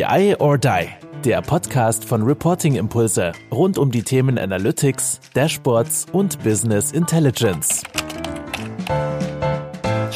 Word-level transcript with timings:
BI 0.00 0.34
or 0.38 0.56
Die, 0.56 0.88
der 1.26 1.42
Podcast 1.42 2.06
von 2.06 2.22
Reporting 2.22 2.76
Impulse 2.76 3.32
rund 3.52 3.76
um 3.76 3.90
die 3.90 4.02
Themen 4.02 4.38
Analytics, 4.38 5.20
Dashboards 5.34 6.06
und 6.12 6.42
Business 6.42 6.92
Intelligence. 6.92 7.82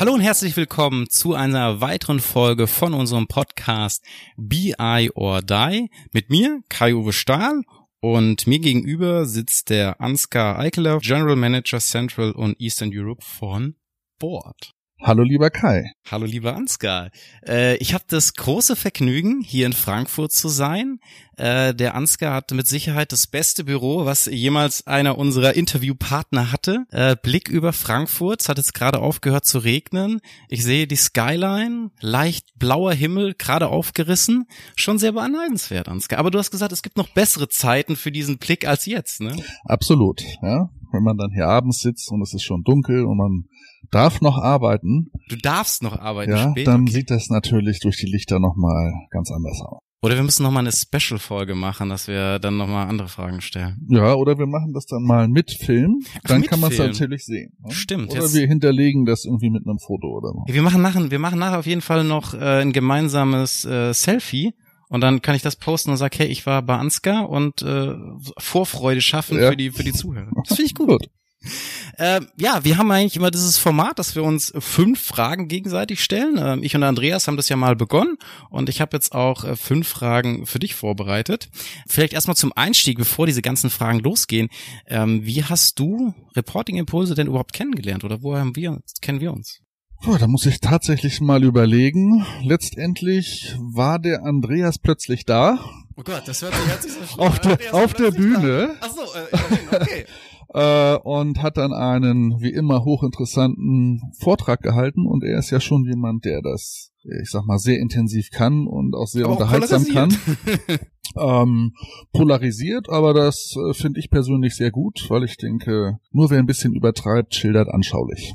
Hallo 0.01 0.15
und 0.15 0.21
herzlich 0.21 0.57
willkommen 0.57 1.11
zu 1.11 1.35
einer 1.35 1.83
weiteren 1.83 2.21
Folge 2.21 2.67
von 2.67 2.95
unserem 2.95 3.27
Podcast 3.27 4.03
BI 4.39 5.11
or 5.15 5.43
Die 5.43 5.91
mit 6.13 6.31
mir, 6.31 6.63
Kai-Uwe 6.71 7.13
Stahl 7.13 7.61
und 8.01 8.47
mir 8.47 8.61
gegenüber 8.61 9.27
sitzt 9.27 9.69
der 9.69 10.01
Ansgar 10.01 10.59
Eikeler, 10.59 10.99
General 11.01 11.37
Manager 11.37 11.79
Central 11.79 12.33
und 12.33 12.59
Eastern 12.59 12.91
Europe 12.91 13.23
von 13.23 13.75
Board. 14.19 14.74
Hallo 15.03 15.23
lieber 15.23 15.51
Kai. 15.51 15.93
Hallo 16.11 16.25
lieber 16.25 16.55
Ansgar. 16.55 17.11
Äh, 17.47 17.77
ich 17.77 17.93
habe 17.93 18.05
das 18.09 18.35
große 18.35 18.75
Vergnügen, 18.75 19.43
hier 19.43 19.67
in 19.67 19.73
Frankfurt 19.73 20.33
zu 20.33 20.49
sein. 20.49 20.99
Äh, 21.37 21.75
der 21.75 21.95
Ansgar 21.95 22.33
hat 22.33 22.53
mit 22.53 22.67
Sicherheit 22.67 23.13
das 23.13 23.27
beste 23.27 23.65
Büro, 23.65 24.07
was 24.07 24.27
jemals 24.27 24.87
einer 24.87 25.19
unserer 25.19 25.55
Interviewpartner 25.55 26.53
hatte. 26.53 26.87
Äh, 26.91 27.17
Blick 27.21 27.49
über 27.49 27.73
Frankfurt, 27.73 28.41
es 28.41 28.49
hat 28.49 28.57
jetzt 28.57 28.73
gerade 28.73 29.01
aufgehört 29.01 29.45
zu 29.45 29.59
regnen. 29.59 30.21
Ich 30.49 30.63
sehe 30.63 30.87
die 30.87 30.97
Skyline, 30.97 31.91
leicht 32.01 32.59
blauer 32.59 32.95
Himmel, 32.95 33.35
gerade 33.35 33.69
aufgerissen. 33.69 34.47
Schon 34.77 34.99
sehr 34.99 35.13
beneidenswert, 35.13 35.89
Ansgar. 35.89 36.19
Aber 36.19 36.31
du 36.31 36.39
hast 36.39 36.53
gesagt, 36.53 36.73
es 36.73 36.83
gibt 36.83 36.97
noch 36.97 37.09
bessere 37.09 37.49
Zeiten 37.49 37.97
für 37.97 38.13
diesen 38.13 38.39
Blick 38.39 38.67
als 38.67 38.87
jetzt, 38.87 39.21
ne? 39.21 39.37
Absolut, 39.65 40.23
ja. 40.41 40.71
Wenn 40.93 41.03
man 41.03 41.19
dann 41.19 41.33
hier 41.33 41.49
abends 41.49 41.81
sitzt 41.81 42.11
und 42.13 42.23
es 42.23 42.33
ist 42.33 42.45
schon 42.45 42.63
dunkel 42.63 43.05
und 43.05 43.17
man 43.17 43.45
darf 43.91 44.21
noch 44.21 44.39
arbeiten. 44.39 45.11
Du 45.29 45.37
darfst 45.37 45.83
noch 45.83 45.99
arbeiten. 45.99 46.33
Ja, 46.33 46.51
spät, 46.51 46.67
dann 46.67 46.83
okay. 46.83 46.93
sieht 46.93 47.11
das 47.11 47.31
natürlich 47.31 47.81
durch 47.81 47.97
die 47.97 48.07
Lichter 48.07 48.41
nochmal 48.41 48.93
ganz 49.11 49.31
anders 49.31 49.61
aus. 49.61 49.79
Oder 50.05 50.17
wir 50.17 50.23
müssen 50.23 50.43
noch 50.43 50.51
mal 50.51 50.61
eine 50.61 50.71
Special-Folge 50.71 51.55
machen, 51.55 51.89
dass 51.89 52.09
wir 52.09 52.39
dann 52.39 52.59
noch 52.59 52.69
mal 52.69 52.85
andere 52.85 53.09
Fragen 53.09 53.41
stellen. 53.41 53.87
Ja, 53.89 54.13
oder 54.13 54.39
wir 54.39 54.47
machen 54.47 54.75
das 54.75 54.85
dann 54.85 55.03
mal 55.03 55.29
mit 55.29 55.51
Film. 55.51 56.03
Dann 56.25 56.43
mit 56.43 56.51
kann 56.51 56.61
man 56.61 56.71
es 56.71 56.79
natürlich 56.79 57.25
sehen. 57.25 57.57
Ne? 57.65 57.73
Stimmt, 57.73 58.13
Oder 58.13 58.31
wir 58.35 58.47
hinterlegen 58.47 59.07
das 59.07 59.25
irgendwie 59.25 59.49
mit 59.49 59.67
einem 59.67 59.79
Foto 59.79 60.09
oder 60.09 60.29
so. 60.29 60.45
Wir 60.47 60.61
machen 60.61 60.83
nachher, 60.83 61.11
wir 61.11 61.19
machen 61.19 61.39
nachher 61.39 61.59
auf 61.59 61.65
jeden 61.67 61.81
Fall 61.81 62.05
noch 62.05 62.35
äh, 62.35 62.61
ein 62.61 62.75
gemeinsames 62.75 63.65
äh, 63.65 63.95
Selfie. 63.95 64.53
Und 64.91 65.01
dann 65.01 65.23
kann 65.23 65.37
ich 65.37 65.43
das 65.43 65.57
posten 65.57 65.91
und 65.91 65.97
sag, 65.97 66.19
hey, 66.19 66.27
ich 66.27 66.45
war 66.45 66.61
bei 66.61 66.77
Ansgar 66.77 67.31
und 67.31 67.63
äh, 67.63 67.95
Vorfreude 68.37 69.01
schaffen 69.01 69.39
Ja. 69.39 69.49
für 69.49 69.57
die 69.57 69.71
für 69.71 69.85
die 69.85 69.95
Zuhörer. 69.95 70.31
Das 70.47 70.57
finde 70.57 70.67
ich 70.67 70.75
gut. 70.75 70.89
Gut. 70.89 71.07
Ähm, 71.97 72.27
ja, 72.37 72.65
wir 72.65 72.77
haben 72.77 72.91
eigentlich 72.91 73.15
immer 73.15 73.31
dieses 73.31 73.57
Format, 73.57 74.01
dass 74.01 74.17
wir 74.17 74.25
uns 74.25 74.53
fünf 74.59 75.01
Fragen 75.01 75.47
gegenseitig 75.47 76.03
stellen. 76.03 76.39
Ähm, 76.39 76.65
ich 76.65 76.75
und 76.75 76.83
Andreas 76.83 77.29
haben 77.29 77.37
das 77.37 77.49
ja 77.49 77.55
mal 77.55 77.77
begonnen 77.77 78.17
und 78.51 78.69
ich 78.69 78.81
habe 78.81 78.97
jetzt 78.97 79.15
auch 79.15 79.45
äh, 79.45 79.55
fünf 79.55 79.87
Fragen 79.87 80.45
für 80.45 80.59
dich 80.59 80.75
vorbereitet. 80.75 81.51
Vielleicht 81.87 82.13
erstmal 82.13 82.37
zum 82.37 82.53
Einstieg, 82.57 82.99
bevor 82.99 83.27
diese 83.27 83.43
ganzen 83.43 83.71
Fragen 83.71 84.01
losgehen. 84.01 84.49
Ähm, 84.89 85.25
wie 85.25 85.45
hast 85.45 85.79
du 85.79 86.15
Reporting 86.35 86.79
Impulse 86.79 87.15
denn 87.15 87.29
überhaupt 87.29 87.53
kennengelernt 87.53 88.03
oder 88.03 88.23
woher 88.23 88.41
haben 88.41 88.57
wir, 88.57 88.81
kennen 89.01 89.21
wir 89.21 89.33
uns? 89.33 89.61
Puh, 90.03 90.19
da 90.19 90.27
muss 90.27 90.47
ich 90.47 90.59
tatsächlich 90.59 91.21
mal 91.21 91.45
überlegen. 91.45 92.27
Letztendlich 92.43 93.55
war 93.59 94.01
der 94.01 94.25
Andreas 94.25 94.79
plötzlich 94.79 95.25
da 95.25 95.61
Oh 95.97 96.03
Gott, 96.03 96.23
das 96.27 96.43
hört 96.43 96.55
sich, 96.55 96.67
hört 96.67 96.83
sich 96.83 96.93
so 96.93 97.19
auf 97.19 97.39
der, 97.39 97.59
auf 97.73 97.95
der 97.95 98.11
Bühne 98.11 98.75
Ach 98.81 98.91
so, 98.91 99.03
äh, 99.03 99.77
okay. 99.77 100.07
Äh, 100.55 100.97
und 100.97 101.43
hat 101.43 101.57
dann 101.57 101.73
einen 101.73 102.41
wie 102.41 102.53
immer 102.53 102.85
hochinteressanten 102.85 104.01
Vortrag 104.19 104.63
gehalten 104.63 105.07
und 105.07 105.25
er 105.25 105.39
ist 105.39 105.51
ja 105.51 105.61
schon 105.61 105.85
jemand, 105.85 106.25
der 106.25 106.41
das, 106.43 106.93
ich 107.21 107.31
sag 107.31 107.45
mal, 107.45 107.59
sehr 107.59 107.81
intensiv 107.81 108.31
kann 108.31 108.67
und 108.67 108.95
auch 108.95 109.09
sehr 109.09 109.25
Aber 109.25 109.35
auch 109.35 109.41
unterhaltsam 109.41 109.85
kann. 109.87 110.11
polarisiert. 110.11 110.81
ähm, 111.17 111.75
polarisiert, 112.13 112.89
aber 112.89 113.15
das 113.15 113.55
äh, 113.57 113.75
finde 113.75 114.01
ich 114.01 114.11
persönlich 114.11 114.55
sehr 114.55 114.71
gut, 114.71 115.07
weil 115.09 115.25
ich 115.25 115.37
denke, 115.37 115.99
nur 116.13 116.31
wer 116.31 116.39
ein 116.39 116.47
bisschen 116.47 116.75
übertreibt, 116.75 117.35
schildert 117.35 117.69
anschaulich. 117.69 118.33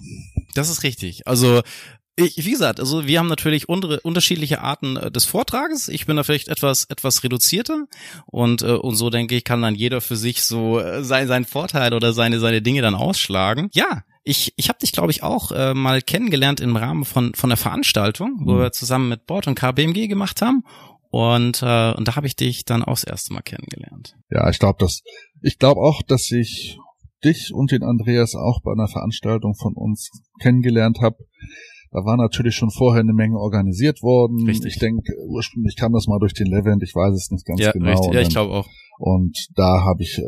Das 0.56 0.70
ist 0.70 0.84
richtig. 0.84 1.28
Also 1.28 1.62
ich, 2.20 2.46
wie 2.46 2.52
gesagt, 2.52 2.80
also 2.80 3.08
wir 3.08 3.20
haben 3.20 3.28
natürlich 3.28 3.70
unsere 3.70 4.00
unterschiedliche 4.02 4.62
Arten 4.62 4.98
äh, 4.98 5.12
des 5.12 5.26
Vortrages. 5.26 5.88
Ich 5.88 6.06
bin 6.06 6.16
da 6.18 6.24
vielleicht 6.24 6.48
etwas 6.48 6.86
etwas 6.86 7.24
reduzierter 7.24 7.86
und 8.26 8.62
äh, 8.62 8.74
und 8.74 8.96
so 8.96 9.10
denke 9.10 9.36
ich 9.36 9.44
kann 9.44 9.62
dann 9.62 9.76
jeder 9.76 10.02
für 10.02 10.16
sich 10.16 10.44
so 10.44 10.80
äh, 10.80 11.04
sein 11.04 11.28
seinen 11.28 11.46
Vorteil 11.46 11.94
oder 11.94 12.14
seine 12.14 12.40
seine 12.40 12.62
Dinge 12.62 12.82
dann 12.82 12.96
ausschlagen. 12.96 13.70
Ja, 13.74 14.04
ich 14.24 14.54
ich 14.58 14.70
habe 14.70 14.80
dich 14.80 14.92
glaube 14.92 15.12
ich 15.12 15.24
auch 15.24 15.52
äh, 15.52 15.74
mal 15.74 16.02
kennengelernt 16.02 16.60
im 16.60 16.76
Rahmen 16.76 17.06
von 17.06 17.34
von 17.34 17.50
der 17.50 17.58
Veranstaltung, 17.58 18.40
wo 18.44 18.54
Mhm. 18.54 18.60
wir 18.60 18.72
zusammen 18.72 19.10
mit 19.10 19.26
Bord 19.26 19.48
und 19.48 19.56
KBMG 19.56 20.08
gemacht 20.08 20.42
haben 20.42 20.64
und 21.12 21.62
äh, 21.64 21.94
und 21.94 22.08
da 22.08 22.16
habe 22.16 22.28
ich 22.28 22.36
dich 22.36 22.66
dann 22.66 22.84
auch 22.84 22.94
das 22.96 23.04
erste 23.04 23.34
Mal 23.34 23.42
kennengelernt. 23.42 24.16
Ja, 24.30 24.50
ich 24.50 24.60
glaube, 24.60 24.78
dass 24.80 25.02
ich 25.42 25.58
glaube 25.58 25.82
auch, 25.82 26.02
dass 26.04 26.30
ich 26.32 26.78
dich 27.24 27.54
und 27.54 27.72
den 27.72 27.84
Andreas 27.84 28.34
auch 28.36 28.62
bei 28.64 28.72
einer 28.72 28.88
Veranstaltung 28.88 29.54
von 29.56 29.74
uns 29.74 30.10
kennengelernt 30.42 31.00
habe. 31.02 31.18
Da 31.92 32.06
war 32.06 32.18
natürlich 32.18 32.56
schon 32.56 32.70
vorher 32.70 33.02
eine 33.02 33.14
Menge 33.14 33.38
organisiert 33.38 34.02
worden. 34.04 34.46
Richtig. 34.46 34.74
Ich 34.74 34.80
denke, 34.80 35.14
ursprünglich 35.28 35.76
kam 35.76 35.94
das 35.94 36.08
mal 36.08 36.20
durch 36.20 36.34
den 36.34 36.48
Levent, 36.48 36.84
ich 36.84 36.94
weiß 36.94 37.16
es 37.16 37.32
nicht 37.32 37.46
ganz 37.46 37.60
ja, 37.60 37.72
genau. 37.72 37.92
richtig. 37.92 38.14
Ja, 38.14 38.22
ich 38.22 38.30
glaube 38.30 38.54
auch. 38.54 38.68
Und 39.00 39.48
da 39.56 39.84
habe 39.84 40.04
ich 40.04 40.18
äh, 40.18 40.22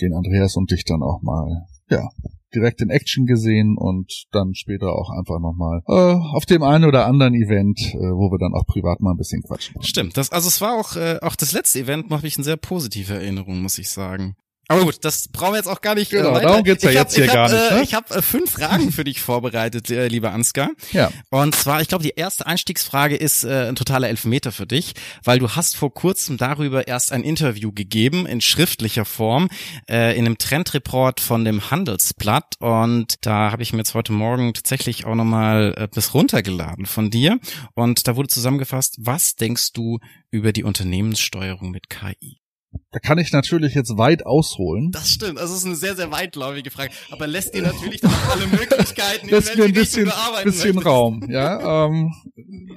den 0.00 0.14
Andreas 0.14 0.56
und 0.56 0.70
dich 0.70 0.84
dann 0.84 1.02
auch 1.02 1.20
mal, 1.22 1.66
ja, 1.90 2.08
direkt 2.54 2.80
in 2.80 2.90
Action 2.90 3.26
gesehen 3.26 3.76
und 3.76 4.26
dann 4.30 4.54
später 4.54 4.92
auch 4.92 5.10
einfach 5.10 5.40
nochmal 5.40 5.82
äh, 5.86 6.36
auf 6.36 6.46
dem 6.46 6.62
einen 6.62 6.84
oder 6.84 7.06
anderen 7.06 7.34
Event, 7.34 7.78
äh, 7.80 7.98
wo 7.98 8.30
wir 8.30 8.38
dann 8.38 8.54
auch 8.54 8.66
privat 8.66 9.00
mal 9.00 9.12
ein 9.12 9.16
bisschen 9.16 9.42
quatschen. 9.42 9.82
Stimmt, 9.82 10.16
das, 10.16 10.30
also 10.32 10.48
es 10.48 10.60
war 10.60 10.78
auch, 10.78 10.96
äh, 10.96 11.18
auch 11.20 11.36
das 11.36 11.52
letzte 11.52 11.80
Event, 11.80 12.10
habe 12.10 12.26
ich 12.26 12.36
eine 12.36 12.44
sehr 12.44 12.56
positive 12.56 13.14
Erinnerung, 13.14 13.60
muss 13.60 13.78
ich 13.78 13.90
sagen. 13.90 14.36
Aber 14.68 14.84
gut, 14.84 14.98
das 15.02 15.28
brauchen 15.28 15.52
wir 15.52 15.58
jetzt 15.58 15.68
auch 15.68 15.80
gar 15.80 15.94
nicht. 15.94 16.10
Genau, 16.10 16.32
weiter. 16.32 16.48
darum 16.48 16.64
geht's 16.64 16.82
ja 16.82 16.90
ich 16.90 16.96
hab, 16.96 17.06
jetzt 17.06 17.14
hier 17.14 17.24
ich 17.26 17.32
gar 17.32 17.48
hab, 17.48 17.52
nicht, 17.52 17.70
Äh, 17.70 17.74
ne? 17.74 17.82
Ich 17.82 17.94
habe 17.94 18.14
äh, 18.14 18.22
fünf 18.22 18.50
Fragen 18.52 18.92
für 18.92 19.04
dich 19.04 19.20
vorbereitet, 19.20 19.90
äh, 19.90 20.08
lieber 20.08 20.32
Ansgar. 20.32 20.70
Ja, 20.92 21.10
Und 21.30 21.54
zwar, 21.54 21.80
ich 21.82 21.88
glaube, 21.88 22.04
die 22.04 22.14
erste 22.16 22.46
Einstiegsfrage 22.46 23.16
ist 23.16 23.44
äh, 23.44 23.68
ein 23.68 23.76
totaler 23.76 24.08
Elfmeter 24.08 24.52
für 24.52 24.66
dich, 24.66 24.94
weil 25.22 25.38
du 25.38 25.50
hast 25.50 25.76
vor 25.76 25.92
kurzem 25.92 26.36
darüber 26.36 26.86
erst 26.88 27.12
ein 27.12 27.22
Interview 27.22 27.72
gegeben 27.72 28.26
in 28.26 28.40
schriftlicher 28.40 29.04
Form 29.04 29.48
äh, 29.88 30.16
in 30.16 30.26
einem 30.26 30.38
Trendreport 30.38 31.20
von 31.20 31.44
dem 31.44 31.70
Handelsblatt 31.70 32.54
und 32.58 33.14
da 33.26 33.50
habe 33.52 33.62
ich 33.62 33.72
mir 33.72 33.78
jetzt 33.78 33.94
heute 33.94 34.12
Morgen 34.12 34.54
tatsächlich 34.54 35.04
auch 35.04 35.14
nochmal 35.14 35.74
äh, 35.76 35.88
bis 35.88 36.14
runtergeladen 36.14 36.86
von 36.86 37.10
dir 37.10 37.38
und 37.74 38.06
da 38.08 38.16
wurde 38.16 38.28
zusammengefasst, 38.28 38.96
was 38.98 39.36
denkst 39.36 39.72
du 39.72 39.98
über 40.30 40.52
die 40.52 40.64
Unternehmenssteuerung 40.64 41.70
mit 41.70 41.90
KI? 41.90 42.43
Da 42.90 42.98
kann 42.98 43.18
ich 43.18 43.32
natürlich 43.32 43.74
jetzt 43.74 43.96
weit 43.96 44.24
ausholen. 44.24 44.90
Das 44.92 45.10
stimmt, 45.10 45.38
also 45.38 45.52
es 45.52 45.60
ist 45.60 45.66
eine 45.66 45.76
sehr, 45.76 45.96
sehr 45.96 46.10
weitläufige 46.10 46.70
Frage, 46.70 46.92
aber 47.10 47.26
lässt 47.26 47.54
dir 47.54 47.62
natürlich 47.62 48.02
alle 48.04 48.46
Möglichkeiten, 48.46 49.28
Lässt 49.30 49.56
mir 49.56 49.64
ein 49.64 49.72
bisschen, 49.72 50.10
bisschen 50.44 50.78
Raum. 50.78 51.24
Ja, 51.28 51.86
ähm, 51.86 52.12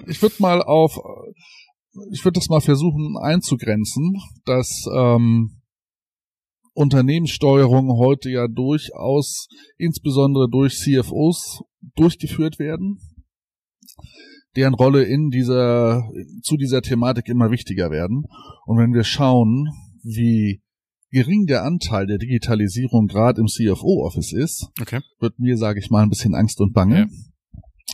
ich 0.08 0.22
würde 0.22 0.36
mal 0.40 0.62
auf, 0.62 0.98
ich 2.12 2.24
würde 2.24 2.40
das 2.40 2.50
mal 2.50 2.62
versuchen 2.62 3.16
einzugrenzen, 3.22 4.18
dass 4.46 4.86
ähm, 4.96 5.62
Unternehmenssteuerung 6.74 7.98
heute 7.98 8.30
ja 8.30 8.48
durchaus, 8.48 9.48
insbesondere 9.78 10.48
durch 10.50 10.78
CFOs, 10.78 11.64
durchgeführt 11.96 12.60
werden, 12.60 13.00
deren 14.56 14.74
Rolle 14.74 15.04
in 15.04 15.30
dieser, 15.30 16.04
zu 16.44 16.56
dieser 16.56 16.82
Thematik 16.82 17.30
immer 17.30 17.52
wichtiger 17.52 17.90
werden. 17.90 18.26
Und 18.66 18.78
wenn 18.78 18.94
wir 18.94 19.04
schauen, 19.04 19.70
wie 20.08 20.62
gering 21.12 21.46
der 21.46 21.64
Anteil 21.64 22.06
der 22.08 22.18
Digitalisierung 22.18 23.08
gerade 23.08 23.42
im 23.42 23.48
CFO-Office 23.48 24.34
ist, 24.34 24.70
Okay. 24.82 25.02
wird 25.20 25.40
mir, 25.40 25.58
sage 25.58 25.80
ich 25.80 25.90
mal, 25.90 26.04
ein 26.04 26.10
bisschen 26.10 26.36
Angst 26.36 26.60
und 26.60 26.74
Bange. 26.74 27.00
Ja. 27.00 27.08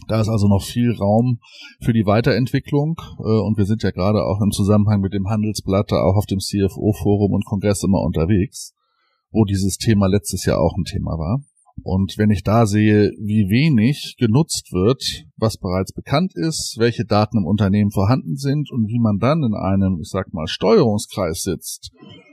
Da 0.07 0.19
ist 0.19 0.28
also 0.28 0.47
noch 0.47 0.63
viel 0.63 0.91
Raum 0.91 1.40
für 1.79 1.94
die 1.94 2.06
Weiterentwicklung 2.06 2.96
äh, 3.19 3.22
und 3.46 3.57
wir 3.57 3.66
sind 3.66 3.84
ja 3.84 3.91
gerade 3.91 4.23
auch 4.25 4.41
im 4.41 4.52
Zusammenhang 4.52 5.02
mit 5.02 5.14
dem 5.14 5.29
Handelsblatt 5.29 5.91
da 5.91 6.02
auch 6.02 6.16
auf 6.16 6.26
dem 6.26 6.40
CFO-Forum 6.40 7.32
und 7.32 7.46
Kongress 7.46 7.84
immer 7.84 8.02
unterwegs, 8.02 8.73
wo 9.32 9.46
dieses 9.46 9.78
Thema 9.78 10.08
letztes 10.08 10.46
Jahr 10.46 10.59
auch 10.59 10.76
ein 10.76 10.84
Thema 10.84 11.11
war. 11.11 11.43
Und 11.81 12.17
wenn 12.17 12.29
ich 12.29 12.43
da 12.43 12.66
sehe, 12.66 13.11
wie 13.20 13.49
wenig 13.49 14.16
genutzt 14.20 14.72
wird, 14.72 15.25
was 15.37 15.58
bereits 15.58 15.91
bekannt 15.91 16.34
ist, 16.35 16.75
welche 16.78 17.03
Daten 17.03 17.40
im 17.40 17.46
Unternehmen 17.46 17.91
vorhanden 17.91 18.37
sind 18.37 18.72
und 18.72 18.87
wie 18.87 18.99
man 18.99 19.17
dann 19.17 19.43
in 19.43 19.55
einem, 19.55 19.99
ich 19.99 20.09
sag 20.09 20.34
mal, 20.34 20.47
Steuerungskreis 20.47 21.41
sitzt 21.41 21.91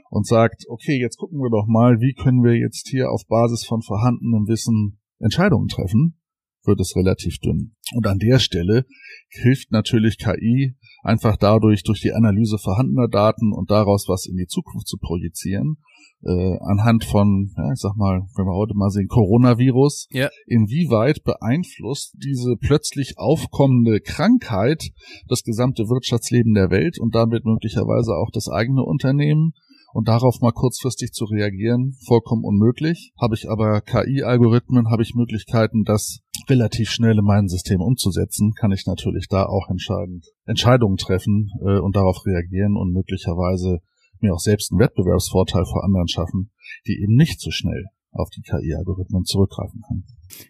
und 0.09 0.27
sagt, 0.27 0.65
okay, 0.69 0.99
jetzt 0.99 1.17
gucken 1.17 1.39
wir 1.39 1.49
doch 1.49 1.65
mal, 1.67 1.99
wie 1.99 2.13
können 2.13 2.43
wir 2.43 2.55
jetzt 2.55 2.87
hier 2.87 3.09
auf 3.09 3.25
Basis 3.27 3.65
von 3.65 3.81
vorhandenem 3.81 4.47
Wissen 4.47 4.99
Entscheidungen 5.19 5.67
treffen, 5.67 6.19
wird 6.63 6.79
es 6.79 6.95
relativ 6.95 7.39
dünn. 7.39 7.75
Und 7.95 8.07
an 8.07 8.19
der 8.19 8.39
Stelle 8.39 8.85
hilft 9.29 9.71
natürlich 9.71 10.17
KI 10.17 10.75
einfach 11.01 11.37
dadurch, 11.37 11.83
durch 11.83 12.01
die 12.01 12.13
Analyse 12.13 12.57
vorhandener 12.57 13.07
Daten 13.07 13.53
und 13.53 13.71
daraus 13.71 14.05
was 14.07 14.25
in 14.25 14.35
die 14.35 14.47
Zukunft 14.47 14.87
zu 14.87 14.97
projizieren, 14.97 15.77
äh, 16.23 16.57
anhand 16.61 17.03
von, 17.03 17.51
ja, 17.57 17.71
ich 17.71 17.79
sag 17.79 17.95
mal, 17.95 18.21
wenn 18.35 18.45
wir 18.45 18.55
heute 18.55 18.75
mal 18.75 18.89
sehen, 18.89 19.07
Coronavirus, 19.07 20.07
Ja. 20.11 20.29
inwieweit 20.45 21.23
beeinflusst 21.23 22.15
diese 22.23 22.55
plötzlich 22.57 23.15
aufkommende 23.17 24.01
Krankheit 24.01 24.91
das 25.27 25.43
gesamte 25.43 25.89
Wirtschaftsleben 25.89 26.53
der 26.53 26.69
Welt 26.69 26.99
und 26.99 27.15
damit 27.15 27.45
möglicherweise 27.45 28.13
auch 28.15 28.29
das 28.31 28.47
eigene 28.49 28.83
Unternehmen? 28.83 29.53
Und 29.93 30.07
darauf 30.07 30.39
mal 30.39 30.53
kurzfristig 30.53 31.11
zu 31.11 31.25
reagieren, 31.25 31.97
vollkommen 32.07 32.45
unmöglich. 32.45 33.11
Habe 33.19 33.35
ich 33.35 33.49
aber 33.49 33.81
KI-Algorithmen, 33.81 34.89
habe 34.89 35.01
ich 35.03 35.15
Möglichkeiten, 35.15 35.83
das 35.83 36.19
relativ 36.49 36.89
schnell 36.89 37.17
in 37.17 37.25
mein 37.25 37.47
System 37.47 37.81
umzusetzen, 37.81 38.53
kann 38.53 38.71
ich 38.71 38.85
natürlich 38.85 39.27
da 39.29 39.45
auch 39.45 39.69
entscheidend 39.69 40.25
Entscheidungen 40.45 40.97
treffen 40.97 41.49
äh, 41.65 41.79
und 41.79 41.95
darauf 41.95 42.25
reagieren 42.25 42.77
und 42.77 42.91
möglicherweise 42.91 43.79
mir 44.19 44.33
auch 44.33 44.39
selbst 44.39 44.71
einen 44.71 44.79
Wettbewerbsvorteil 44.79 45.65
vor 45.65 45.83
anderen 45.83 46.07
schaffen, 46.07 46.51
die 46.87 47.01
eben 47.01 47.15
nicht 47.15 47.39
so 47.39 47.51
schnell 47.51 47.85
auf 48.11 48.29
die 48.29 48.41
KI-Algorithmen 48.41 49.23
zurückgreifen 49.23 49.81
können. 49.87 50.05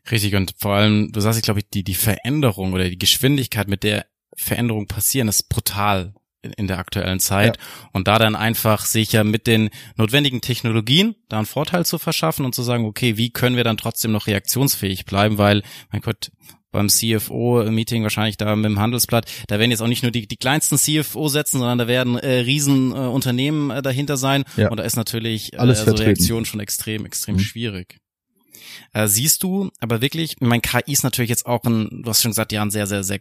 Richtig, 0.10 0.36
und 0.36 0.54
vor 0.58 0.74
allem, 0.74 1.12
du 1.12 1.20
sagst, 1.20 1.40
ich 1.40 1.44
glaube, 1.44 1.62
die, 1.64 1.84
die 1.84 1.94
Veränderung 1.94 2.74
oder 2.74 2.90
die 2.90 2.98
Geschwindigkeit, 2.98 3.68
mit 3.68 3.84
der 3.84 4.06
Veränderungen 4.36 4.88
passieren, 4.88 5.28
ist 5.28 5.50
brutal 5.50 6.14
in, 6.42 6.68
der 6.68 6.80
aktuellen 6.80 7.20
Zeit. 7.20 7.58
Und 7.92 8.08
da 8.08 8.18
dann 8.20 8.36
einfach 8.36 8.86
sich 8.86 9.12
ja 9.12 9.24
mit 9.24 9.48
den 9.48 9.70
notwendigen 9.96 10.42
Technologien 10.42 11.16
da 11.30 11.38
einen 11.38 11.46
Vorteil 11.46 11.86
zu 11.86 11.98
verschaffen 11.98 12.46
und 12.46 12.56
zu 12.56 12.64
sagen, 12.64 12.86
okay, 12.86 13.18
wie 13.18 13.30
können 13.30 13.56
wir 13.56 13.64
dann 13.64 13.78
trotzdem 13.78 14.12
noch 14.12 14.28
reaktionsfähig 14.28 15.06
bleiben, 15.06 15.38
weil, 15.38 15.64
mein 15.92 16.02
Gott, 16.02 16.32
beim 16.72 16.88
CFO-Meeting 16.88 18.04
wahrscheinlich 18.04 18.38
da 18.38 18.56
mit 18.56 18.66
dem 18.66 18.80
Handelsblatt, 18.80 19.30
da 19.48 19.60
werden 19.60 19.72
jetzt 19.72 19.82
auch 19.82 19.88
nicht 19.88 20.04
nur 20.04 20.12
die, 20.12 20.28
die 20.28 20.38
kleinsten 20.38 20.78
CFO 20.78 21.28
setzen, 21.28 21.60
sondern 21.60 21.78
da 21.78 21.88
werden 21.88 22.18
äh, 22.18 22.40
Riesenunternehmen 22.40 23.10
äh, 23.10 23.14
Unternehmen, 23.14 23.72
äh, 23.72 23.82
dahinter 23.82 24.18
sein. 24.18 24.46
Ja. 24.56 24.70
Und 24.70 24.78
da 24.78 24.84
ist 24.84 24.96
natürlich 24.96 25.54
äh, 25.54 25.58
Alles 25.58 25.84
so. 25.84 25.92
Reaktion 25.92 26.46
schon 26.46 26.60
extrem, 26.60 27.06
extrem 27.06 27.36
Mhm. 27.36 27.40
schwierig. 27.40 27.98
Äh, 28.94 29.08
siehst 29.08 29.44
du, 29.44 29.72
aber 29.80 30.02
wirklich, 30.02 30.38
mein 30.40 30.62
KI 30.62 30.92
ist 30.92 31.04
natürlich 31.04 31.30
jetzt 31.30 31.46
auch 31.46 31.64
ein, 31.64 32.02
du 32.04 32.10
hast 32.10 32.22
schon 32.22 32.32
gesagt, 32.32 32.52
ja, 32.52 32.62
ein 32.62 32.72
sehr, 32.72 32.88
sehr, 32.88 33.04
sehr 33.04 33.20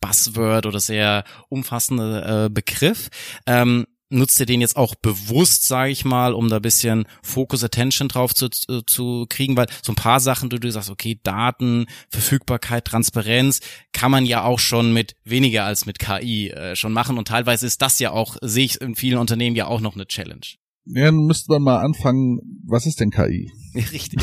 Buzzword 0.00 0.66
oder 0.66 0.80
sehr 0.80 1.24
umfassender 1.48 2.46
äh, 2.46 2.50
Begriff. 2.50 3.08
Ähm, 3.46 3.86
nutzt 4.10 4.40
ihr 4.40 4.46
den 4.46 4.60
jetzt 4.60 4.76
auch 4.76 4.94
bewusst, 4.94 5.66
sage 5.66 5.90
ich 5.90 6.04
mal, 6.04 6.32
um 6.32 6.48
da 6.48 6.58
bisschen 6.58 7.04
Focus 7.22 7.62
Attention 7.62 8.08
drauf 8.08 8.34
zu, 8.34 8.48
zu, 8.48 8.82
zu 8.82 9.26
kriegen, 9.28 9.56
weil 9.56 9.66
so 9.82 9.92
ein 9.92 9.96
paar 9.96 10.20
Sachen, 10.20 10.48
du, 10.50 10.58
du 10.58 10.70
sagst, 10.70 10.90
okay, 10.90 11.20
Daten, 11.22 11.86
Verfügbarkeit, 12.08 12.86
Transparenz, 12.86 13.60
kann 13.92 14.10
man 14.10 14.24
ja 14.24 14.44
auch 14.44 14.58
schon 14.58 14.92
mit 14.92 15.14
weniger 15.24 15.64
als 15.64 15.86
mit 15.86 15.98
KI 15.98 16.50
äh, 16.50 16.74
schon 16.76 16.92
machen 16.92 17.18
und 17.18 17.28
teilweise 17.28 17.66
ist 17.66 17.82
das 17.82 17.98
ja 17.98 18.12
auch, 18.12 18.36
sehe 18.40 18.64
ich 18.64 18.80
in 18.80 18.94
vielen 18.94 19.18
Unternehmen 19.18 19.56
ja 19.56 19.66
auch 19.66 19.80
noch 19.80 19.94
eine 19.94 20.06
Challenge. 20.06 20.46
Ja, 20.86 21.06
dann 21.06 21.26
müsste 21.26 21.52
man 21.52 21.62
mal 21.62 21.80
anfangen, 21.84 22.40
was 22.66 22.86
ist 22.86 23.00
denn 23.00 23.10
KI? 23.10 23.52
Richtig. 23.92 24.20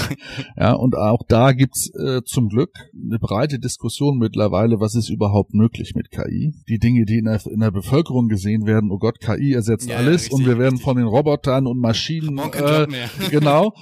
Ja, 0.58 0.74
und 0.74 0.96
auch 0.96 1.22
da 1.28 1.52
gibt's 1.54 1.90
äh, 1.96 2.22
zum 2.26 2.50
Glück 2.50 2.72
eine 2.94 3.20
breite 3.20 3.60
Diskussion 3.60 4.18
mittlerweile, 4.18 4.80
was 4.80 4.96
ist 4.96 5.10
überhaupt 5.10 5.54
möglich 5.54 5.94
mit 5.96 6.12
KI. 6.12 6.54
Die 6.68 6.80
Dinge, 6.80 7.06
die 7.06 7.18
in 7.20 7.26
der, 7.26 7.40
in 7.46 7.60
der 7.60 7.72
Bevölkerung 7.72 8.28
gesehen 8.28 8.66
werden, 8.66 8.92
oh 8.92 8.98
Gott, 8.98 9.20
KI 9.20 9.54
ersetzt 9.54 9.90
Ja, 9.90 9.98
alles 9.98 10.24
richtig, 10.24 10.34
und 10.34 10.46
wir 10.46 10.58
werden 10.58 10.76
richtig. 10.76 10.84
von 10.84 10.98
den 10.98 11.06
Robotern 11.08 11.68
und 11.68 11.80
Maschinen 11.80 12.36
Morgen 12.36 12.52
kein 12.52 12.94
äh, 12.94 13.08
genau, 13.30 13.74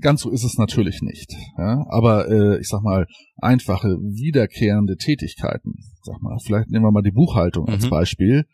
ganz 0.00 0.22
so 0.22 0.30
ist 0.30 0.44
es 0.44 0.58
natürlich 0.58 1.00
nicht. 1.02 1.32
Ja, 1.58 1.84
aber 1.88 2.28
äh, 2.28 2.60
ich 2.60 2.68
sag 2.68 2.82
mal, 2.82 3.06
einfache, 3.36 3.98
wiederkehrende 4.00 4.96
Tätigkeiten. 4.96 5.74
Sag 6.04 6.20
mal, 6.20 6.36
vielleicht 6.44 6.70
nehmen 6.70 6.84
wir 6.84 6.90
mal 6.92 7.02
die 7.02 7.12
Buchhaltung 7.12 7.68
als 7.68 7.86
Mhm. 7.86 7.90
Beispiel. 7.90 8.44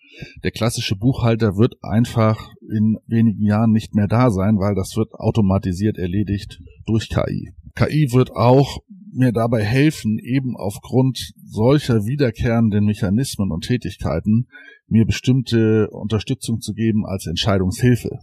Der 0.45 0.51
klassische 0.51 0.97
Buchhalter 0.97 1.57
wird 1.57 1.75
einfach 1.83 2.51
in 2.71 2.97
wenigen 3.07 3.43
Jahren 3.45 3.73
nicht 3.73 3.95
mehr 3.95 4.07
da 4.07 4.31
sein, 4.31 4.59
weil 4.59 4.75
das 4.75 4.97
wird 4.97 5.13
automatisiert 5.15 5.97
erledigt 5.99 6.58
durch 6.87 7.09
KI. 7.09 7.53
KI 7.75 8.09
wird 8.13 8.31
auch 8.33 8.79
mir 9.13 9.33
dabei 9.33 9.65
helfen, 9.65 10.19
eben 10.19 10.57
aufgrund 10.57 11.33
solcher 11.45 12.07
wiederkehrenden 12.07 12.85
Mechanismen 12.85 13.51
und 13.51 13.65
Tätigkeiten 13.65 14.49
mir 14.87 15.05
bestimmte 15.05 15.89
Unterstützung 15.91 16.61
zu 16.61 16.73
geben 16.73 17.05
als 17.07 17.27
Entscheidungshilfe. 17.27 18.19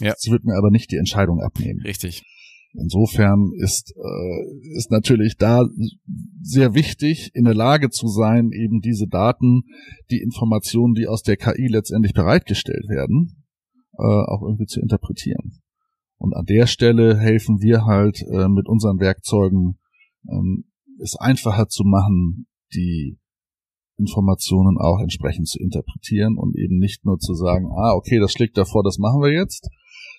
Ja. 0.00 0.14
Sie 0.16 0.30
wird 0.30 0.44
mir 0.44 0.56
aber 0.56 0.70
nicht 0.70 0.90
die 0.90 0.96
Entscheidung 0.96 1.40
abnehmen. 1.40 1.80
Richtig. 1.82 2.22
Insofern 2.74 3.52
ist, 3.56 3.94
äh, 3.96 4.76
ist 4.76 4.90
natürlich 4.90 5.36
da 5.38 5.64
sehr 6.42 6.74
wichtig, 6.74 7.30
in 7.34 7.44
der 7.44 7.54
Lage 7.54 7.88
zu 7.88 8.06
sein, 8.08 8.50
eben 8.52 8.80
diese 8.80 9.06
Daten, 9.06 9.62
die 10.10 10.20
Informationen, 10.20 10.94
die 10.94 11.06
aus 11.06 11.22
der 11.22 11.36
KI 11.36 11.68
letztendlich 11.68 12.12
bereitgestellt 12.12 12.88
werden, 12.88 13.44
äh, 13.98 14.02
auch 14.02 14.42
irgendwie 14.42 14.66
zu 14.66 14.80
interpretieren. 14.80 15.62
Und 16.18 16.34
an 16.34 16.46
der 16.46 16.66
Stelle 16.66 17.18
helfen 17.18 17.60
wir 17.60 17.84
halt 17.84 18.22
äh, 18.22 18.48
mit 18.48 18.68
unseren 18.68 19.00
Werkzeugen, 19.00 19.78
ähm, 20.28 20.64
es 21.00 21.16
einfacher 21.16 21.68
zu 21.68 21.84
machen, 21.84 22.46
die 22.74 23.18
Informationen 23.98 24.78
auch 24.78 25.00
entsprechend 25.00 25.48
zu 25.48 25.58
interpretieren 25.58 26.36
und 26.36 26.56
eben 26.56 26.78
nicht 26.78 27.04
nur 27.04 27.18
zu 27.18 27.34
sagen, 27.34 27.66
ah, 27.72 27.94
okay, 27.94 28.18
das 28.18 28.32
schlägt 28.32 28.56
davor, 28.56 28.82
das 28.82 28.98
machen 28.98 29.22
wir 29.22 29.32
jetzt, 29.32 29.68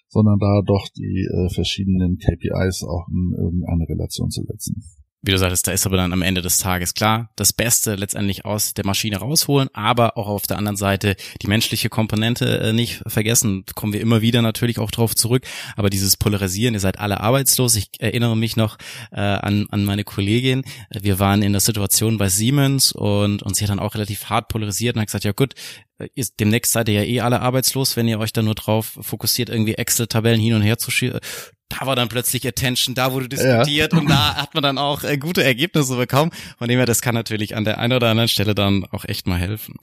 sondern 0.07 0.39
da 0.39 0.61
doch 0.65 0.87
die 0.95 1.27
äh, 1.29 1.49
verschiedenen 1.53 2.17
KPIs 2.17 2.83
auch 2.83 3.07
in 3.09 3.33
irgendeine 3.37 3.87
Relation 3.89 4.29
zu 4.29 4.43
setzen. 4.43 4.83
Wie 5.23 5.31
du 5.31 5.37
sagtest, 5.37 5.67
da 5.67 5.71
ist 5.71 5.85
aber 5.85 5.97
dann 5.97 6.13
am 6.13 6.21
Ende 6.21 6.41
des 6.41 6.59
Tages 6.59 6.93
klar, 6.93 7.31
das 7.35 7.51
Beste 7.51 7.95
letztendlich 7.95 8.45
aus 8.45 8.73
der 8.73 8.85
Maschine 8.85 9.17
rausholen, 9.17 9.67
aber 9.73 10.15
auch 10.17 10.27
auf 10.27 10.47
der 10.47 10.57
anderen 10.57 10.77
Seite 10.77 11.15
die 11.41 11.47
menschliche 11.47 11.89
Komponente 11.89 12.59
äh, 12.59 12.73
nicht 12.73 13.01
vergessen. 13.07 13.65
Kommen 13.75 13.93
wir 13.93 14.01
immer 14.01 14.21
wieder 14.21 14.41
natürlich 14.41 14.79
auch 14.79 14.91
drauf 14.91 15.15
zurück. 15.15 15.43
Aber 15.75 15.89
dieses 15.89 16.17
Polarisieren, 16.17 16.75
ihr 16.75 16.79
seid 16.79 16.99
alle 16.99 17.19
arbeitslos. 17.19 17.75
Ich 17.75 17.89
erinnere 17.99 18.37
mich 18.37 18.55
noch 18.57 18.77
äh, 19.11 19.19
an, 19.19 19.65
an 19.71 19.85
meine 19.85 20.03
Kollegin. 20.03 20.63
Wir 20.91 21.19
waren 21.19 21.41
in 21.41 21.51
der 21.51 21.61
Situation 21.61 22.17
bei 22.17 22.29
Siemens 22.29 22.91
und, 22.91 23.41
und 23.41 23.55
sie 23.55 23.63
hat 23.63 23.71
dann 23.71 23.79
auch 23.79 23.95
relativ 23.95 24.25
hart 24.25 24.49
polarisiert 24.49 24.95
und 24.95 25.01
hat 25.01 25.07
gesagt, 25.07 25.23
ja 25.23 25.31
gut, 25.31 25.55
ist, 26.13 26.39
demnächst 26.39 26.71
seid 26.71 26.89
ihr 26.89 27.01
ja 27.01 27.03
eh 27.03 27.21
alle 27.21 27.41
arbeitslos, 27.41 27.95
wenn 27.95 28.07
ihr 28.07 28.19
euch 28.19 28.33
da 28.33 28.43
nur 28.43 28.55
drauf 28.55 28.97
fokussiert, 29.01 29.49
irgendwie 29.49 29.73
Excel-Tabellen 29.73 30.39
hin 30.39 30.53
und 30.53 30.61
her 30.61 30.77
zu. 30.77 30.91
Da 31.69 31.85
war 31.85 31.95
dann 31.95 32.07
plötzlich 32.07 32.47
Attention, 32.47 32.95
da 32.95 33.11
wurde 33.11 33.27
diskutiert 33.29 33.93
und 33.93 34.09
da 34.09 34.35
hat 34.35 34.53
man 34.53 34.63
dann 34.63 34.77
auch 34.77 35.03
äh, 35.03 35.17
gute 35.17 35.43
Ergebnisse 35.43 35.95
bekommen. 35.97 36.31
Von 36.57 36.67
dem 36.67 36.77
her, 36.77 36.85
das 36.85 37.01
kann 37.01 37.13
natürlich 37.13 37.55
an 37.55 37.65
der 37.65 37.77
einen 37.79 37.93
oder 37.93 38.09
anderen 38.09 38.29
Stelle 38.29 38.55
dann 38.55 38.85
auch 38.91 39.05
echt 39.05 39.27
mal 39.27 39.37
helfen. 39.37 39.75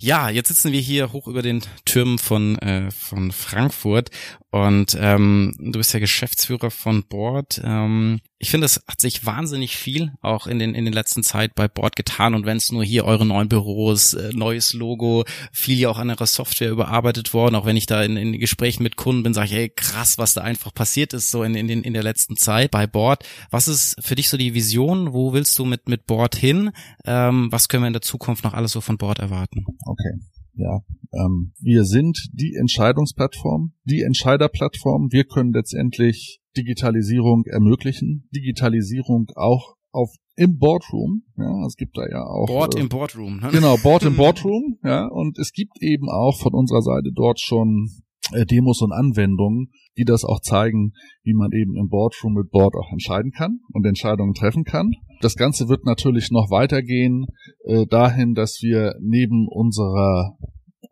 Ja, 0.00 0.30
jetzt 0.30 0.48
sitzen 0.48 0.70
wir 0.70 0.80
hier 0.80 1.12
hoch 1.12 1.26
über 1.26 1.42
den 1.42 1.60
Türmen 1.84 2.18
von, 2.18 2.56
äh, 2.58 2.90
von 2.92 3.32
Frankfurt 3.32 4.10
und 4.50 4.96
ähm, 4.98 5.56
du 5.58 5.78
bist 5.78 5.92
ja 5.92 5.98
Geschäftsführer 5.98 6.70
von 6.70 7.02
Board. 7.02 7.60
Ähm, 7.64 8.20
ich 8.40 8.50
finde, 8.50 8.66
es 8.66 8.82
hat 8.86 9.00
sich 9.00 9.26
wahnsinnig 9.26 9.76
viel 9.76 10.12
auch 10.20 10.46
in 10.46 10.58
den 10.58 10.74
in 10.74 10.84
den 10.84 10.94
letzten 10.94 11.22
Zeit 11.22 11.54
bei 11.56 11.66
Board 11.66 11.96
getan 11.96 12.34
und 12.34 12.46
wenn 12.46 12.56
es 12.56 12.70
nur 12.70 12.84
hier 12.84 13.04
eure 13.04 13.26
neuen 13.26 13.48
Büros, 13.48 14.14
äh, 14.14 14.30
neues 14.32 14.74
Logo, 14.74 15.24
viel 15.52 15.78
ja 15.78 15.88
auch 15.88 15.98
an 15.98 16.10
eurer 16.10 16.26
Software 16.26 16.70
überarbeitet 16.70 17.34
worden. 17.34 17.56
Auch 17.56 17.66
wenn 17.66 17.76
ich 17.76 17.86
da 17.86 18.02
in, 18.02 18.16
in 18.16 18.38
Gesprächen 18.38 18.84
mit 18.84 18.96
Kunden 18.96 19.24
bin, 19.24 19.34
sage 19.34 19.46
ich, 19.46 19.52
hey 19.52 19.72
krass, 19.74 20.18
was 20.18 20.34
da 20.34 20.42
einfach 20.42 20.72
passiert 20.72 21.12
ist 21.14 21.30
so 21.30 21.42
in, 21.42 21.54
in 21.54 21.66
den 21.66 21.82
in 21.82 21.94
der 21.94 22.04
letzten 22.04 22.36
Zeit 22.36 22.70
bei 22.70 22.86
Board. 22.86 23.24
Was 23.50 23.66
ist 23.66 23.96
für 24.00 24.14
dich 24.14 24.28
so 24.28 24.36
die 24.36 24.54
Vision? 24.54 25.12
Wo 25.12 25.32
willst 25.32 25.58
du 25.58 25.64
mit 25.64 25.88
mit 25.88 26.06
Board 26.06 26.36
hin? 26.36 26.70
Ähm, 27.04 27.48
was 27.50 27.68
können 27.68 27.82
wir 27.82 27.88
in 27.88 27.92
der 27.92 28.02
Zukunft 28.02 28.44
noch 28.44 28.54
alles 28.54 28.70
so 28.70 28.80
von 28.80 28.98
Board 28.98 29.18
erwarten? 29.18 29.64
Okay. 29.84 30.12
Ja, 30.54 30.80
ähm, 31.12 31.52
wir 31.60 31.84
sind 31.84 32.18
die 32.32 32.56
Entscheidungsplattform, 32.56 33.74
die 33.84 34.02
Entscheiderplattform. 34.02 35.08
Wir 35.12 35.24
können 35.24 35.52
letztendlich 35.52 36.40
Digitalisierung 36.62 37.44
ermöglichen. 37.46 38.28
Digitalisierung 38.34 39.26
auch 39.36 39.74
auf 39.92 40.10
im 40.36 40.58
Boardroom. 40.58 41.22
Ja, 41.36 41.66
es 41.66 41.74
gibt 41.76 41.96
da 41.96 42.02
ja 42.08 42.22
auch 42.24 42.46
Board 42.46 42.76
äh, 42.76 42.80
im 42.80 42.88
Boardroom. 42.88 43.40
Ne? 43.40 43.48
Genau, 43.50 43.76
Board 43.82 44.04
im 44.04 44.16
Boardroom. 44.22 44.78
Ja, 44.84 45.06
und 45.06 45.38
es 45.38 45.52
gibt 45.52 45.80
eben 45.80 46.08
auch 46.08 46.38
von 46.38 46.52
unserer 46.54 46.82
Seite 46.82 47.10
dort 47.14 47.40
schon 47.40 47.88
äh, 48.32 48.44
Demos 48.46 48.80
und 48.82 48.92
Anwendungen, 48.92 49.70
die 49.96 50.04
das 50.04 50.24
auch 50.24 50.40
zeigen, 50.40 50.92
wie 51.24 51.34
man 51.34 51.50
eben 51.52 51.76
im 51.76 51.88
Boardroom 51.88 52.34
mit 52.34 52.50
Board 52.50 52.74
auch 52.76 52.92
entscheiden 52.92 53.32
kann 53.32 53.60
und 53.72 53.86
Entscheidungen 53.86 54.34
treffen 54.34 54.64
kann. 54.64 54.92
Das 55.20 55.34
Ganze 55.34 55.68
wird 55.68 55.84
natürlich 55.84 56.30
noch 56.30 56.50
weitergehen 56.50 57.26
äh, 57.64 57.86
dahin, 57.86 58.34
dass 58.34 58.58
wir 58.62 58.94
neben 59.00 59.48
unserer 59.48 60.36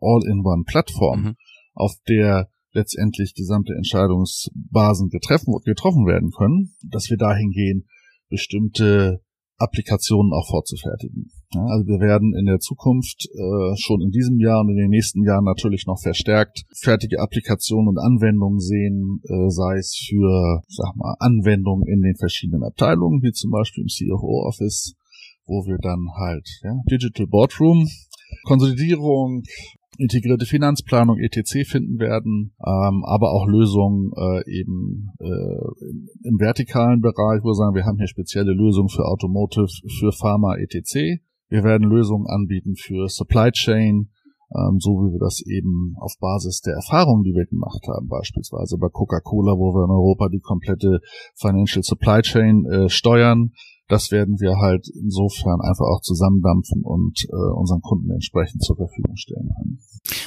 All-in-One-Plattform, 0.01 1.21
Mhm. 1.21 1.35
auf 1.73 1.93
der 2.09 2.49
letztendlich 2.77 3.33
gesamte 3.33 3.73
Entscheidungsbasen 3.73 5.09
getreffen, 5.09 5.53
getroffen 5.65 6.05
werden 6.05 6.31
können, 6.31 6.75
dass 6.83 7.09
wir 7.09 7.17
dahin 7.17 7.49
gehen, 7.49 7.87
bestimmte 8.29 9.21
Applikationen 9.57 10.31
auch 10.33 10.47
vorzufertigen. 10.47 11.31
Ja, 11.53 11.63
also 11.65 11.87
wir 11.87 11.99
werden 11.99 12.35
in 12.37 12.45
der 12.45 12.59
Zukunft 12.59 13.25
äh, 13.33 13.73
schon 13.79 14.01
in 14.01 14.11
diesem 14.11 14.37
Jahr 14.39 14.61
und 14.61 14.69
in 14.69 14.77
den 14.77 14.89
nächsten 14.89 15.23
Jahren 15.23 15.45
natürlich 15.45 15.85
noch 15.87 15.99
verstärkt 15.99 16.65
fertige 16.75 17.19
Applikationen 17.19 17.87
und 17.87 17.97
Anwendungen 17.97 18.59
sehen, 18.59 19.21
äh, 19.23 19.49
sei 19.49 19.77
es 19.77 19.97
für, 19.97 20.61
sag 20.67 20.95
mal, 20.95 21.15
Anwendungen 21.19 21.87
in 21.87 22.01
den 22.01 22.15
verschiedenen 22.15 22.63
Abteilungen, 22.63 23.23
wie 23.23 23.31
zum 23.31 23.49
Beispiel 23.49 23.83
im 23.83 23.87
CFO 23.87 24.45
Office, 24.45 24.93
wo 25.45 25.65
wir 25.65 25.77
dann 25.81 26.05
halt 26.19 26.47
ja, 26.63 26.75
Digital 26.91 27.25
Boardroom, 27.25 27.87
Konsolidierung, 28.43 29.41
integrierte 29.97 30.45
Finanzplanung 30.45 31.17
etc. 31.17 31.67
finden 31.67 31.99
werden, 31.99 32.53
ähm, 32.65 33.03
aber 33.05 33.31
auch 33.31 33.47
Lösungen 33.47 34.11
äh, 34.15 34.59
eben 34.59 35.11
äh, 35.19 36.27
im 36.27 36.39
vertikalen 36.39 37.01
Bereich, 37.01 37.41
wo 37.43 37.49
wir 37.49 37.55
sagen, 37.55 37.75
wir 37.75 37.85
haben 37.85 37.97
hier 37.97 38.07
spezielle 38.07 38.53
Lösungen 38.53 38.89
für 38.89 39.05
Automotive, 39.05 39.67
für 39.99 40.11
Pharma 40.11 40.55
etc. 40.55 41.21
Wir 41.49 41.63
werden 41.63 41.89
Lösungen 41.89 42.27
anbieten 42.27 42.75
für 42.75 43.07
Supply 43.07 43.51
Chain, 43.51 44.09
ähm, 44.55 44.79
so 44.79 44.91
wie 44.91 45.13
wir 45.13 45.19
das 45.19 45.41
eben 45.45 45.95
auf 45.99 46.13
Basis 46.19 46.61
der 46.61 46.75
Erfahrungen, 46.75 47.23
die 47.23 47.33
wir 47.33 47.45
gemacht 47.45 47.83
haben, 47.87 48.07
beispielsweise 48.07 48.77
bei 48.77 48.87
Coca-Cola, 48.89 49.53
wo 49.57 49.73
wir 49.73 49.85
in 49.85 49.91
Europa 49.91 50.29
die 50.29 50.39
komplette 50.39 50.99
Financial 51.35 51.83
Supply 51.83 52.21
Chain 52.21 52.65
äh, 52.65 52.89
steuern, 52.89 53.51
das 53.87 54.11
werden 54.11 54.39
wir 54.39 54.57
halt 54.57 54.87
insofern 54.89 55.61
einfach 55.61 55.85
auch 55.85 56.01
zusammendampfen 56.01 56.83
und 56.83 57.25
äh, 57.29 57.53
unseren 57.55 57.81
Kunden 57.81 58.11
entsprechend 58.11 58.63
zur 58.63 58.75
Verfügung 58.75 59.15
stellen 59.15 59.49
können. 59.55 59.79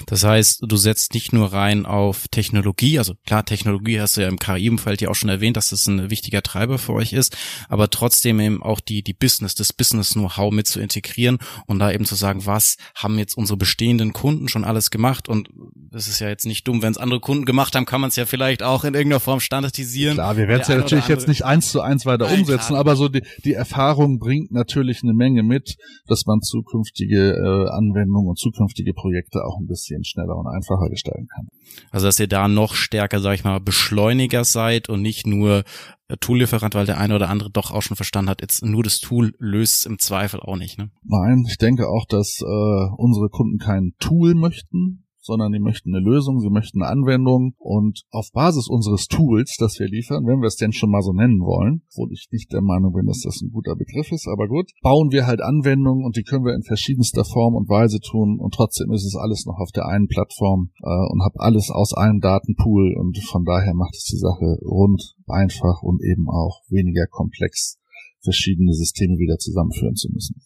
Das 0.07 0.25
heißt, 0.25 0.65
du 0.67 0.77
setzt 0.77 1.15
nicht 1.15 1.33
nur 1.33 1.53
rein 1.53 1.87
auf 1.87 2.29
Technologie, 2.29 2.99
also 2.99 3.15
klar, 3.27 3.45
Technologie 3.45 4.00
hast 4.00 4.17
du 4.17 4.23
ja 4.23 4.29
im 4.29 4.39
KI-Umfeld 4.39 5.00
ja 5.00 5.09
auch 5.09 5.15
schon 5.15 5.29
erwähnt, 5.29 5.57
dass 5.57 5.71
das 5.71 5.87
ein 5.87 6.11
wichtiger 6.11 6.43
Treiber 6.43 6.79
für 6.79 6.93
euch 6.93 7.12
ist, 7.12 7.37
aber 7.69 7.91
trotzdem 7.91 8.41
eben 8.41 8.62
auch 8.62 8.81
die, 8.81 9.03
die 9.03 9.15
Business, 9.15 9.55
das 9.55 9.73
Business-Know-how 9.73 10.53
mit 10.53 10.67
zu 10.67 10.81
integrieren 10.81 11.39
und 11.67 11.79
da 11.79 11.91
eben 11.93 12.05
zu 12.05 12.15
sagen, 12.15 12.47
was 12.47 12.77
haben 12.95 13.19
jetzt 13.19 13.37
unsere 13.37 13.57
bestehenden 13.57 14.12
Kunden 14.12 14.49
schon 14.49 14.65
alles 14.65 14.91
gemacht 14.91 15.29
und 15.29 15.49
das 15.91 16.09
ist 16.09 16.21
ja 16.21 16.29
jetzt 16.29 16.47
nicht 16.47 16.67
dumm, 16.69 16.83
wenn 16.83 16.93
es 16.93 16.99
andere 16.99 17.21
Kunden 17.21 17.45
gemacht 17.45 17.75
haben, 17.75 17.85
kann 17.85 18.00
man 18.00 18.09
es 18.09 18.17
ja 18.17 18.27
vielleicht 18.27 18.62
auch 18.62 18.85
in 18.85 18.95
irgendeiner 18.95 19.21
Form 19.21 19.41
standardisieren. 19.41 20.15
Klar, 20.15 20.37
wir 20.37 20.49
werden 20.49 20.62
es 20.62 20.69
ja 20.69 20.77
natürlich 20.77 21.09
jetzt 21.09 21.29
nicht 21.29 21.45
eins 21.45 21.73
zu 21.73 21.81
eins 21.81 22.07
weiter 22.07 22.27
Nein, 22.27 22.41
umsetzen, 22.41 22.69
klar. 22.69 22.81
aber 22.81 22.97
so 22.97 23.09
die, 23.09 23.23
die 23.45 23.55
Erfahrung 23.55 24.19
bringt 24.19 24.53
natürlich 24.53 25.03
eine 25.03 25.15
Menge 25.15 25.43
mit, 25.43 25.77
dass 26.07 26.27
man 26.27 26.41
zukünftige 26.41 27.33
äh, 27.33 27.71
Anwendungen 27.71 28.29
und 28.29 28.39
zukünftige 28.39 28.93
Projekte 28.95 29.45
auch 29.45 29.59
ein 29.61 29.67
bisschen 29.67 30.05
schneller 30.05 30.37
und 30.37 30.47
einfacher 30.47 30.88
gestalten 30.88 31.29
kann. 31.29 31.49
Also 31.90 32.07
dass 32.07 32.19
ihr 32.19 32.29
da 32.29 32.49
noch 32.49 32.75
stärker, 32.75 33.21
sag 33.21 33.35
ich 33.35 33.45
mal, 33.45 33.61
Beschleuniger 33.61 34.45
seid 34.45 34.88
und 34.88 35.02
nicht 35.02 35.26
nur 35.26 35.64
äh, 36.09 36.17
Tool-Lieferant, 36.19 36.75
weil 36.75 36.87
der 36.87 36.99
eine 36.99 37.14
oder 37.14 37.29
andere 37.29 37.50
doch 37.50 37.71
auch 37.71 37.83
schon 37.83 37.97
verstanden 37.97 38.31
hat, 38.31 38.40
jetzt 38.40 38.64
nur 38.64 38.83
das 38.83 39.00
Tool 39.00 39.35
löst 39.38 39.87
im 39.87 39.99
Zweifel 39.99 40.40
auch 40.40 40.57
nicht. 40.57 40.79
Ne? 40.79 40.90
Nein, 41.05 41.45
ich 41.49 41.59
denke 41.59 41.88
auch, 41.88 42.07
dass 42.09 42.40
äh, 42.40 42.95
unsere 42.97 43.29
Kunden 43.29 43.59
kein 43.59 43.93
Tool 43.99 44.35
möchten, 44.35 45.05
sondern 45.21 45.53
die 45.53 45.61
möchten 45.61 45.95
eine 45.95 46.05
Lösung, 46.05 46.41
sie 46.41 46.50
möchten 46.50 46.83
eine 46.83 46.91
Anwendung. 46.91 47.55
Und 47.59 48.03
auf 48.11 48.31
Basis 48.33 48.69
unseres 48.69 49.07
Tools, 49.07 49.57
das 49.59 49.79
wir 49.79 49.89
liefern, 49.89 50.27
wenn 50.27 50.41
wir 50.41 50.47
es 50.47 50.57
denn 50.57 50.73
schon 50.73 50.91
mal 50.91 51.03
so 51.03 51.12
nennen 51.12 51.41
wollen, 51.41 51.83
obwohl 51.93 52.12
ich 52.12 52.29
nicht 52.33 52.53
der 52.53 52.62
Meinung 52.62 52.93
bin, 52.93 53.07
dass 53.07 53.23
das 53.23 53.41
ein 53.41 53.50
guter 53.50 53.77
Begriff 53.77 54.11
ist, 54.12 54.27
aber 54.29 54.49
gut, 54.49 54.71
bauen 54.83 55.12
wir 55.12 55.27
halt 55.27 55.41
Anwendungen 55.41 56.05
und 56.05 56.17
die 56.17 56.23
können 56.23 56.45
wir 56.45 56.55
in 56.55 56.62
verschiedenster 56.62 57.25
Form 57.25 57.55
und 57.55 57.69
Weise 57.69 58.00
tun. 58.00 58.39
Und 58.41 58.55
trotzdem 58.55 58.91
ist 58.93 59.05
es 59.05 59.17
alles 59.17 59.47
noch 59.47 59.59
auf 59.59 59.71
der 59.73 59.87
einen 59.87 60.09
Plattform 60.09 60.71
äh, 60.83 61.12
und 61.12 61.23
habe 61.23 61.41
alles 61.41 61.71
aus 61.71 61.95
einem 61.95 62.21
Datenpool. 62.21 62.97
Und 62.99 63.19
von 63.19 63.45
daher 63.45 63.75
macht 63.75 63.95
es 63.95 64.05
die 64.05 64.19
Sache 64.19 64.59
rund, 64.62 65.15
einfach 65.27 65.83
und 65.83 66.03
eben 66.03 66.29
auch 66.29 66.62
weniger 66.69 67.07
komplex, 67.07 67.79
verschiedene 68.23 68.73
Systeme 68.73 69.19
wieder 69.19 69.39
zusammenführen 69.39 69.97
zu 69.97 70.09
müssen. 70.11 70.41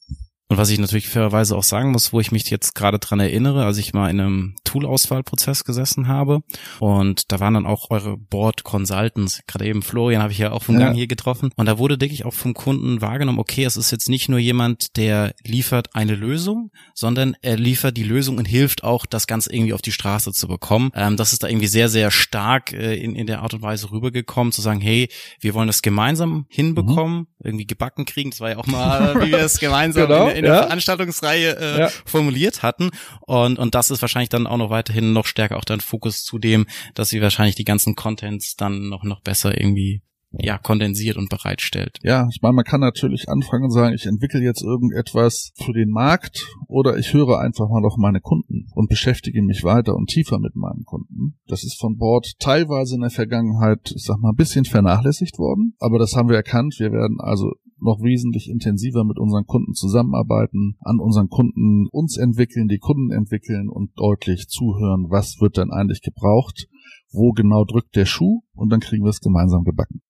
Und 0.49 0.59
was 0.59 0.69
ich 0.69 0.79
natürlich 0.79 1.09
fairerweise 1.09 1.57
auch 1.57 1.63
sagen 1.63 1.91
muss, 1.91 2.13
wo 2.13 2.21
ich 2.21 2.31
mich 2.31 2.51
jetzt 2.51 2.75
gerade 2.75 2.99
dran 2.99 3.19
erinnere, 3.19 3.65
als 3.65 3.79
ich 3.79 3.95
mal 3.95 4.11
in 4.11 4.21
einem 4.21 4.55
Tool-Auswahlprozess 4.65 5.65
gesessen 5.65 6.07
habe 6.07 6.41
und 6.81 7.33
da 7.33 7.41
waren 7.41 7.55
dann 7.55 7.67
auch 7.67 7.91
eure 7.91 8.19
Board 8.19 8.63
Consultants, 8.63 9.41
gerade 9.47 9.67
eben 9.67 9.81
Florian 9.81 10.21
habe 10.21 10.33
ich 10.33 10.39
ja 10.39 10.53
auch 10.53 10.63
vom 10.63 10.79
ja. 10.79 10.87
Gang 10.87 10.97
hier 10.97 11.07
getroffen 11.07 11.51
und 11.57 11.67
da 11.67 11.79
wurde, 11.79 11.97
denke 11.97 12.15
ich, 12.15 12.27
auch 12.27 12.35
vom 12.35 12.53
Kunden 12.53 13.01
wahrgenommen, 13.01 13.39
okay, 13.39 13.65
es 13.65 13.79
ist 13.79 13.91
jetzt 13.91 14.11
nicht 14.11 14.29
nur 14.29 14.39
jemand, 14.39 14.97
der 14.99 15.35
liefert 15.45 15.95
eine 15.95 16.15
Lösung, 16.15 16.71
sondern 16.93 17.37
er 17.41 17.57
liefert 17.57 17.97
die 17.97 18.03
Lösung 18.03 18.37
und 18.37 18.45
hilft 18.45 18.85
auch, 18.85 19.07
das 19.07 19.27
Ganze 19.27 19.51
irgendwie 19.51 19.73
auf 19.73 19.83
die 19.83 19.93
Straße 19.93 20.33
zu 20.33 20.47
bekommen. 20.47 20.91
Ähm, 20.95 21.17
das 21.17 21.33
ist 21.33 21.43
da 21.43 21.49
irgendwie 21.49 21.69
sehr, 21.69 21.89
sehr 21.89 22.11
stark 22.11 22.73
äh, 22.73 22.97
in, 22.97 23.17
in 23.17 23.27
der 23.27 23.43
Art 23.43 23.55
und 23.55 23.63
Weise 23.63 23.91
rübergekommen, 23.91 24.53
zu 24.53 24.61
sagen, 24.61 24.81
hey, 24.81 25.09
wir 25.41 25.55
wollen 25.55 25.69
das 25.69 25.81
gemeinsam 25.81 26.47
hinbekommen, 26.49 27.19
mhm. 27.19 27.27
irgendwie 27.43 27.67
gebacken 27.67 28.05
kriegen, 28.05 28.31
das 28.31 28.41
war 28.41 28.51
ja 28.51 28.59
auch 28.59 28.67
mal, 28.67 29.15
wie 29.23 29.31
wir 29.33 29.39
es 29.39 29.59
gemeinsam 29.59 30.09
genau 30.09 30.34
in 30.35 30.45
der 30.45 30.55
ja. 30.55 30.63
Veranstaltungsreihe 30.63 31.57
äh, 31.59 31.79
ja. 31.81 31.89
formuliert 32.05 32.63
hatten. 32.63 32.91
Und, 33.21 33.59
und 33.59 33.75
das 33.75 33.91
ist 33.91 34.03
wahrscheinlich 34.03 34.29
dann 34.29 34.47
auch 34.47 34.57
noch 34.57 34.71
weiterhin 34.71 35.13
noch 35.13 35.27
stärker 35.27 35.57
auch 35.57 35.65
dann 35.65 35.81
Fokus 35.81 36.25
zu 36.25 36.39
dem, 36.39 36.67
dass 36.95 37.09
sie 37.09 37.21
wahrscheinlich 37.21 37.55
die 37.55 37.65
ganzen 37.65 37.95
Contents 37.95 38.57
dann 38.57 38.89
noch, 38.89 39.05
noch 39.05 39.21
besser 39.21 39.59
irgendwie 39.59 40.03
ja, 40.39 40.59
kondensiert 40.59 41.17
und 41.17 41.29
bereitstellt. 41.29 41.99
Ja, 42.03 42.27
ich 42.31 42.41
meine, 42.43 42.55
man 42.55 42.65
kann 42.65 42.81
natürlich 42.81 43.29
anfangen 43.29 43.65
und 43.65 43.71
sagen, 43.71 43.95
ich 43.95 44.07
entwickle 44.07 44.43
jetzt 44.43 44.63
irgendetwas 44.63 45.53
für 45.57 45.73
den 45.73 45.91
Markt 45.91 46.47
oder 46.69 46.99
ich 46.99 47.13
höre 47.15 47.39
einfach 47.39 47.69
mal 47.69 47.85
auf 47.85 47.97
meine 47.97 48.21
Kunden 48.21 48.67
und 48.75 48.89
beschäftige 48.89 49.43
mich 49.43 49.65
weiter 49.65 49.95
und 49.95 50.09
tiefer 50.09 50.39
mit 50.39 50.57
meinen 50.57 50.85
Kunden. 50.85 51.39
Das 51.47 51.65
ist 51.65 51.79
von 51.79 51.97
Bord 51.97 52.33
teilweise 52.39 52.97
in 52.97 53.03
der 53.03 53.11
Vergangenheit, 53.11 53.93
ich 53.95 54.05
sag 54.05 54.19
mal, 54.19 54.31
ein 54.31 54.37
bisschen 54.37 54.65
vernachlässigt 54.65 55.39
worden, 55.39 55.75
aber 55.79 55.99
das 55.99 56.17
haben 56.17 56.29
wir 56.29 56.37
erkannt. 56.37 56.77
Wir 56.79 56.93
werden 56.93 57.19
also 57.21 57.53
noch 57.81 58.01
wesentlich 58.01 58.49
intensiver 58.49 59.05
mit 59.05 59.19
unseren 59.19 59.45
Kunden 59.45 59.75
zusammenarbeiten, 59.75 60.77
an 60.81 60.99
unseren 60.99 61.29
Kunden 61.29 61.87
uns 61.91 62.17
entwickeln, 62.17 62.69
die 62.69 62.79
Kunden 62.79 63.13
entwickeln 63.13 63.69
und 63.69 63.91
deutlich 63.97 64.49
zuhören, 64.49 65.07
was 65.11 65.41
wird 65.41 65.59
denn 65.59 65.71
eigentlich 65.71 66.01
gebraucht, 66.01 66.67
wo 67.13 67.33
genau 67.33 67.65
drückt 67.65 67.95
der 67.95 68.07
Schuh 68.07 68.43
und 68.55 68.71
dann 68.71 68.81
kriegen 68.81 69.05
wir 69.05 69.11
es 69.11 69.21
gemeinsam 69.21 69.65
gebacken. 69.65 70.01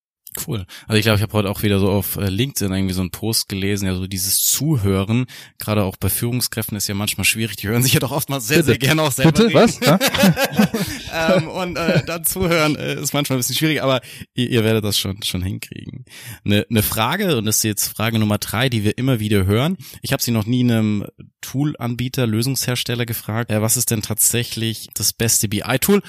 Cool. 0.47 0.67
Also 0.87 0.99
ich 0.99 1.03
glaube, 1.05 1.17
ich 1.17 1.23
habe 1.23 1.33
heute 1.33 1.51
auch 1.51 1.63
wieder 1.63 1.79
so 1.79 1.91
auf 1.91 2.17
äh, 2.17 2.29
LinkedIn 2.29 2.73
irgendwie 2.73 2.95
so 2.95 3.01
einen 3.01 3.11
Post 3.11 3.49
gelesen, 3.49 3.87
ja 3.87 3.95
so 3.95 4.07
dieses 4.07 4.39
Zuhören, 4.39 5.27
gerade 5.59 5.85
auch 5.85 5.97
bei 5.97 6.09
Führungskräften 6.09 6.77
ist 6.77 6.89
ja 6.89 6.95
manchmal 6.95 7.25
schwierig. 7.25 7.57
Die 7.57 7.69
hören 7.69 7.83
sich 7.83 7.95
ja 7.95 8.01
doch 8.01 8.11
oftmals 8.11 8.47
sehr, 8.47 8.59
Bitte. 8.59 8.67
sehr 8.67 8.79
gerne 8.79 9.03
auch 9.03 9.13
selber 9.13 9.33
Bitte? 9.33 9.55
Was? 9.55 9.81
ähm, 11.43 11.49
und 11.49 11.77
äh, 11.77 12.05
dann 12.05 12.25
zuhören 12.25 12.77
äh, 12.77 13.01
ist 13.01 13.15
manchmal 13.15 13.37
ein 13.37 13.41
bisschen 13.41 13.57
schwierig, 13.57 13.83
aber 13.83 14.01
ihr, 14.35 14.51
ihr 14.51 14.65
werdet 14.65 14.85
das 14.85 14.99
schon 14.99 15.23
schon 15.23 15.43
hinkriegen. 15.43 16.05
Eine 16.45 16.67
ne 16.69 16.83
Frage, 16.83 17.37
und 17.37 17.47
das 17.47 17.57
ist 17.59 17.65
jetzt 17.65 17.97
Frage 17.97 18.19
Nummer 18.19 18.39
drei, 18.39 18.69
die 18.69 18.85
wir 18.85 18.99
immer 18.99 19.21
wieder 19.21 19.47
hören. 19.47 19.77
Ich 20.03 20.13
habe 20.13 20.23
sie 20.23 20.31
noch 20.31 20.47
nie 20.47 20.65
einem 20.65 21.07
Tool-Anbieter, 21.41 22.27
Lösungshersteller 22.27 23.07
gefragt. 23.07 23.51
Äh, 23.51 23.63
was 23.63 23.77
ist 23.77 23.91
denn 23.91 24.03
tatsächlich 24.03 24.89
das 24.95 25.13
beste 25.13 25.49
BI-Tool? 25.49 26.03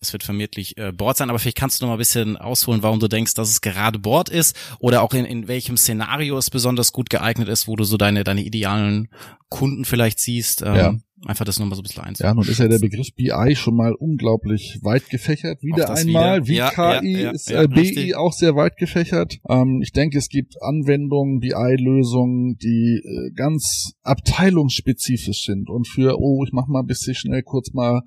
Es 0.00 0.12
wird 0.14 0.22
vermutlich 0.22 0.78
äh, 0.78 0.92
Board 0.92 1.18
sein, 1.18 1.28
aber 1.28 1.38
vielleicht 1.38 1.58
kannst 1.58 1.80
du 1.80 1.84
noch 1.84 1.90
mal 1.90 1.96
ein 1.96 1.98
bisschen 1.98 2.36
ausholen, 2.38 2.82
warum 2.82 3.00
du 3.00 3.08
denkst, 3.08 3.34
dass 3.34 3.50
es 3.50 3.60
gerade 3.60 3.98
Board 3.98 4.30
ist 4.30 4.56
oder 4.78 5.02
auch 5.02 5.12
in, 5.12 5.26
in 5.26 5.46
welchem 5.46 5.76
Szenario 5.76 6.38
es 6.38 6.48
besonders 6.48 6.92
gut 6.92 7.10
geeignet 7.10 7.48
ist, 7.48 7.68
wo 7.68 7.76
du 7.76 7.84
so 7.84 7.98
deine, 7.98 8.24
deine 8.24 8.42
idealen 8.42 9.10
Kunden 9.50 9.84
vielleicht 9.84 10.18
siehst. 10.18 10.62
Ähm, 10.62 10.74
ja. 10.74 10.94
Einfach 11.26 11.44
das 11.44 11.58
nochmal 11.58 11.76
so 11.76 11.82
ein 11.82 11.84
bisschen 11.84 12.02
eins. 12.02 12.18
Ja, 12.20 12.32
nun 12.32 12.48
ist 12.48 12.58
ja 12.58 12.68
der 12.68 12.78
Begriff 12.78 13.14
BI 13.14 13.54
schon 13.54 13.76
mal 13.76 13.92
unglaublich 13.92 14.78
weit 14.82 15.10
gefächert. 15.10 15.62
Wieder 15.62 15.94
einmal, 15.94 16.46
wieder. 16.46 16.48
wie 16.48 16.56
ja, 16.56 16.70
KI 16.70 17.12
ja, 17.12 17.18
ja, 17.18 17.30
ist 17.30 17.50
äh, 17.50 17.68
BI 17.68 17.80
richtig. 17.80 18.16
auch 18.16 18.32
sehr 18.32 18.56
weit 18.56 18.78
gefächert. 18.78 19.36
Ähm, 19.48 19.80
ich 19.82 19.92
denke, 19.92 20.16
es 20.16 20.28
gibt 20.28 20.54
Anwendungen, 20.62 21.40
BI-Lösungen, 21.40 22.56
die 22.56 23.02
äh, 23.04 23.32
ganz 23.34 23.92
abteilungsspezifisch 24.02 25.44
sind 25.44 25.68
und 25.68 25.86
für, 25.86 26.18
oh, 26.18 26.42
ich 26.46 26.52
mach 26.52 26.68
mal 26.68 26.80
ein 26.80 26.86
bisschen 26.86 27.14
schnell 27.14 27.42
kurz 27.42 27.74
mal 27.74 28.00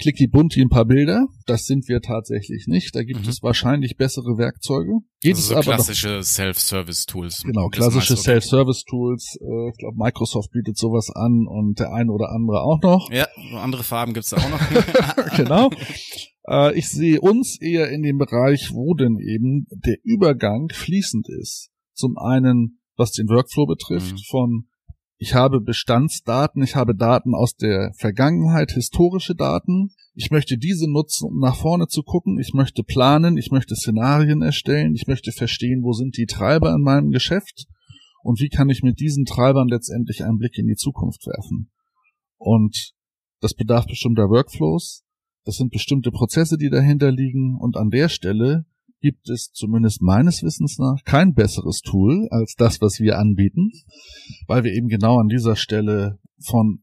klicki 0.00 0.26
bunti 0.26 0.60
ein 0.60 0.68
paar 0.68 0.86
Bilder. 0.86 1.26
Das 1.46 1.66
sind 1.66 1.88
wir 1.88 2.00
tatsächlich 2.00 2.66
nicht. 2.66 2.96
Da 2.96 3.04
gibt 3.04 3.22
mhm. 3.22 3.28
es 3.28 3.42
wahrscheinlich 3.42 3.96
bessere 3.96 4.38
Werkzeuge. 4.38 4.98
Geht 5.26 5.36
also 5.36 5.54
so 5.54 5.60
klassische 5.60 6.22
Self-Service-Tools. 6.22 7.42
Genau, 7.42 7.68
klassische 7.68 8.16
Self-Service-Tools. 8.16 9.38
Äh, 9.40 9.70
ich 9.70 9.78
glaube, 9.78 9.96
Microsoft 9.96 10.52
bietet 10.52 10.78
sowas 10.78 11.10
an 11.12 11.46
und 11.48 11.80
der 11.80 11.92
eine 11.92 12.12
oder 12.12 12.30
andere 12.30 12.60
auch 12.62 12.80
noch. 12.80 13.10
Ja, 13.10 13.26
andere 13.56 13.82
Farben 13.82 14.14
gibt's 14.14 14.30
da 14.30 14.36
auch 14.36 14.48
noch. 14.48 15.36
genau. 15.36 15.70
Äh, 16.48 16.78
ich 16.78 16.88
sehe 16.88 17.20
uns 17.20 17.60
eher 17.60 17.90
in 17.90 18.02
dem 18.02 18.18
Bereich, 18.18 18.70
wo 18.72 18.94
denn 18.94 19.18
eben 19.18 19.66
der 19.70 19.96
Übergang 20.04 20.68
fließend 20.72 21.26
ist. 21.40 21.70
Zum 21.92 22.16
einen, 22.18 22.78
was 22.96 23.10
den 23.10 23.28
Workflow 23.28 23.66
betrifft, 23.66 24.12
mhm. 24.12 24.24
von 24.30 24.68
ich 25.18 25.34
habe 25.34 25.60
Bestandsdaten, 25.60 26.62
ich 26.62 26.76
habe 26.76 26.94
Daten 26.94 27.34
aus 27.34 27.56
der 27.56 27.92
Vergangenheit, 27.96 28.72
historische 28.72 29.34
Daten. 29.34 29.90
Ich 30.18 30.30
möchte 30.30 30.56
diese 30.56 30.90
nutzen, 30.90 31.28
um 31.28 31.40
nach 31.40 31.56
vorne 31.56 31.88
zu 31.88 32.02
gucken. 32.02 32.38
Ich 32.40 32.54
möchte 32.54 32.82
planen, 32.82 33.36
ich 33.36 33.50
möchte 33.50 33.76
Szenarien 33.76 34.40
erstellen, 34.40 34.94
ich 34.94 35.06
möchte 35.06 35.30
verstehen, 35.30 35.82
wo 35.82 35.92
sind 35.92 36.16
die 36.16 36.24
Treiber 36.24 36.72
in 36.74 36.80
meinem 36.80 37.10
Geschäft 37.10 37.66
und 38.22 38.40
wie 38.40 38.48
kann 38.48 38.70
ich 38.70 38.82
mit 38.82 38.98
diesen 38.98 39.26
Treibern 39.26 39.68
letztendlich 39.68 40.24
einen 40.24 40.38
Blick 40.38 40.56
in 40.56 40.66
die 40.66 40.74
Zukunft 40.74 41.26
werfen. 41.26 41.70
Und 42.38 42.92
das 43.40 43.52
bedarf 43.52 43.86
bestimmter 43.86 44.30
Workflows, 44.30 45.04
das 45.44 45.56
sind 45.56 45.70
bestimmte 45.70 46.10
Prozesse, 46.10 46.56
die 46.56 46.70
dahinter 46.70 47.12
liegen 47.12 47.58
und 47.60 47.76
an 47.76 47.90
der 47.90 48.08
Stelle 48.08 48.64
gibt 49.00 49.28
es 49.28 49.52
zumindest 49.52 50.00
meines 50.00 50.42
Wissens 50.42 50.78
nach 50.78 51.04
kein 51.04 51.34
besseres 51.34 51.80
Tool 51.82 52.26
als 52.30 52.54
das, 52.56 52.80
was 52.80 53.00
wir 53.00 53.18
anbieten, 53.18 53.70
weil 54.46 54.64
wir 54.64 54.72
eben 54.72 54.88
genau 54.88 55.18
an 55.18 55.28
dieser 55.28 55.56
Stelle 55.56 56.18
von 56.42 56.82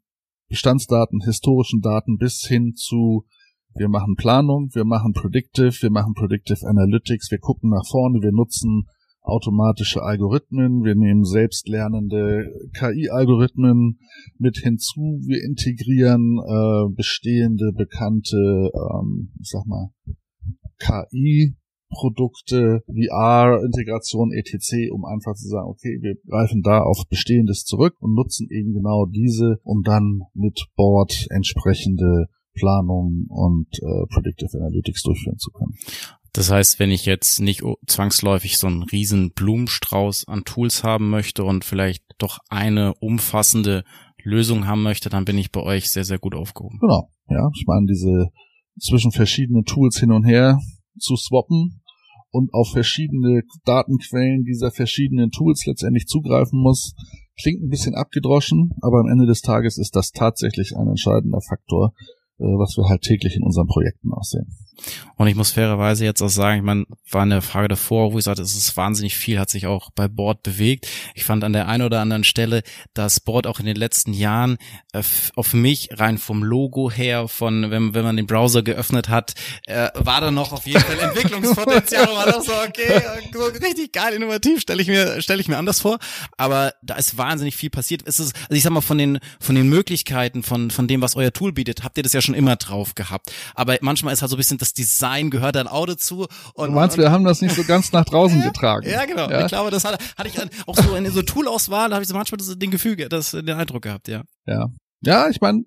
Bestandsdaten, 0.54 1.22
historischen 1.22 1.82
Daten 1.82 2.18
bis 2.18 2.46
hin 2.48 2.76
zu 2.76 3.26
wir 3.74 3.90
machen 3.90 4.14
Planung, 4.16 4.70
wir 4.74 4.86
machen 4.86 5.12
Predictive, 5.12 5.74
wir 5.82 5.90
machen 5.90 6.14
Predictive 6.14 6.68
Analytics, 6.68 7.32
wir 7.32 7.40
gucken 7.40 7.72
nach 7.72 7.88
vorne, 7.90 8.22
wir 8.22 8.32
nutzen 8.32 8.88
automatische 9.24 10.04
Algorithmen, 10.04 10.84
wir 10.84 10.94
nehmen 10.94 11.24
selbstlernende 11.24 12.54
KI-Algorithmen 12.78 13.98
mit 14.38 14.58
hinzu, 14.58 15.22
wir 15.26 15.44
integrieren 15.44 16.38
äh, 16.38 16.94
bestehende, 16.94 17.72
bekannte, 17.76 18.70
ähm, 18.76 19.32
ich 19.42 19.50
sag 19.50 19.66
mal, 19.66 19.90
KI 20.78 21.56
Produkte, 21.94 22.84
VR-Integration, 22.88 24.32
etc., 24.34 24.92
um 24.92 25.06
einfach 25.06 25.34
zu 25.36 25.48
sagen, 25.48 25.68
okay, 25.68 26.00
wir 26.02 26.16
greifen 26.28 26.62
da 26.62 26.82
auf 26.82 27.04
Bestehendes 27.10 27.64
zurück 27.64 27.96
und 28.00 28.14
nutzen 28.14 28.48
eben 28.50 28.74
genau 28.74 29.06
diese, 29.06 29.60
um 29.64 29.84
dann 29.84 30.22
mit 30.34 30.68
Board 30.76 31.28
entsprechende 31.30 32.28
Planung 32.54 33.26
und 33.30 33.68
äh, 33.82 34.06
Predictive 34.14 34.58
Analytics 34.58 35.04
durchführen 35.04 35.38
zu 35.38 35.52
können. 35.52 35.74
Das 36.34 36.50
heißt, 36.50 36.80
wenn 36.80 36.90
ich 36.90 37.06
jetzt 37.06 37.40
nicht 37.42 37.62
zwangsläufig 37.86 38.58
so 38.58 38.66
einen 38.66 38.84
riesen 38.84 39.32
Blumenstrauß 39.34 40.28
an 40.28 40.44
Tools 40.46 40.84
haben 40.84 41.10
möchte 41.10 41.44
und 41.44 41.64
vielleicht 41.64 42.04
doch 42.18 42.40
eine 42.50 42.96
umfassende 42.96 43.84
Lösung 44.24 44.66
haben 44.66 44.82
möchte, 44.82 45.10
dann 45.10 45.26
bin 45.26 45.38
ich 45.38 45.52
bei 45.52 45.62
euch 45.62 45.92
sehr, 45.92 46.06
sehr 46.06 46.18
gut 46.18 46.34
aufgehoben. 46.34 46.80
Genau, 46.80 47.10
ja. 47.30 47.50
Ich 47.56 47.66
meine, 47.68 47.86
diese 47.86 48.32
zwischen 48.80 49.12
verschiedenen 49.12 49.66
Tools 49.66 50.00
hin 50.00 50.12
und 50.12 50.24
her 50.24 50.60
zu 50.98 51.16
swappen 51.16 51.83
und 52.34 52.52
auf 52.54 52.72
verschiedene 52.72 53.44
Datenquellen 53.64 54.44
dieser 54.44 54.72
verschiedenen 54.72 55.30
Tools 55.30 55.66
letztendlich 55.68 56.08
zugreifen 56.08 56.60
muss, 56.60 56.96
klingt 57.40 57.62
ein 57.62 57.70
bisschen 57.70 57.94
abgedroschen, 57.94 58.72
aber 58.82 59.00
am 59.00 59.08
Ende 59.08 59.28
des 59.28 59.42
Tages 59.42 59.78
ist 59.78 59.96
das 59.96 60.12
tatsächlich 60.12 60.76
ein 60.76 60.88
entscheidender 60.88 61.42
Faktor, 61.42 61.94
äh, 62.40 62.44
was 62.44 62.76
wir 62.76 62.90
halt 62.90 63.02
täglich 63.02 63.36
in 63.36 63.44
unseren 63.44 63.68
Projekten 63.68 64.12
auch 64.12 64.24
sehen. 64.24 64.48
Und 65.16 65.28
ich 65.28 65.36
muss 65.36 65.52
fairerweise 65.52 66.06
jetzt 66.06 66.22
auch 66.22 66.30
sagen, 66.30 66.58
ich 66.58 66.64
meine, 66.64 66.86
war 67.10 67.22
eine 67.22 67.42
Frage 67.42 67.68
davor, 67.68 68.14
wo 68.14 68.18
ich 68.18 68.26
sagte, 68.26 68.42
es 68.42 68.56
ist 68.56 68.76
wahnsinnig 68.76 69.16
viel, 69.16 69.40
hat 69.40 69.50
sich 69.50 69.68
auch 69.68 69.92
bei 69.92 70.08
Board 70.08 70.44
bewegt. 70.44 70.88
Ich 71.14 71.24
fand 71.24 71.44
an 71.44 71.54
der 71.54 71.68
einen 71.68 71.84
oder 71.84 72.02
anderen 72.02 72.24
Stelle, 72.24 72.64
dass 72.94 73.20
Board 73.20 73.48
auch 73.48 73.60
in 73.60 73.66
den 73.66 73.76
letzten 73.76 74.14
Jahren 74.14 74.58
äh, 74.92 75.04
auf 75.36 75.54
mich 75.54 75.90
rein 75.94 76.18
vom 76.18 76.44
Logo 76.44 76.90
her, 76.90 77.28
von 77.28 77.70
wenn, 77.70 77.94
wenn 77.94 78.04
man 78.04 78.18
den 78.18 78.28
Browser 78.28 78.64
geöffnet 78.64 79.10
hat, 79.10 79.34
äh, 79.68 79.90
war 79.96 80.22
da 80.22 80.32
noch 80.32 80.52
auf 80.52 80.66
jeden 80.66 80.82
Fall 80.82 81.00
Entwicklungspotenzial. 81.10 82.08
war 82.08 82.26
das 82.26 82.46
so, 82.46 82.54
okay, 82.68 83.02
so 83.34 83.46
richtig 83.46 83.94
geil, 83.94 84.14
innovativ, 84.14 84.62
stelle 84.62 84.82
ich 84.82 84.88
mir, 84.88 85.22
stelle 85.22 85.42
ich 85.42 85.48
mir 85.48 85.58
anders 85.58 85.80
vor. 85.80 86.00
Aber 86.38 86.74
da 86.82 86.96
ist 86.96 87.18
wahnsinnig 87.18 87.56
viel 87.56 87.70
passiert. 87.70 88.02
Es 88.06 88.20
ist, 88.20 88.36
also 88.36 88.56
ich 88.56 88.64
sag 88.64 88.72
mal, 88.72 88.82
von 88.82 88.98
den, 88.98 89.20
von 89.40 89.56
den 89.56 89.70
Möglichkeiten, 89.70 90.42
von, 90.44 90.72
von 90.72 90.88
dem, 90.88 91.02
was 91.02 91.16
euer 91.16 91.32
Tool 91.32 91.54
bietet, 91.54 91.84
habt 91.84 91.98
ihr 91.98 92.04
das 92.04 92.14
ja 92.14 92.22
schon 92.22 92.36
immer 92.36 92.56
drauf 92.56 92.96
gehabt. 92.96 93.32
Aber 93.54 93.78
manchmal 93.82 94.14
ist 94.14 94.22
halt 94.22 94.32
so 94.32 94.36
ein 94.36 94.38
bisschen 94.38 94.58
das 94.64 94.74
Design 94.74 95.30
gehört 95.30 95.56
dann 95.56 95.68
auch 95.68 95.86
dazu. 95.86 96.28
Und, 96.54 96.70
du 96.70 96.74
meinst, 96.74 96.98
und, 96.98 97.04
wir 97.04 97.12
haben 97.12 97.26
das 97.26 97.42
nicht 97.42 97.56
so 97.56 97.64
ganz 97.64 97.92
nach 97.92 98.06
draußen 98.06 98.42
getragen. 98.44 98.90
Ja, 98.90 99.06
genau. 99.06 99.30
Ja? 99.30 99.42
Ich 99.42 99.48
glaube, 99.48 99.72
das 99.72 99.84
hatte, 99.84 100.04
hatte 100.18 100.30
ich 100.30 100.40
auch 100.68 100.76
so 100.78 100.96
in 100.96 101.10
so 101.12 101.22
Toolauswahl, 101.22 101.90
da 101.90 101.96
habe 101.96 102.04
ich 102.04 102.10
so 102.10 102.16
manchmal 102.16 102.38
das, 102.38 102.58
den 102.58 102.72
Gefüge, 102.72 103.10
das, 103.10 103.32
den 103.32 103.50
Eindruck 103.50 103.84
gehabt, 103.84 104.08
ja. 104.08 104.24
Ja. 104.46 104.68
Ja, 105.02 105.30
ich 105.30 105.42
meine, 105.42 105.64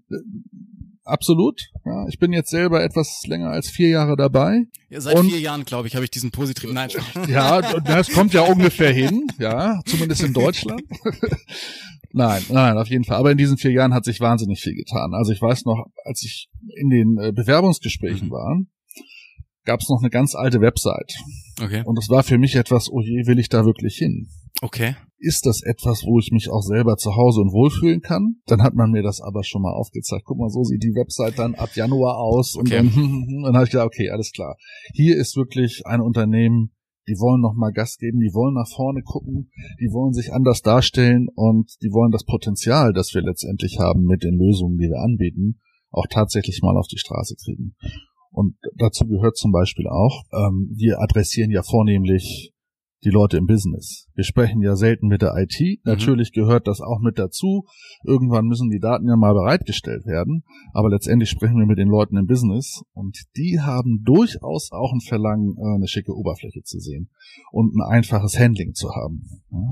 absolut. 1.04 1.60
Ja, 1.84 2.06
ich 2.08 2.18
bin 2.18 2.32
jetzt 2.32 2.48
selber 2.48 2.82
etwas 2.82 3.22
länger 3.26 3.50
als 3.50 3.68
vier 3.68 3.90
Jahre 3.90 4.16
dabei. 4.16 4.62
Ja, 4.88 5.00
seit 5.02 5.14
und, 5.14 5.28
vier 5.28 5.40
Jahren, 5.40 5.64
glaube 5.64 5.88
ich, 5.88 5.94
habe 5.94 6.04
ich 6.04 6.10
diesen 6.10 6.30
positiven 6.30 6.74
Nein. 6.74 6.88
Ja, 7.28 7.60
das 7.80 8.10
kommt 8.10 8.32
ja 8.32 8.42
ungefähr 8.42 8.92
hin, 8.92 9.26
ja, 9.38 9.80
zumindest 9.84 10.22
in 10.22 10.32
Deutschland. 10.32 10.82
Nein, 12.12 12.42
nein, 12.48 12.78
auf 12.78 12.88
jeden 12.88 13.04
Fall. 13.04 13.18
Aber 13.18 13.30
in 13.30 13.36
diesen 13.36 13.58
vier 13.58 13.72
Jahren 13.72 13.92
hat 13.92 14.06
sich 14.06 14.20
wahnsinnig 14.20 14.62
viel 14.62 14.74
getan. 14.74 15.12
Also 15.12 15.32
ich 15.32 15.42
weiß 15.42 15.66
noch, 15.66 15.84
als 16.02 16.22
ich 16.22 16.48
in 16.74 16.88
den 16.88 17.18
äh, 17.18 17.30
Bewerbungsgesprächen 17.30 18.28
mhm. 18.28 18.32
war, 18.32 18.60
gab 19.66 19.80
es 19.80 19.88
noch 19.88 20.00
eine 20.00 20.10
ganz 20.10 20.34
alte 20.34 20.60
Website. 20.60 21.12
Okay. 21.62 21.82
Und 21.84 21.98
das 21.98 22.08
war 22.08 22.22
für 22.22 22.38
mich 22.38 22.56
etwas, 22.56 22.90
oh 22.90 23.00
je, 23.00 23.26
will 23.26 23.38
ich 23.38 23.48
da 23.48 23.64
wirklich 23.64 23.96
hin? 23.96 24.28
Okay. 24.62 24.96
Ist 25.18 25.44
das 25.44 25.62
etwas, 25.62 26.04
wo 26.04 26.18
ich 26.18 26.30
mich 26.30 26.50
auch 26.50 26.62
selber 26.62 26.96
zu 26.96 27.16
Hause 27.16 27.40
und 27.40 27.52
wohlfühlen 27.52 28.00
kann? 28.00 28.36
Dann 28.46 28.62
hat 28.62 28.74
man 28.74 28.90
mir 28.90 29.02
das 29.02 29.20
aber 29.20 29.44
schon 29.44 29.62
mal 29.62 29.72
aufgezeigt. 29.72 30.24
Guck 30.24 30.38
mal, 30.38 30.48
so 30.48 30.62
sieht 30.62 30.82
die 30.82 30.94
Website 30.94 31.38
dann 31.38 31.54
ab 31.54 31.70
Januar 31.74 32.18
aus. 32.18 32.56
Okay. 32.56 32.80
Und 32.80 32.96
dann, 32.96 33.42
dann 33.44 33.54
habe 33.54 33.64
ich 33.64 33.70
gedacht, 33.70 33.86
okay, 33.86 34.10
alles 34.10 34.32
klar. 34.32 34.56
Hier 34.94 35.16
ist 35.16 35.36
wirklich 35.36 35.82
ein 35.86 36.00
Unternehmen, 36.00 36.72
die 37.08 37.18
wollen 37.18 37.40
noch 37.40 37.54
mal 37.54 37.72
Gas 37.72 37.98
geben, 37.98 38.18
die 38.18 38.34
wollen 38.34 38.54
nach 38.54 38.68
vorne 38.68 39.02
gucken, 39.02 39.50
die 39.80 39.92
wollen 39.92 40.12
sich 40.12 40.32
anders 40.32 40.62
darstellen 40.62 41.28
und 41.34 41.70
die 41.82 41.92
wollen 41.92 42.10
das 42.10 42.24
Potenzial, 42.24 42.92
das 42.92 43.14
wir 43.14 43.22
letztendlich 43.22 43.78
haben 43.78 44.04
mit 44.04 44.22
den 44.22 44.36
Lösungen, 44.36 44.76
die 44.76 44.88
wir 44.88 45.00
anbieten, 45.00 45.60
auch 45.90 46.06
tatsächlich 46.10 46.60
mal 46.62 46.76
auf 46.76 46.88
die 46.88 46.98
Straße 46.98 47.36
kriegen. 47.36 47.76
Und 48.36 48.54
dazu 48.74 49.06
gehört 49.06 49.38
zum 49.38 49.50
Beispiel 49.50 49.88
auch, 49.88 50.24
ähm, 50.30 50.68
wir 50.76 51.00
adressieren 51.00 51.50
ja 51.50 51.62
vornehmlich 51.62 52.52
die 53.02 53.08
Leute 53.08 53.38
im 53.38 53.46
Business. 53.46 54.05
Wir 54.16 54.24
sprechen 54.24 54.62
ja 54.62 54.76
selten 54.76 55.08
mit 55.08 55.22
der 55.22 55.34
IT. 55.36 55.60
Mhm. 55.60 55.78
Natürlich 55.84 56.32
gehört 56.32 56.66
das 56.66 56.80
auch 56.80 57.00
mit 57.00 57.18
dazu. 57.18 57.66
Irgendwann 58.04 58.46
müssen 58.46 58.70
die 58.70 58.80
Daten 58.80 59.08
ja 59.08 59.16
mal 59.16 59.34
bereitgestellt 59.34 60.06
werden. 60.06 60.42
Aber 60.72 60.90
letztendlich 60.90 61.30
sprechen 61.30 61.58
wir 61.58 61.66
mit 61.66 61.78
den 61.78 61.88
Leuten 61.88 62.16
im 62.16 62.26
Business 62.26 62.82
und 62.94 63.18
die 63.36 63.60
haben 63.60 64.02
durchaus 64.04 64.72
auch 64.72 64.92
ein 64.92 65.00
Verlangen, 65.00 65.56
äh, 65.58 65.74
eine 65.74 65.86
schicke 65.86 66.14
Oberfläche 66.14 66.62
zu 66.62 66.80
sehen 66.80 67.10
und 67.52 67.74
ein 67.76 67.82
einfaches 67.82 68.38
Handling 68.38 68.74
zu 68.74 68.90
haben. 68.90 69.22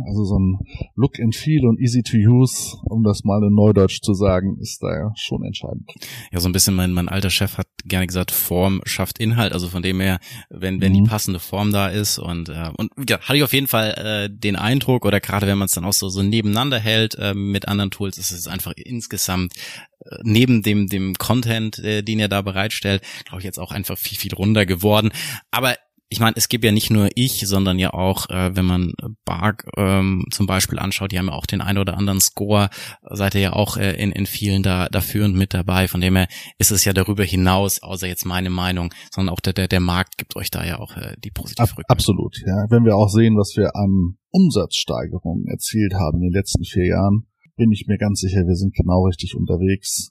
Also 0.07 0.24
so 0.24 0.38
ein 0.38 0.59
Look 0.94 1.18
and 1.20 1.35
Feel 1.35 1.66
und 1.66 1.80
easy 1.80 2.02
to 2.02 2.16
use, 2.16 2.76
um 2.85 3.02
das 3.02 3.24
mal 3.24 3.42
in 3.42 3.54
Neudeutsch 3.54 4.00
zu 4.02 4.14
sagen, 4.14 4.59
ist 4.61 4.83
da 4.83 4.88
ja 4.88 5.12
schon 5.16 5.44
entscheidend. 5.44 5.90
Ja, 6.33 6.40
so 6.40 6.48
ein 6.48 6.52
bisschen 6.52 6.74
mein, 6.74 6.92
mein 6.92 7.09
alter 7.09 7.30
Chef 7.30 7.59
hat 7.59 7.66
gerne 7.85 8.07
gesagt, 8.07 8.30
Form 8.30 8.80
schafft 8.85 9.18
Inhalt. 9.18 9.52
Also 9.52 9.68
von 9.68 9.83
dem 9.83 10.00
her, 10.00 10.18
wenn, 10.50 10.80
wenn 10.80 10.92
mhm. 10.92 11.04
die 11.04 11.11
passende 11.11 11.40
Form 11.40 11.72
da 11.72 11.88
ist 11.88 12.18
und, 12.18 12.48
äh, 12.48 12.70
und 12.76 12.90
ja, 13.09 13.20
hatte 13.20 13.37
ich 13.37 13.42
auf 13.42 13.52
jeden 13.52 13.66
Fall 13.66 13.94
äh, 13.96 14.33
den 14.38 14.56
Eindruck, 14.56 15.04
oder 15.04 15.20
gerade 15.20 15.46
wenn 15.46 15.58
man 15.58 15.66
es 15.66 15.72
dann 15.72 15.84
auch 15.84 15.92
so, 15.92 16.08
so 16.08 16.22
nebeneinander 16.22 16.78
hält 16.78 17.16
äh, 17.16 17.34
mit 17.34 17.68
anderen 17.68 17.90
Tools, 17.90 18.18
ist 18.18 18.30
es 18.30 18.48
einfach 18.48 18.72
insgesamt 18.76 19.54
äh, 20.00 20.16
neben 20.22 20.62
dem, 20.62 20.88
dem 20.88 21.14
Content, 21.14 21.78
äh, 21.78 22.02
den 22.02 22.18
ihr 22.18 22.28
da 22.28 22.42
bereitstellt, 22.42 23.02
glaube 23.24 23.40
ich 23.40 23.44
jetzt 23.44 23.58
auch 23.58 23.72
einfach 23.72 23.98
viel, 23.98 24.18
viel 24.18 24.34
runder 24.34 24.66
geworden. 24.66 25.10
Aber 25.50 25.74
ich 26.14 26.20
meine, 26.20 26.36
es 26.36 26.48
gibt 26.48 26.64
ja 26.64 26.70
nicht 26.70 26.90
nur 26.90 27.08
ich, 27.16 27.46
sondern 27.46 27.78
ja 27.78 27.92
auch, 27.92 28.28
äh, 28.30 28.54
wenn 28.54 28.64
man 28.64 28.92
Bark 29.24 29.66
ähm, 29.76 30.24
zum 30.30 30.46
Beispiel 30.46 30.78
anschaut, 30.78 31.12
die 31.12 31.18
haben 31.18 31.26
ja 31.26 31.32
auch 31.32 31.46
den 31.46 31.60
ein 31.60 31.76
oder 31.76 31.96
anderen 31.96 32.20
Score, 32.20 32.70
seid 33.02 33.34
ihr 33.34 33.40
ja 33.40 33.52
auch 33.52 33.76
äh, 33.76 33.92
in, 33.94 34.12
in 34.12 34.26
vielen 34.26 34.62
da, 34.62 34.88
da 34.88 35.00
führend 35.00 35.34
mit 35.34 35.54
dabei. 35.54 35.88
Von 35.88 36.00
dem 36.00 36.14
her 36.14 36.28
ist 36.58 36.70
es 36.70 36.84
ja 36.84 36.92
darüber 36.92 37.24
hinaus, 37.24 37.82
außer 37.82 38.06
jetzt 38.06 38.26
meine 38.26 38.50
Meinung, 38.50 38.94
sondern 39.10 39.34
auch 39.34 39.40
der, 39.40 39.54
der, 39.54 39.66
der 39.66 39.80
Markt 39.80 40.18
gibt 40.18 40.36
euch 40.36 40.50
da 40.50 40.64
ja 40.64 40.78
auch 40.78 40.96
äh, 40.96 41.16
die 41.18 41.30
positive 41.30 41.62
Ab, 41.62 41.70
Absolut, 41.88 42.36
ja. 42.46 42.66
Wenn 42.68 42.84
wir 42.84 42.96
auch 42.96 43.08
sehen, 43.08 43.36
was 43.36 43.56
wir 43.56 43.74
an 43.74 44.16
Umsatzsteigerungen 44.34 45.46
erzielt 45.46 45.94
haben 45.94 46.18
in 46.18 46.30
den 46.30 46.32
letzten 46.32 46.64
vier 46.64 46.86
Jahren, 46.86 47.26
bin 47.56 47.70
ich 47.70 47.86
mir 47.86 47.98
ganz 47.98 48.20
sicher, 48.20 48.46
wir 48.46 48.56
sind 48.56 48.74
genau 48.74 49.06
richtig 49.06 49.36
unterwegs. 49.36 50.10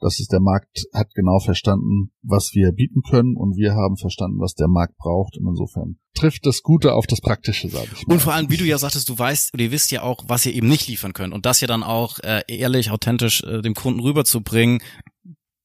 Das 0.00 0.20
ist 0.20 0.32
der 0.32 0.40
Markt 0.40 0.84
hat 0.92 1.14
genau 1.14 1.38
verstanden, 1.40 2.12
was 2.22 2.54
wir 2.54 2.72
bieten 2.72 3.02
können 3.08 3.36
und 3.36 3.56
wir 3.56 3.74
haben 3.74 3.96
verstanden, 3.96 4.38
was 4.38 4.54
der 4.54 4.68
Markt 4.68 4.96
braucht. 4.96 5.36
Und 5.38 5.48
insofern 5.48 5.96
trifft 6.14 6.46
das 6.46 6.62
Gute 6.62 6.92
auf 6.92 7.06
das 7.06 7.20
Praktische, 7.20 7.68
sage 7.68 7.88
ich 7.94 8.06
mal. 8.06 8.14
Und 8.14 8.20
vor 8.20 8.34
allem, 8.34 8.50
wie 8.50 8.56
du 8.56 8.64
ja 8.64 8.76
sagtest, 8.76 9.08
du 9.08 9.18
weißt 9.18 9.54
oder 9.54 9.64
ihr 9.64 9.70
wisst 9.70 9.90
ja 9.90 10.02
auch, 10.02 10.24
was 10.28 10.44
ihr 10.46 10.54
eben 10.54 10.68
nicht 10.68 10.88
liefern 10.88 11.14
könnt. 11.14 11.32
Und 11.32 11.46
das 11.46 11.60
ja 11.60 11.66
dann 11.66 11.82
auch 11.82 12.18
äh, 12.20 12.42
ehrlich, 12.48 12.90
authentisch 12.90 13.42
äh, 13.44 13.62
dem 13.62 13.74
Kunden 13.74 14.00
rüberzubringen, 14.00 14.82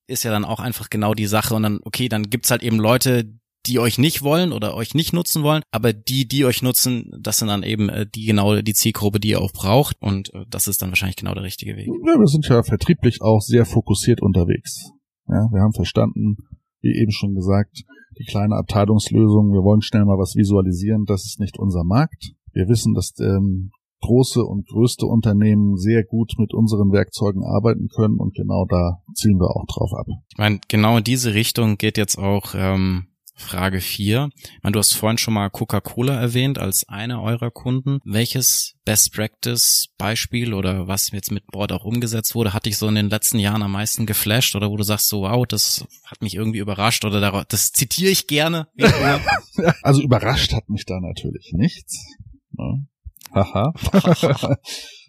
ist 0.08 0.24
ja 0.24 0.32
dann 0.32 0.46
auch 0.46 0.60
einfach 0.60 0.90
genau 0.90 1.14
die 1.14 1.28
Sache. 1.28 1.54
Und 1.54 1.64
dann, 1.64 1.80
okay, 1.84 2.08
dann 2.08 2.30
gibt's 2.30 2.50
halt 2.50 2.64
eben 2.64 2.80
Leute, 2.80 3.26
die 3.70 3.80
euch 3.80 3.98
nicht 3.98 4.24
wollen 4.24 4.52
oder 4.52 4.76
euch 4.76 4.96
nicht 4.96 5.14
nutzen 5.14 5.44
wollen, 5.44 5.62
aber 5.72 5.94
die, 5.94 6.28
die 6.28 6.46
euch 6.46 6.62
nutzen, 6.62 7.12
das 7.22 7.38
sind 7.38 7.48
dann 7.48 7.64
eben 7.64 7.90
äh, 7.90 8.06
die 8.08 8.26
genau 8.26 8.62
die 8.62 8.74
Zielgruppe, 8.74 9.20
die 9.20 9.30
ihr 9.30 9.42
auch 9.42 9.54
braucht 9.54 10.02
und 10.02 10.34
äh, 10.34 10.46
das 10.50 10.68
ist 10.68 10.82
dann 10.82 10.90
wahrscheinlich 10.90 11.18
genau 11.18 11.34
der 11.34 11.44
richtige 11.44 11.76
Weg. 11.76 11.88
Ja, 11.88 12.20
wir 12.20 12.28
sind 12.28 12.48
ja 12.48 12.64
vertrieblich 12.64 13.22
auch 13.22 13.42
sehr 13.42 13.66
fokussiert 13.66 14.22
unterwegs. 14.22 14.92
Ja, 15.28 15.48
wir 15.52 15.62
haben 15.62 15.74
verstanden, 15.74 16.38
wie 16.82 16.96
eben 17.00 17.12
schon 17.12 17.36
gesagt, 17.36 17.84
die 18.18 18.26
kleine 18.26 18.56
Abteilungslösung, 18.56 19.54
wir 19.54 19.64
wollen 19.64 19.82
schnell 19.82 20.06
mal 20.06 20.18
was 20.18 20.36
visualisieren, 20.36 21.06
das 21.06 21.26
ist 21.26 21.40
nicht 21.40 21.60
unser 21.60 21.84
Markt. 21.84 22.34
Wir 22.52 22.68
wissen, 22.68 22.96
dass 22.96 23.14
ähm, 23.20 23.72
große 24.02 24.44
und 24.44 24.68
größte 24.68 25.06
Unternehmen 25.06 25.78
sehr 25.78 26.04
gut 26.04 26.34
mit 26.38 26.54
unseren 26.54 26.92
Werkzeugen 26.92 27.44
arbeiten 27.44 27.88
können 27.90 28.18
und 28.18 28.34
genau 28.34 28.66
da 28.66 29.02
zielen 29.14 29.40
wir 29.40 29.56
auch 29.56 29.66
drauf 29.66 29.92
ab. 29.94 30.08
Ich 30.32 30.38
meine, 30.38 30.60
genau 30.68 30.98
in 30.98 31.04
diese 31.04 31.34
Richtung 31.34 31.78
geht 31.78 31.98
jetzt 31.98 32.18
auch 32.18 32.54
ähm, 32.56 33.08
Frage 33.40 33.82
4. 33.82 34.30
Ich 34.36 34.64
meine, 34.64 34.74
du 34.74 34.80
hast 34.80 34.94
vorhin 34.94 35.18
schon 35.18 35.34
mal 35.34 35.50
Coca-Cola 35.50 36.14
erwähnt 36.20 36.60
als 36.60 36.88
einer 36.88 37.22
eurer 37.22 37.52
Kunden. 37.52 38.00
Welches 38.04 38.76
Best 38.86 39.14
Practice 39.14 39.88
Beispiel 39.98 40.54
oder 40.54 40.88
was 40.88 41.12
jetzt 41.12 41.32
mit 41.32 41.48
Board 41.48 41.72
auch 41.72 41.86
umgesetzt 41.86 42.36
wurde, 42.36 42.54
hat 42.54 42.66
dich 42.66 42.78
so 42.78 42.88
in 42.88 42.96
den 42.96 43.10
letzten 43.10 43.40
Jahren 43.40 43.64
am 43.64 43.72
meisten 43.72 44.06
geflasht 44.06 44.56
oder 44.56 44.70
wo 44.70 44.78
du 44.78 44.84
sagst 44.84 45.08
so, 45.08 45.22
wow, 45.22 45.46
das 45.48 45.86
hat 46.06 46.22
mich 46.22 46.36
irgendwie 46.36 46.60
überrascht 46.60 47.06
oder 47.06 47.46
das 47.48 47.72
zitiere 47.72 48.12
ich 48.12 48.28
gerne. 48.28 48.68
also 49.82 50.02
überrascht 50.02 50.54
hat 50.54 50.70
mich 50.70 50.86
da 50.86 51.00
natürlich 51.00 51.52
nichts. 51.54 52.06
Ne? 52.52 52.86
Haha. 53.34 53.74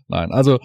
Nein, 0.09 0.33
also 0.33 0.59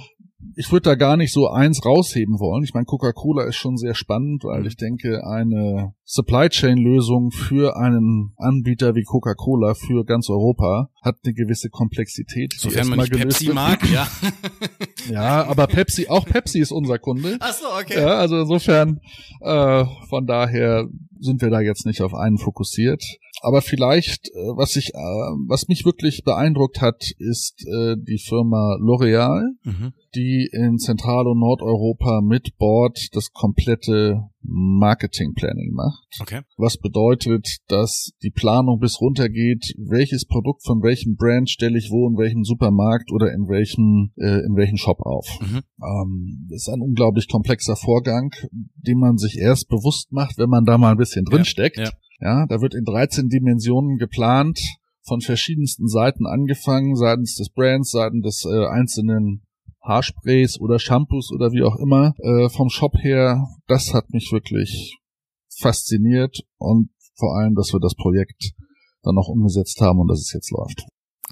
ich 0.56 0.72
würde 0.72 0.84
da 0.90 0.96
gar 0.96 1.18
nicht 1.18 1.34
so 1.34 1.48
eins 1.50 1.86
rausheben 1.86 2.40
wollen. 2.40 2.64
Ich 2.64 2.74
meine, 2.74 2.86
Coca-Cola 2.86 3.44
ist 3.44 3.56
schon 3.56 3.78
sehr 3.78 3.96
spannend, 3.96 4.44
weil 4.44 4.62
Mhm. 4.62 4.68
ich 4.68 4.78
denke, 4.78 5.26
eine 5.26 5.94
Supply 6.04 6.50
Chain 6.50 6.78
Lösung 6.78 7.32
für 7.32 7.76
einen 7.78 8.34
Anbieter 8.38 8.96
wie 8.96 9.04
Coca-Cola 9.04 9.74
für 9.74 10.06
ganz 10.06 10.30
Europa 10.30 10.90
hat 11.02 11.16
eine 11.24 11.34
gewisse 11.34 11.70
Komplexität. 11.70 12.54
Sofern 12.58 12.88
man 12.90 13.00
nicht 13.00 13.12
Pepsi 13.14 13.46
wird. 13.48 13.56
mag, 13.56 13.90
ja. 13.92 14.08
Ja, 15.12 15.46
aber 15.46 15.68
Pepsi, 15.68 16.08
auch 16.08 16.26
Pepsi 16.26 16.60
ist 16.60 16.72
unser 16.72 16.98
Kunde. 16.98 17.38
Ach 17.40 17.54
so, 17.54 17.66
okay. 17.80 18.00
Ja, 18.02 18.16
also 18.18 18.40
insofern, 18.40 19.00
äh, 19.42 19.86
von 20.10 20.26
daher 20.26 20.88
sind 21.20 21.42
wir 21.42 21.50
da 21.50 21.62
jetzt 21.62 21.86
nicht 21.86 22.02
auf 22.02 22.14
einen 22.14 22.38
fokussiert. 22.38 23.04
Aber 23.42 23.62
vielleicht, 23.62 24.28
äh, 24.30 24.56
was 24.56 24.76
ich, 24.76 24.90
äh, 24.94 25.34
was 25.48 25.68
mich 25.68 25.86
wirklich 25.86 26.24
beeindruckt 26.24 26.82
hat, 26.82 27.04
ist 27.20 27.66
äh, 27.68 27.96
die 27.98 28.18
Firma 28.20 28.78
L'Oreal, 28.80 29.44
Mhm. 29.64 29.94
die 30.16 30.50
in 30.52 30.78
Zentral- 30.78 31.28
und 31.28 31.40
Nordeuropa 31.40 32.22
mit 32.22 32.58
Bord 32.58 32.98
das 33.14 33.32
komplette 33.34 34.24
Marketing 34.48 35.34
Planning 35.34 35.72
macht. 35.74 36.08
Okay. 36.20 36.42
Was 36.58 36.78
bedeutet, 36.78 37.58
dass 37.68 38.12
die 38.24 38.32
Planung 38.32 38.80
bis 38.80 39.02
runter 39.02 39.30
geht, 39.30 39.74
welches 39.78 40.26
Produkt 40.26 40.64
von 40.66 40.82
welchem 40.84 41.16
Brand 41.16 41.50
stelle 41.50 41.78
ich 41.78 41.90
wo 41.92 42.08
in 42.08 42.18
welchem 42.18 42.44
Supermarkt 42.44 43.12
oder 43.12 43.32
in 43.34 43.48
welchem 43.48 44.12
äh, 44.18 44.46
in 44.46 44.56
welchem 44.56 44.78
Shop 44.78 45.00
auf. 45.02 45.28
Mhm. 45.42 45.62
Ähm, 45.84 46.48
das 46.50 46.68
ist 46.68 46.70
ein 46.70 46.82
unglaublich 46.82 47.28
komplexer 47.28 47.76
Vorgang, 47.76 48.32
den 48.52 49.00
man 49.00 49.18
sich 49.18 49.38
erst 49.38 49.68
bewusst 49.68 50.12
macht, 50.12 50.38
wenn 50.38 50.50
man 50.50 50.66
da 50.66 50.78
mal 50.78 50.92
ein 50.92 50.98
bisschen 50.98 51.26
drin 51.26 51.40
Ja, 51.40 51.46
steckt. 51.46 51.78
ja. 51.78 51.90
ja, 52.20 52.46
da 52.48 52.62
wird 52.62 52.76
in 52.76 52.84
13 52.86 53.30
Dimensionen 53.30 53.98
geplant, 53.98 54.60
von 55.08 55.22
verschiedensten 55.22 55.88
Seiten 55.88 56.26
angefangen, 56.26 56.96
seitens 56.96 57.36
des 57.36 57.50
Brands, 57.50 57.92
seitens 57.92 58.24
des 58.24 58.46
äh, 58.52 58.66
einzelnen 58.68 59.45
Haarsprays 59.86 60.60
oder 60.60 60.80
Shampoos 60.80 61.32
oder 61.32 61.52
wie 61.52 61.64
auch 61.64 61.78
immer, 61.78 62.14
äh, 62.20 62.50
vom 62.50 62.70
Shop 62.70 62.94
her, 62.98 63.48
das 63.68 63.94
hat 63.94 64.10
mich 64.10 64.32
wirklich 64.32 64.98
fasziniert 65.60 66.42
und 66.58 66.90
vor 67.16 67.38
allem, 67.38 67.56
dass 67.56 67.72
wir 67.74 67.80
das 67.80 67.96
Projekt 67.96 68.54
dann 69.04 69.16
noch 69.16 69.28
umgesetzt 69.28 69.80
haben 69.82 70.00
und 70.00 70.08
dass 70.08 70.20
es 70.20 70.34
jetzt 70.34 70.52
läuft. 70.52 70.86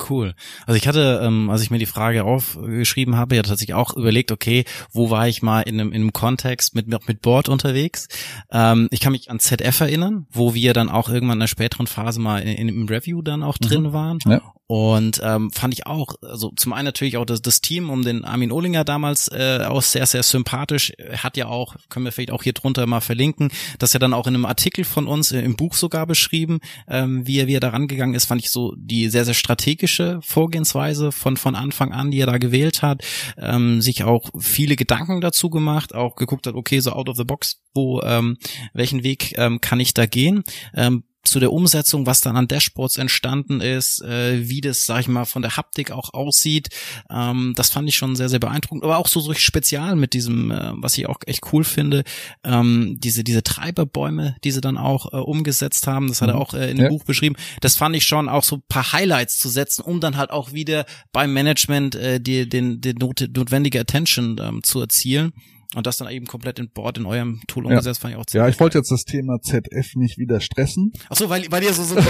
Cool. 0.10 0.34
Also 0.66 0.78
ich 0.78 0.88
hatte, 0.88 1.22
ähm, 1.24 1.50
als 1.50 1.62
ich 1.62 1.70
mir 1.70 1.78
die 1.78 1.86
Frage 1.86 2.24
aufgeschrieben 2.24 3.16
habe, 3.16 3.36
ja 3.36 3.44
tatsächlich 3.44 3.76
auch 3.76 3.96
überlegt, 3.96 4.32
okay, 4.32 4.66
wo 4.92 5.10
war 5.10 5.28
ich 5.28 5.44
mal 5.44 5.62
in 5.62 5.80
einem, 5.80 5.92
in 5.92 6.02
einem 6.02 6.14
Kontext 6.14 6.74
mit, 6.74 6.88
mit 7.08 7.22
Board 7.22 7.48
unterwegs? 7.48 8.08
Ähm, 8.52 8.88
ich 8.92 9.02
kann 9.02 9.12
mich 9.12 9.30
an 9.30 9.40
ZF 9.40 9.82
erinnern, 9.82 10.26
wo 10.32 10.56
wir 10.56 10.74
dann 10.74 10.90
auch 10.90 11.10
irgendwann 11.10 11.38
in 11.38 11.44
einer 11.44 11.48
späteren 11.48 11.88
Phase 11.88 12.20
mal 12.20 12.40
in, 12.40 12.48
in, 12.50 12.70
im 12.70 12.88
Review 12.88 13.22
dann 13.22 13.44
auch 13.44 13.58
drin 13.58 13.94
waren. 13.94 14.20
Ja. 14.26 14.42
Und 14.66 15.22
ähm, 15.24 15.52
fand 15.52 15.74
ich 15.74 15.86
auch, 15.86 16.16
also 16.22 16.52
zum 16.56 16.74
einen 16.74 16.86
natürlich 16.86 17.18
auch 17.18 17.26
das, 17.26 17.42
das 17.42 17.62
Team 17.62 17.90
um 17.90 18.02
den 18.02 18.26
Armin 18.26 18.52
Ohlinger 18.52 18.84
damals 18.84 19.28
äh, 19.28 19.60
auch 19.68 19.82
sehr, 19.82 20.06
sehr 20.08 20.24
sympathisch. 20.24 20.92
Er 20.98 21.22
Hat 21.22 21.38
ja 21.38 21.48
auch, 21.48 21.76
können 21.90 22.06
wir 22.06 22.12
vielleicht 22.12 22.32
auch 22.32 22.42
hier 22.42 22.54
drunter 22.54 22.88
mal 22.88 23.02
verlinken, 23.02 23.52
das 23.78 23.94
ja 23.94 24.00
dann 24.00 24.14
auch 24.14 24.26
in 24.26 24.34
einem 24.34 24.46
Artikel 24.46 24.86
von 24.86 25.06
uns 25.06 25.32
äh, 25.32 25.42
im 25.42 25.58
Buch 25.58 25.76
sogar 25.76 26.08
beschrieben, 26.08 26.60
ähm, 26.88 27.28
wie 27.28 27.40
er, 27.40 27.48
wie 27.48 27.56
er 27.56 27.60
da 27.60 27.70
rangegangen 27.70 28.16
ist, 28.16 28.26
fand 28.26 28.42
ich 28.42 28.50
so 28.50 28.74
die 28.78 29.10
sehr, 29.10 29.26
sehr 29.26 29.36
strategische 29.84 30.20
Vorgehensweise 30.22 31.12
von, 31.12 31.38
von 31.38 31.56
Anfang 31.56 31.92
an, 31.92 32.12
die 32.12 32.20
er 32.20 32.28
da 32.28 32.38
gewählt 32.38 32.82
hat, 32.82 33.04
ähm, 33.38 33.82
sich 33.82 34.04
auch 34.04 34.30
viele 34.40 34.76
Gedanken 34.76 35.22
dazu 35.22 35.50
gemacht, 35.50 35.94
auch 35.94 36.16
geguckt 36.16 36.48
hat, 36.48 36.56
okay, 36.56 36.80
so 36.80 36.92
out 36.92 37.10
of 37.10 37.18
the 37.18 37.24
box, 37.24 37.62
wo, 37.74 38.02
ähm, 38.02 38.38
welchen 38.74 39.04
Weg 39.04 39.38
ähm, 39.38 39.60
kann 39.62 39.80
ich 39.80 39.94
da 39.94 40.06
gehen? 40.06 40.44
Ähm, 40.74 41.04
zu 41.24 41.40
der 41.40 41.54
Umsetzung, 41.54 42.06
was 42.06 42.22
dann 42.22 42.36
an 42.36 42.48
Dashboards 42.48 42.98
entstanden 42.98 43.62
ist, 43.62 44.02
äh, 44.02 44.48
wie 44.50 44.60
das, 44.62 44.86
sag 44.86 45.02
ich 45.02 45.08
mal, 45.08 45.26
von 45.26 45.42
der 45.42 45.56
Haptik 45.56 45.92
auch 45.92 46.14
aussieht, 46.14 46.70
ähm, 47.10 47.54
das 47.56 47.70
fand 47.70 47.88
ich 47.88 47.96
schon 47.96 48.16
sehr, 48.16 48.28
sehr 48.30 48.40
beeindruckend. 48.40 48.84
Aber 48.84 48.98
auch 48.98 49.08
so, 49.08 49.20
so 49.22 49.34
spezial 49.34 49.96
mit 49.96 50.14
diesem, 50.14 50.52
äh, 50.52 50.72
was 50.76 50.98
ich 50.98 51.08
auch 51.08 51.20
echt 51.26 51.42
cool 51.54 51.64
finde, 51.64 52.04
ähm, 52.44 52.98
diese, 53.00 53.24
diese 53.24 53.42
Treiberbäume, 53.42 54.36
die 54.44 54.52
sie 54.52 54.62
dann 54.62 54.78
auch 54.78 55.14
äh, 55.14 55.18
umgesetzt 55.18 55.88
haben, 55.88 56.08
das 56.08 56.22
hat 56.22 56.30
er 56.30 56.36
Mhm. 56.36 56.42
auch 56.42 56.54
äh, 56.54 56.70
in 56.72 56.78
dem 56.78 56.84
Ja. 56.84 56.90
Buch 56.90 57.06
beschrieben. 57.06 57.36
Das 57.62 57.76
fand 57.78 57.96
ich 57.96 58.06
schon 58.06 58.28
auch 58.28 58.44
so 58.44 58.58
ein 58.58 58.64
paar 58.68 58.92
Highlights 58.92 59.38
zu 59.38 59.48
setzen, 59.50 59.82
um 59.84 60.00
dann 60.02 60.18
halt 60.18 60.30
auch 60.30 60.52
wieder 60.52 60.86
beim 61.14 61.32
Management 61.34 61.96
äh, 61.96 62.20
die, 62.20 62.48
den, 62.50 62.82
die 62.82 62.94
not 62.94 63.30
notwendige 63.36 63.80
Attention 63.80 64.40
ähm, 64.42 64.64
zu 64.64 64.82
erzielen. 64.82 65.32
Und 65.76 65.88
das 65.88 65.98
dann 65.98 66.10
eben 66.12 66.26
komplett 66.28 66.60
in 66.60 66.70
Bord 66.70 66.98
in 66.98 67.06
eurem 67.06 67.42
Tool 67.48 67.64
Ja. 67.66 67.72
umgesetzt, 67.72 68.00
fand 68.02 68.14
ich 68.14 68.20
auch 68.20 68.26
Ja, 68.32 68.48
ich 68.48 68.60
wollte 68.60 68.78
jetzt 68.78 68.92
das 68.92 69.06
Thema 69.06 69.40
ZF 69.42 69.96
nicht 69.96 70.18
wieder 70.18 70.40
stressen. 70.40 70.92
Ach 71.10 71.16
so, 71.16 71.30
weil, 71.30 71.50
weil 71.52 71.64
ihr 71.64 71.74
so, 71.74 71.84
so 71.84 71.96
gerne 71.96 72.08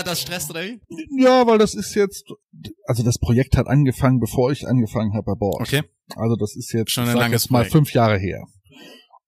äh, 0.00 0.04
das 0.04 0.20
stresst, 0.20 0.50
oder 0.50 0.62
wie? 0.62 0.80
Ja, 1.18 1.46
weil 1.46 1.58
das 1.58 1.74
ist 1.74 1.94
jetzt, 1.94 2.24
also 2.84 3.02
das 3.02 3.18
Projekt 3.18 3.56
hat 3.56 3.66
angefangen, 3.66 4.20
bevor 4.20 4.52
ich 4.52 4.66
angefangen 4.68 5.12
habe 5.14 5.24
bei 5.24 5.34
Bord. 5.34 5.60
Okay. 5.60 5.82
Also 6.16 6.36
das 6.36 6.54
ist 6.56 6.72
jetzt, 6.72 6.90
Schon 6.92 7.04
ein 7.04 7.10
sag 7.12 7.18
langes 7.18 7.44
jetzt 7.44 7.50
mal 7.50 7.58
Projekt. 7.60 7.72
fünf 7.72 7.92
Jahre 7.94 8.18
her. 8.18 8.44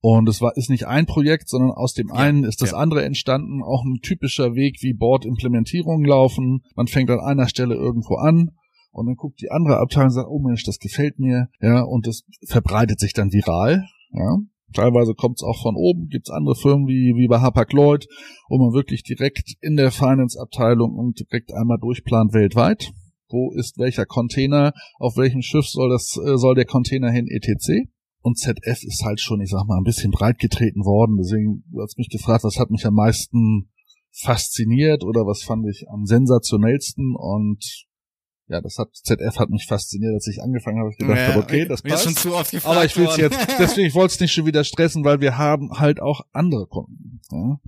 Und 0.05 0.29
es 0.29 0.41
war, 0.41 0.57
ist 0.57 0.69
nicht 0.69 0.87
ein 0.89 1.07
Projekt, 1.07 1.49
sondern 1.49 1.71
aus 1.71 1.95
dem 1.95 2.09
Ja, 2.09 2.15
einen 2.15 2.43
ist 2.43 2.61
das 2.61 2.73
ja. 2.73 2.77
andere 2.77 3.05
entstanden. 3.05 3.63
Auch 3.63 3.85
ein 3.85 4.01
typischer 4.03 4.55
Weg, 4.57 4.79
wie 4.83 4.95
Board-Implementierungen 4.95 6.05
laufen. 6.05 6.65
Man 6.75 6.89
fängt 6.89 7.09
an 7.11 7.21
einer 7.21 7.47
Stelle 7.49 7.75
irgendwo 7.77 8.17
an 8.17 8.51
und 8.93 9.07
dann 9.07 9.17
guckt 9.17 9.41
die 9.41 9.51
andere 9.51 9.79
Abteilung 9.79 10.09
und 10.09 10.15
sagt, 10.15 10.29
oh 10.29 10.39
Mensch, 10.39 10.65
das 10.65 10.79
gefällt 10.79 11.19
mir. 11.19 11.49
Ja, 11.61 11.83
und 11.83 12.07
das 12.07 12.25
verbreitet 12.47 13.01
sich 13.01 13.15
dann 13.15 13.33
viral. 13.33 13.85
Ja. 14.13 14.39
Teilweise 14.75 15.15
kommt 15.15 15.39
es 15.39 15.43
auch 15.43 15.61
von 15.63 15.77
oben, 15.77 16.09
gibt 16.09 16.29
es 16.29 16.35
andere 16.35 16.55
Firmen 16.55 16.87
wie, 16.87 17.15
wie 17.17 17.29
bei 17.29 17.41
Hapag-Lloyd, 17.41 18.07
wo 18.49 18.59
man 18.59 18.73
wirklich 18.73 19.03
direkt 19.03 19.55
in 19.61 19.77
der 19.77 19.91
Finance-Abteilung 19.91 20.95
und 20.95 21.21
direkt 21.21 21.53
einmal 21.53 21.79
durchplant 21.79 22.33
weltweit. 22.33 22.93
Wo 23.29 23.53
ist 23.53 23.79
welcher 23.79 24.05
Container, 24.05 24.73
auf 24.99 25.17
welchem 25.17 25.43
Schiff 25.43 25.67
soll 25.67 25.91
das, 25.91 26.19
äh, 26.19 26.37
soll 26.37 26.55
der 26.55 26.67
Container 26.67 27.11
hin, 27.11 27.29
etc. 27.29 27.89
Und 28.21 28.39
ZF 28.39 28.83
ist 28.85 29.03
halt 29.05 29.21
schon, 29.21 29.41
ich 29.41 29.51
sag 29.51 29.67
mal, 29.67 29.79
ein 29.79 29.85
bisschen 29.85 30.11
breit 30.11 30.39
getreten 30.39 30.85
worden. 30.85 31.17
Deswegen, 31.17 31.65
du 31.71 31.81
hast 31.81 31.99
mich 31.99 32.09
gefragt, 32.09 32.45
was 32.45 32.59
hat 32.59 32.71
mich 32.71 32.87
am 32.87 32.95
meisten 32.95 33.71
fasziniert 34.13 35.03
oder 35.03 35.23
was 35.23 35.43
fand 35.43 35.67
ich 35.69 35.87
am 35.89 36.05
sensationellsten 36.05 37.15
und 37.17 37.87
ja, 38.53 38.61
das 38.61 38.77
hat, 38.79 38.89
ZF 38.95 39.39
hat 39.39 39.51
mich 39.51 39.67
fasziniert, 39.67 40.13
als 40.15 40.27
ich 40.27 40.43
angefangen 40.43 40.79
habe, 40.79 40.91
ich 40.91 40.99
gedacht 40.99 41.17
Ja, 41.17 41.29
habe, 41.29 41.39
okay, 41.43 41.65
das 41.65 41.83
passt. 41.83 42.05
schon 42.05 42.15
zu 42.15 42.35
oft 42.35 42.51
gefragt 42.51 42.77
Aber 42.77 42.85
ich 42.85 42.97
will 42.97 43.07
es 43.07 43.17
jetzt, 43.17 43.39
deswegen, 43.59 43.89
ich 43.89 43.95
wollte 43.95 44.15
es 44.15 44.21
nicht 44.21 44.33
schon 44.33 44.47
wieder 44.47 44.63
stressen, 44.63 45.05
weil 45.05 45.21
wir 45.21 45.39
haben 45.39 45.71
halt 45.79 46.01
auch 46.01 46.21
andere 46.33 46.67
Kunden. 46.67 47.21
Ja? 47.31 47.59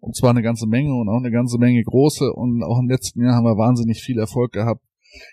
Und 0.00 0.16
zwar 0.16 0.30
eine 0.30 0.42
ganze 0.42 0.66
Menge 0.66 0.94
und 0.94 1.08
auch 1.08 1.18
eine 1.18 1.30
ganze 1.30 1.58
Menge 1.58 1.82
große. 1.82 2.32
Und 2.32 2.62
auch 2.62 2.78
im 2.78 2.88
letzten 2.88 3.22
Jahr 3.22 3.34
haben 3.34 3.44
wir 3.44 3.56
wahnsinnig 3.56 4.02
viel 4.02 4.18
Erfolg 4.18 4.52
gehabt. 4.52 4.82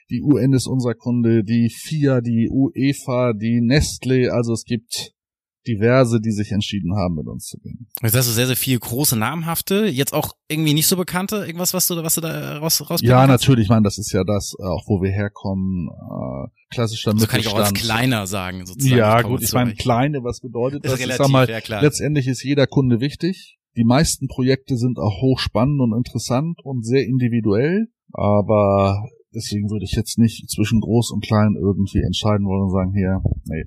Die 0.09 0.21
UN 0.21 0.53
ist 0.53 0.67
unser 0.67 0.93
Kunde, 0.93 1.43
die 1.43 1.69
FIA, 1.69 2.21
die 2.21 2.49
UEFA, 2.49 3.33
die 3.33 3.59
Nestle. 3.61 4.31
Also 4.31 4.53
es 4.53 4.63
gibt 4.63 5.13
diverse, 5.67 6.19
die 6.19 6.31
sich 6.31 6.51
entschieden 6.51 6.95
haben, 6.95 7.15
mit 7.15 7.27
uns 7.27 7.47
zu 7.47 7.57
gehen. 7.59 7.87
Jetzt 8.01 8.15
hast 8.15 8.27
du 8.27 8.33
sehr, 8.33 8.47
sehr 8.47 8.55
viele 8.55 8.79
große, 8.79 9.15
namhafte, 9.15 9.85
jetzt 9.85 10.13
auch 10.13 10.33
irgendwie 10.47 10.73
nicht 10.73 10.87
so 10.87 10.97
bekannte, 10.97 11.37
irgendwas, 11.45 11.73
was 11.73 11.87
du, 11.87 11.95
was 12.03 12.15
du 12.15 12.21
da 12.21 12.57
raus, 12.57 12.89
raus 12.89 13.01
Ja, 13.03 13.27
natürlich, 13.27 13.65
ich 13.65 13.69
meine, 13.69 13.83
das 13.83 13.97
ist 13.97 14.11
ja 14.11 14.23
das, 14.23 14.53
äh, 14.59 14.63
auch 14.63 14.87
wo 14.87 15.01
wir 15.01 15.11
herkommen, 15.11 15.89
äh, 15.89 16.73
klassischer 16.73 17.13
So 17.15 17.27
kann 17.27 17.39
ich 17.39 17.47
auch 17.47 17.55
als 17.55 17.71
Mittelstand. 17.71 17.99
kleiner 17.99 18.27
sagen, 18.27 18.65
sozusagen. 18.65 18.97
Ja, 18.97 19.21
gut, 19.21 19.41
ich 19.41 19.53
meine, 19.53 19.73
kleine, 19.75 20.23
was 20.23 20.39
bedeutet 20.39 20.83
ist 20.83 20.91
das? 20.91 20.99
relativ, 20.99 21.19
ich 21.19 21.25
sag 21.25 21.31
mal, 21.31 21.49
ja 21.49 21.81
letztendlich 21.81 22.27
ist 22.27 22.43
jeder 22.43 22.67
Kunde 22.67 22.99
wichtig. 22.99 23.57
Die 23.77 23.85
meisten 23.85 24.27
Projekte 24.27 24.77
sind 24.77 24.99
auch 24.99 25.21
hochspannend 25.21 25.79
und 25.79 25.95
interessant 25.95 26.59
und 26.63 26.85
sehr 26.85 27.05
individuell, 27.05 27.87
aber 28.11 29.07
deswegen 29.33 29.69
würde 29.69 29.85
ich 29.85 29.93
jetzt 29.93 30.17
nicht 30.17 30.49
zwischen 30.49 30.81
groß 30.81 31.11
und 31.11 31.23
klein 31.23 31.55
irgendwie 31.55 32.01
entscheiden 32.01 32.45
wollen 32.45 32.63
und 32.63 32.71
sagen, 32.71 32.93
hier, 32.93 33.21
nee. 33.45 33.63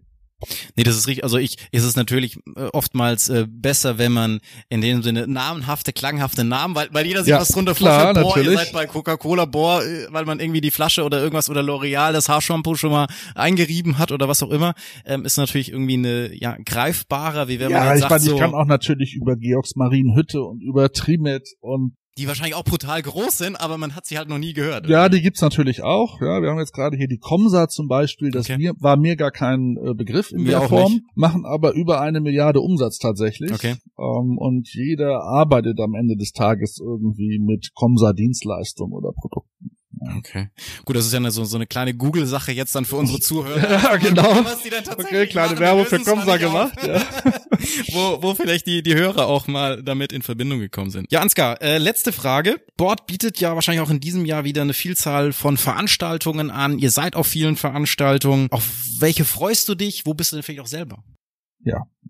Nee, 0.76 0.82
das 0.82 0.96
ist 0.96 1.06
richtig. 1.06 1.24
Also 1.24 1.38
ich, 1.38 1.56
ist 1.72 1.84
es 1.84 1.96
natürlich 1.96 2.36
äh, 2.56 2.66
oftmals 2.72 3.28
äh, 3.28 3.46
besser, 3.48 3.98
wenn 3.98 4.12
man 4.12 4.40
in 4.68 4.80
dem 4.80 5.02
Sinne 5.02 5.26
namenhafte, 5.26 5.92
klanghafte 5.92 6.44
Namen, 6.44 6.74
weil, 6.74 6.88
weil 6.92 7.06
jeder 7.06 7.22
sich 7.22 7.30
Ja, 7.30 7.40
was 7.40 7.48
drunter 7.48 7.74
klar, 7.74 8.14
vorstellt. 8.14 8.24
Boah, 8.24 8.36
ihr 8.36 8.42
natürlich. 8.42 8.58
seid 8.58 8.72
bei 8.72 8.86
Coca-Cola, 8.86 9.44
boah, 9.46 9.82
äh, 9.82 10.06
weil 10.10 10.24
man 10.24 10.40
irgendwie 10.40 10.60
die 10.60 10.70
Flasche 10.70 11.04
oder 11.04 11.20
irgendwas 11.20 11.48
oder 11.48 11.62
L'Oreal 11.62 12.12
das 12.12 12.28
Haarshampoo 12.28 12.74
schon 12.74 12.90
mal 12.90 13.06
eingerieben 13.34 13.98
hat 13.98 14.12
oder 14.12 14.28
was 14.28 14.42
auch 14.42 14.50
immer, 14.50 14.74
ähm, 15.04 15.24
ist 15.24 15.36
natürlich 15.36 15.70
irgendwie 15.70 15.94
eine 15.94 16.34
ja 16.34 16.56
greifbarer, 16.64 17.48
wie 17.48 17.60
wenn 17.60 17.72
man 17.72 17.82
ja, 17.82 17.88
jetzt 17.88 17.94
ich 17.94 18.00
sagt, 18.00 18.10
meine, 18.10 18.24
so, 18.24 18.34
ich 18.34 18.40
kann 18.40 18.54
auch 18.54 18.66
natürlich 18.66 19.14
über 19.14 19.36
Georgs 19.36 19.76
Marienhütte 19.76 20.42
und 20.42 20.62
über 20.62 20.92
Trimet 20.92 21.48
und 21.60 21.94
die 22.16 22.29
wahrscheinlich 22.29 22.55
auch 22.55 22.64
brutal 22.64 23.03
groß 23.03 23.38
sind, 23.38 23.57
aber 23.57 23.77
man 23.77 23.96
hat 23.96 24.07
sie 24.07 24.18
halt 24.18 24.29
noch 24.29 24.38
nie 24.38 24.53
gehört. 24.53 24.87
ja, 24.88 25.09
die 25.09 25.20
gibt's 25.20 25.40
natürlich 25.40 25.83
auch. 25.83 26.20
Ja, 26.20 26.40
wir 26.42 26.50
haben 26.50 26.59
jetzt 26.59 26.72
gerade 26.72 26.96
hier 26.96 27.09
die 27.09 27.18
Comsa 27.18 27.68
zum 27.68 27.88
Beispiel, 27.88 28.31
das 28.31 28.46
Okay. 28.46 28.59
mir, 28.59 28.74
war 28.79 28.96
mir 28.96 29.16
gar 29.16 29.31
kein 29.33 29.77
äh, 29.85 29.94
Begriff 29.94 30.31
in 30.31 30.42
Mir 30.44 30.61
der 30.61 30.68
Form, 30.68 30.92
nicht. 30.92 31.05
machen 31.16 31.44
aber 31.44 31.72
über 31.74 32.00
eine 32.00 32.20
Milliarde 32.20 32.61
Umsatz 32.61 32.98
tatsächlich. 32.98 33.53
Okay. 33.53 33.74
Ähm, 33.98 34.38
und 34.38 34.68
jeder 34.72 35.22
arbeitet 35.24 35.81
am 35.81 35.94
Ende 35.94 36.16
des 36.16 36.33
Tages 36.33 36.79
irgendwie 36.81 37.38
mit 37.40 37.70
Comsa 37.74 38.12
Dienstleistungen 38.12 38.92
oder 38.92 39.11
Produkten. 39.12 39.73
Okay. 40.18 40.48
Gut, 40.84 40.96
das 40.96 41.06
ist 41.06 41.12
ja 41.12 41.18
eine, 41.18 41.30
so, 41.30 41.44
so 41.44 41.56
eine 41.56 41.66
kleine 41.66 41.94
Google-Sache 41.94 42.52
jetzt 42.52 42.74
dann 42.74 42.84
für 42.84 42.96
unsere 42.96 43.20
Zuhörer. 43.20 43.70
ja, 43.82 43.96
genau. 43.96 44.44
Was 44.44 44.62
die 44.62 44.70
dann 44.70 44.84
tatsächlich 44.84 45.20
Okay, 45.20 45.26
kleine 45.28 45.48
machen, 45.52 45.60
Werbung 45.60 45.86
für 45.86 46.00
Comsa 46.00 46.32
nicht 46.32 46.40
gemacht, 46.40 46.86
ja. 46.86 47.02
wo, 47.92 48.22
wo 48.22 48.34
vielleicht 48.34 48.66
die, 48.66 48.82
die 48.82 48.94
Hörer 48.94 49.26
auch 49.26 49.46
mal 49.46 49.82
damit 49.82 50.12
in 50.12 50.22
Verbindung 50.22 50.60
gekommen 50.60 50.90
sind. 50.90 51.10
Ja, 51.10 51.20
Ansgar, 51.20 51.60
äh, 51.62 51.78
letzte 51.78 52.12
Frage. 52.12 52.60
Board 52.76 53.06
bietet 53.06 53.40
ja 53.40 53.54
wahrscheinlich 53.54 53.82
auch 53.82 53.90
in 53.90 54.00
diesem 54.00 54.24
Jahr 54.24 54.44
wieder 54.44 54.62
eine 54.62 54.74
Vielzahl 54.74 55.32
von 55.32 55.56
Veranstaltungen 55.56 56.50
an. 56.50 56.78
Ihr 56.78 56.90
seid 56.90 57.16
auf 57.16 57.26
vielen 57.26 57.56
Veranstaltungen. 57.56 58.48
Auf 58.50 58.68
welche 58.98 59.24
freust 59.24 59.68
du 59.68 59.74
dich? 59.74 60.06
Wo 60.06 60.14
bist 60.14 60.32
du 60.32 60.36
denn 60.36 60.42
vielleicht 60.42 60.60
auch 60.60 60.66
selber? 60.66 61.02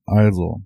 Also, 0.07 0.61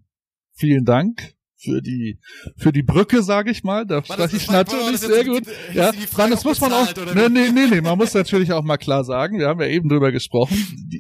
vielen 0.55 0.85
Dank 0.85 1.38
für 1.59 1.83
die 1.83 2.19
für 2.57 2.73
die 2.73 2.83
Brücke, 2.83 3.23
sage 3.23 3.51
ich 3.51 3.65
mal. 3.65 3.85
Da 3.85 4.05
spreche 4.05 4.37
ich 4.37 4.51
natürlich 4.51 5.01
sehr 5.01 5.25
gut. 5.25 5.43
Ja, 5.75 5.93
nein, 6.17 6.31
das 6.31 6.45
muss 6.45 6.61
man 6.61 6.73
auch. 6.73 6.87
Nee, 7.15 7.29
nee, 7.29 7.51
nee, 7.51 7.67
nee, 7.67 7.81
man 7.81 7.99
muss 7.99 8.15
natürlich 8.15 8.53
auch 8.53 8.63
mal 8.63 8.77
klar 8.77 9.05
sagen. 9.05 9.39
Wir 9.39 9.49
haben 9.49 9.61
ja 9.61 9.67
eben 9.67 9.89
drüber 9.89 10.13
gesprochen. 10.13 10.57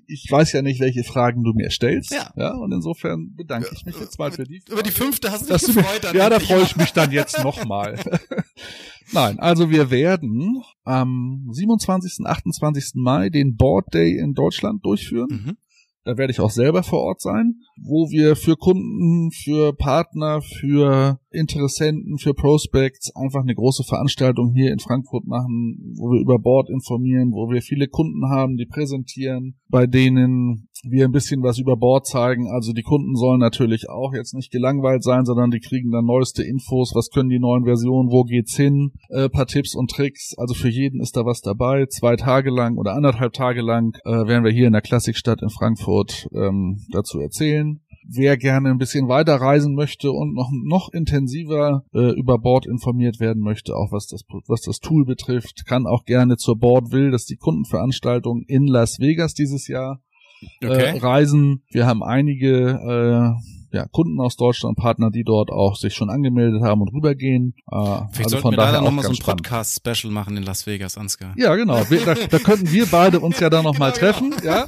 Ich 0.07 0.27
weiß 0.31 0.53
ja 0.53 0.63
nicht, 0.63 0.81
welche 0.81 1.05
Fragen 1.05 1.45
du 1.45 1.53
mir 1.55 1.71
stellst. 1.71 2.13
Ja. 2.13 2.33
ja 2.37 2.55
und 2.55 2.73
insofern 2.73 3.35
bedanke 3.37 3.71
ich 3.73 3.85
mich 3.85 3.99
jetzt 4.01 4.19
mal 4.19 4.33
für 4.33 4.45
die. 4.45 4.63
Über 4.69 4.83
die 4.83 4.91
fünfte 4.91 5.31
hast 5.31 5.49
du 5.49 5.55
dich 5.55 5.69
mich, 5.69 5.77
gefreut. 5.77 6.03
dann 6.03 6.17
ja, 6.17 6.29
da 6.29 6.41
freue 6.41 6.63
ich 6.63 6.77
mich 6.77 6.93
dann 6.93 7.13
jetzt 7.13 7.43
nochmal. 7.43 7.99
Nein, 9.13 9.39
also 9.39 9.71
wir 9.71 9.91
werden 9.91 10.63
am 10.85 11.47
27. 11.51 12.27
28. 12.27 12.93
Mai 12.95 13.31
den 13.31 13.57
Board 13.57 13.95
Day 13.95 14.19
in 14.19 14.35
Deutschland 14.35 14.85
durchführen. 14.85 15.29
Mhm. 15.31 15.57
Da 16.05 16.17
werde 16.17 16.31
ich 16.31 16.41
auch 16.41 16.51
selber 16.51 16.83
vor 16.83 17.01
Ort 17.01 17.21
sein, 17.21 17.61
wo 17.83 18.09
wir 18.11 18.37
für 18.37 18.57
Kunden, 18.57 19.31
für 19.31 19.73
Partner, 19.73 20.41
für 20.43 21.19
Interessenten, 21.31 22.19
für 22.19 22.35
Prospects 22.35 23.15
einfach 23.15 23.43
eine 23.43 23.55
große 23.55 23.85
Veranstaltung 23.85 24.53
hier 24.55 24.73
in 24.73 24.79
Frankfurt 24.79 25.27
machen, 25.27 25.95
wo 25.97 26.11
wir 26.11 26.21
über 26.21 26.39
Board 26.39 26.71
informieren, 26.71 27.33
wo 27.33 27.51
wir 27.51 27.61
viele 27.61 27.89
Kunden 27.89 28.29
haben, 28.31 28.57
die 28.57 28.67
präsentieren, 28.67 29.57
bei 29.69 29.87
denen 29.87 30.69
wir 30.85 31.05
ein 31.05 31.13
bisschen 31.13 31.43
was 31.43 31.59
über 31.59 31.77
Board 31.77 32.07
zeigen. 32.07 32.49
Also 32.51 32.73
die 32.73 32.83
Kunden 32.83 33.15
sollen 33.17 33.41
natürlich 33.41 33.89
auch 33.89 34.15
jetzt 34.15 34.35
nicht 34.35 34.51
gelangweilt 34.51 35.03
sein, 35.03 35.25
sondern 35.25 35.51
die 35.51 35.61
kriegen 35.61 35.91
dann 35.91 36.07
neueste 36.07 36.45
Infos, 36.45 36.93
was 36.95 37.11
können 37.11 37.29
die 37.29 37.41
neuen 37.41 37.65
Versionen, 37.65 38.11
wo 38.11 38.23
geht's 38.25 38.57
hin, 38.57 38.93
äh, 39.11 39.29
paar 39.29 39.47
Tipps 39.47 39.75
und 39.75 39.91
Tricks. 39.91 40.35
Also 40.39 40.55
für 40.55 40.69
jeden 40.69 41.01
ist 41.01 41.17
da 41.17 41.25
was 41.25 41.41
dabei. 41.41 41.87
Zwei 41.87 42.17
Tage 42.17 42.51
lang 42.51 42.77
oder 42.77 42.95
anderthalb 42.95 43.33
Tage 43.33 43.61
lang 43.61 43.97
äh, 44.05 44.11
werden 44.11 44.45
wir 44.45 44.53
hier 44.53 44.67
in 44.67 44.73
der 44.73 44.83
Klassikstadt 44.83 45.43
in 45.43 45.51
Frankfurt 45.51 46.29
ähm, 46.33 46.79
dazu 46.93 47.21
erzählen. 47.21 47.68
Wer 48.11 48.39
gerne 48.39 48.71
ein 48.71 48.79
bisschen 48.79 49.07
weiter 49.09 49.35
reisen 49.35 49.75
möchte 49.75 50.11
und 50.11 50.33
noch, 50.35 50.51
noch 50.51 50.89
intensiver 50.93 51.85
äh, 51.93 52.13
über 52.19 52.39
Board 52.39 52.67
informiert 52.67 53.21
werden 53.21 53.43
möchte, 53.43 53.77
auch 53.77 53.93
was 53.93 54.07
das, 54.07 54.23
was 54.47 54.63
das 54.63 54.79
Tool 54.81 55.05
betrifft, 55.05 55.67
kann 55.67 55.87
auch 55.87 56.05
gerne 56.05 56.39
zur 56.39 56.59
Board 56.59 56.91
will. 56.91 57.11
Das 57.11 57.23
ist 57.23 57.31
die 57.31 57.37
Kundenveranstaltung 57.37 58.45
in 58.47 58.67
Las 58.67 58.99
Vegas 58.99 59.35
dieses 59.35 59.69
Jahr 59.69 60.01
äh, 60.61 60.67
Okay. 60.67 60.99
reisen. 60.99 61.63
Wir 61.71 61.87
haben 61.87 62.03
einige 62.03 63.37
äh, 63.37 63.58
ja, 63.73 63.87
Kunden 63.87 64.21
aus 64.21 64.37
Deutschland, 64.37 64.77
Partner, 64.77 65.11
die 65.11 65.25
dort 65.25 65.51
auch 65.51 65.77
sich 65.77 65.95
schon 65.95 66.11
angemeldet 66.11 66.63
haben 66.63 66.81
und 66.81 66.93
rübergehen. 66.93 67.55
Äh, 67.71 67.77
Vielleicht 68.13 68.19
also 68.19 68.29
sollten 68.39 68.51
wir 68.53 68.57
da 68.57 68.73
dann 68.73 68.85
nochmal 68.85 69.05
so 69.05 69.11
ein. 69.11 69.19
Podcast-Special 69.19 70.13
machen 70.13 70.37
in 70.37 70.43
Las 70.43 70.67
Vegas, 70.67 70.97
Ansgar. 70.97 71.35
Ja, 71.37 71.55
genau. 71.57 71.79
Wir, 71.91 72.05
da, 72.05 72.15
da 72.15 72.39
könnten 72.39 72.71
wir 72.73 72.87
beide 72.87 73.21
uns 73.21 73.41
ja 73.41 73.51
dann 73.51 73.65
nochmal 73.65 73.93
Genau, 73.99 74.13
treffen. 74.13 74.35
Ja, 74.45 74.67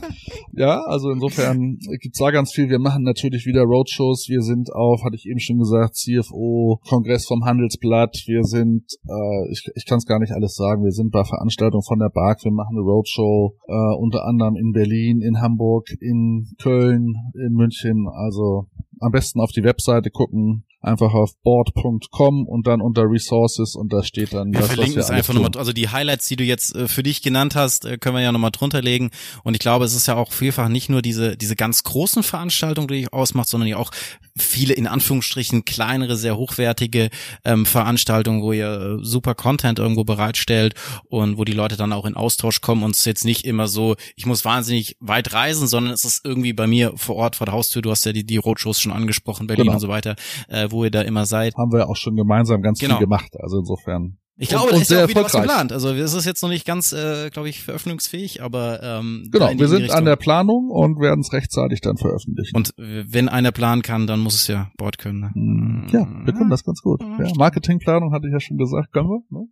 ja. 0.53 0.81
Also 0.87 1.11
insofern 1.11 1.79
gibt's 2.01 2.19
da 2.19 2.31
ganz 2.31 2.53
viel. 2.53 2.69
Wir 2.69 2.79
machen 2.79 3.03
natürlich 3.03 3.47
wieder 3.47 3.63
Roadshows. 3.63 4.27
Wir 4.29 4.43
sind 4.43 4.73
auf, 4.73 5.03
hatte 5.05 5.17
ich 5.17 5.27
eben 5.27 5.41
schon 5.41 5.59
gesagt, 5.59 5.97
CFO, 5.97 6.81
Kongress 6.89 7.27
vom 7.27 7.45
Handelsblatt. 7.45 8.23
Wir 8.27 8.45
sind, 8.45 8.85
äh, 9.09 9.53
ich, 9.53 9.65
ich 9.75 9.87
kann 9.87 9.99
es 9.99 10.07
gar 10.07 10.19
nicht 10.19 10.33
alles 10.33 10.55
sagen. 10.55 10.85
Wir 10.85 10.93
sind 10.93 11.11
bei 11.11 11.25
Veranstaltungen 11.25 11.83
von 11.83 11.99
der 11.99 12.11
BARC. 12.11 12.45
Wir 12.45 12.53
machen 12.53 12.77
eine 12.77 12.85
Roadshow, 12.85 13.57
äh, 13.69 13.97
unter 13.99 14.27
anderem 14.27 14.57
in 14.57 14.73
Berlin, 14.73 15.21
in 15.21 15.41
Hamburg, 15.41 15.89
in 16.01 16.49
Köln, 16.61 17.15
in 17.35 17.53
München. 17.53 18.09
Also 18.09 18.67
am 19.01 19.13
besten 19.13 19.41
auf 19.41 19.51
die 19.51 19.65
Webseite 19.65 20.11
gucken, 20.11 20.65
einfach 20.81 21.13
auf 21.13 21.33
board.com 21.43 22.47
und 22.47 22.67
dann 22.67 22.81
unter 22.81 23.03
Resources 23.03 23.75
und 23.77 23.93
da 23.93 24.03
steht 24.03 24.33
dann 24.33 24.53
Wir 24.53 24.61
das, 24.61 24.63
was 24.63 24.75
verlinken 24.75 24.97
wir 24.97 25.03
es 25.03 25.11
einfach 25.11 25.35
nochmal, 25.35 25.51
also 25.57 25.73
die 25.73 25.89
Highlights, 25.89 26.27
die 26.29 26.37
du 26.37 26.45
jetzt 26.45 26.75
äh, 26.75 26.89
für 26.89 27.03
dich 27.03 27.23
genannt 27.23 27.55
hast, 27.55 27.85
äh, 27.85 27.99
können 27.99 28.17
wir 28.17 28.23
ja 28.23 28.33
nochmal 28.33 28.51
drunter 28.51 28.81
legen. 28.83 29.11
Und 29.45 29.55
ich 29.55 29.61
glaube, 29.61 29.85
es 29.85 29.95
ist 29.95 30.07
ja 30.07 30.17
auch 30.17 30.33
vielfach 30.33 30.69
nicht 30.69 30.89
nur 30.89 31.03
diese, 31.03 31.37
diese 31.37 31.57
ganz 31.57 31.83
großen 31.83 32.23
Veranstaltungen, 32.23 32.89
die 32.89 32.95
dich 33.01 33.13
ausmacht, 33.13 33.49
sondern 33.49 33.69
ja 33.69 33.77
auch 33.77 33.91
viele 34.39 34.75
in 34.75 34.87
Anführungsstrichen 34.87 35.65
kleinere, 35.65 36.17
sehr 36.17 36.37
hochwertige 36.37 37.11
ähm, 37.45 37.67
Veranstaltungen, 37.67 38.43
wo 38.43 38.53
ihr 38.53 38.99
äh, 39.01 39.05
super 39.05 39.35
Content 39.35 39.79
irgendwo 39.79 40.05
bereitstellt 40.05 40.75
und 41.09 41.37
wo 41.37 41.45
die 41.45 41.53
Leute 41.53 41.77
dann 41.77 41.93
auch 41.93 42.07
in 42.07 42.15
Austausch 42.15 42.61
kommen 42.61 42.83
und 42.83 42.93
es 42.93 42.99
ist 43.01 43.05
jetzt 43.07 43.25
nicht 43.25 43.45
immer 43.45 43.69
so, 43.69 43.97
ich 44.17 44.25
muss 44.27 44.45
wahnsinnig 44.45 44.97
weit 45.01 45.33
reisen, 45.35 45.69
sondern 45.69 45.93
es 45.93 46.05
ist 46.05 46.25
irgendwie 46.25 46.53
bei 46.55 46.67
mir 46.67 46.93
vor 46.97 47.17
Ort, 47.17 47.37
vor 47.37 47.45
der 47.47 47.55
Haustür, 47.55 47.83
du 47.83 47.91
hast 47.91 48.07
ja 48.07 48.13
die, 48.13 48.25
die 48.25 48.39
Roadshows 48.39 48.81
schon 48.81 48.93
angesprochen, 48.93 49.47
Berlin 49.47 49.61
Genau. 49.65 49.75
und 49.75 49.81
so 49.81 49.89
weiter, 49.89 50.17
äh, 50.49 50.70
wo 50.71 50.85
ihr 50.85 50.91
da 50.91 51.03
immer 51.03 51.27
seid. 51.27 51.55
haben 51.57 51.73
wir 51.73 51.89
auch 51.89 51.97
schon 51.97 52.17
gemeinsam 52.17 52.63
ganz 52.63 52.79
Genau. 52.79 52.97
viel 52.97 53.07
gemacht. 53.07 53.31
Also 53.41 53.59
insofern. 53.59 54.17
Ich 54.43 54.49
glaube, 54.49 54.69
und 54.69 54.73
da 54.73 54.77
ist 54.81 54.91
ja 54.91 54.97
sehr 54.97 55.05
auch 55.05 55.09
wieder 55.11 55.25
was 55.25 55.33
geplant. 55.33 55.71
Also 55.71 55.91
es 55.93 56.15
ist 56.15 56.25
jetzt 56.25 56.43
noch 56.43 56.49
nicht 56.49 56.65
ganz, 56.67 56.93
äh, 56.93 57.29
glaube 57.29 57.51
ich, 57.51 57.61
veröffentlichungsfähig, 57.63 58.43
aber 58.43 58.83
ähm, 58.83 59.29
Genau, 59.31 59.51
wir 59.55 59.69
sind 59.69 59.83
Richtung. 59.83 59.99
an 59.99 60.05
der 60.07 60.17
Planung 60.17 60.71
und 60.71 60.99
werden 60.99 61.21
es 61.21 61.33
rechtzeitig 61.35 61.83
dann 61.83 61.99
veröffentlichen. 61.99 62.57
und 62.57 62.73
wenn 62.79 63.29
einer 63.29 63.53
planen 63.53 63.83
kann, 63.83 64.07
dann 64.07 64.21
muss 64.21 64.37
es 64.37 64.47
ja 64.47 64.71
Bord 64.79 64.97
können. 64.97 65.21
Ne? 65.21 65.31
Hm, 65.35 65.87
ja, 65.93 66.07
wir 66.25 66.33
können 66.33 66.49
das 66.49 66.65
ganz 66.65 66.81
gut. 66.81 67.03
Ja, 67.03 67.31
Marketingplanung 67.37 68.13
hatte 68.15 68.29
ich 68.29 68.33
ja 68.33 68.41
schon 68.41 68.57
gesagt, 68.57 68.93
können 68.93 69.09
wir. 69.11 69.21
Ne? 69.29 69.47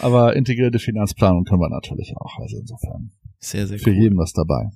Aber 0.00 0.34
integrierte 0.34 0.78
Finanzplanung 0.80 1.44
können 1.44 1.60
wir 1.60 1.68
natürlich 1.70 2.14
auch. 2.16 2.38
Also 2.40 2.56
insofern 2.58 3.12
Sehr, 3.38 3.66
sehr 3.68 3.78
für 3.78 3.90
cool. 3.90 3.96
jeden 3.96 4.18
was 4.18 4.32
dabei. 4.32 4.70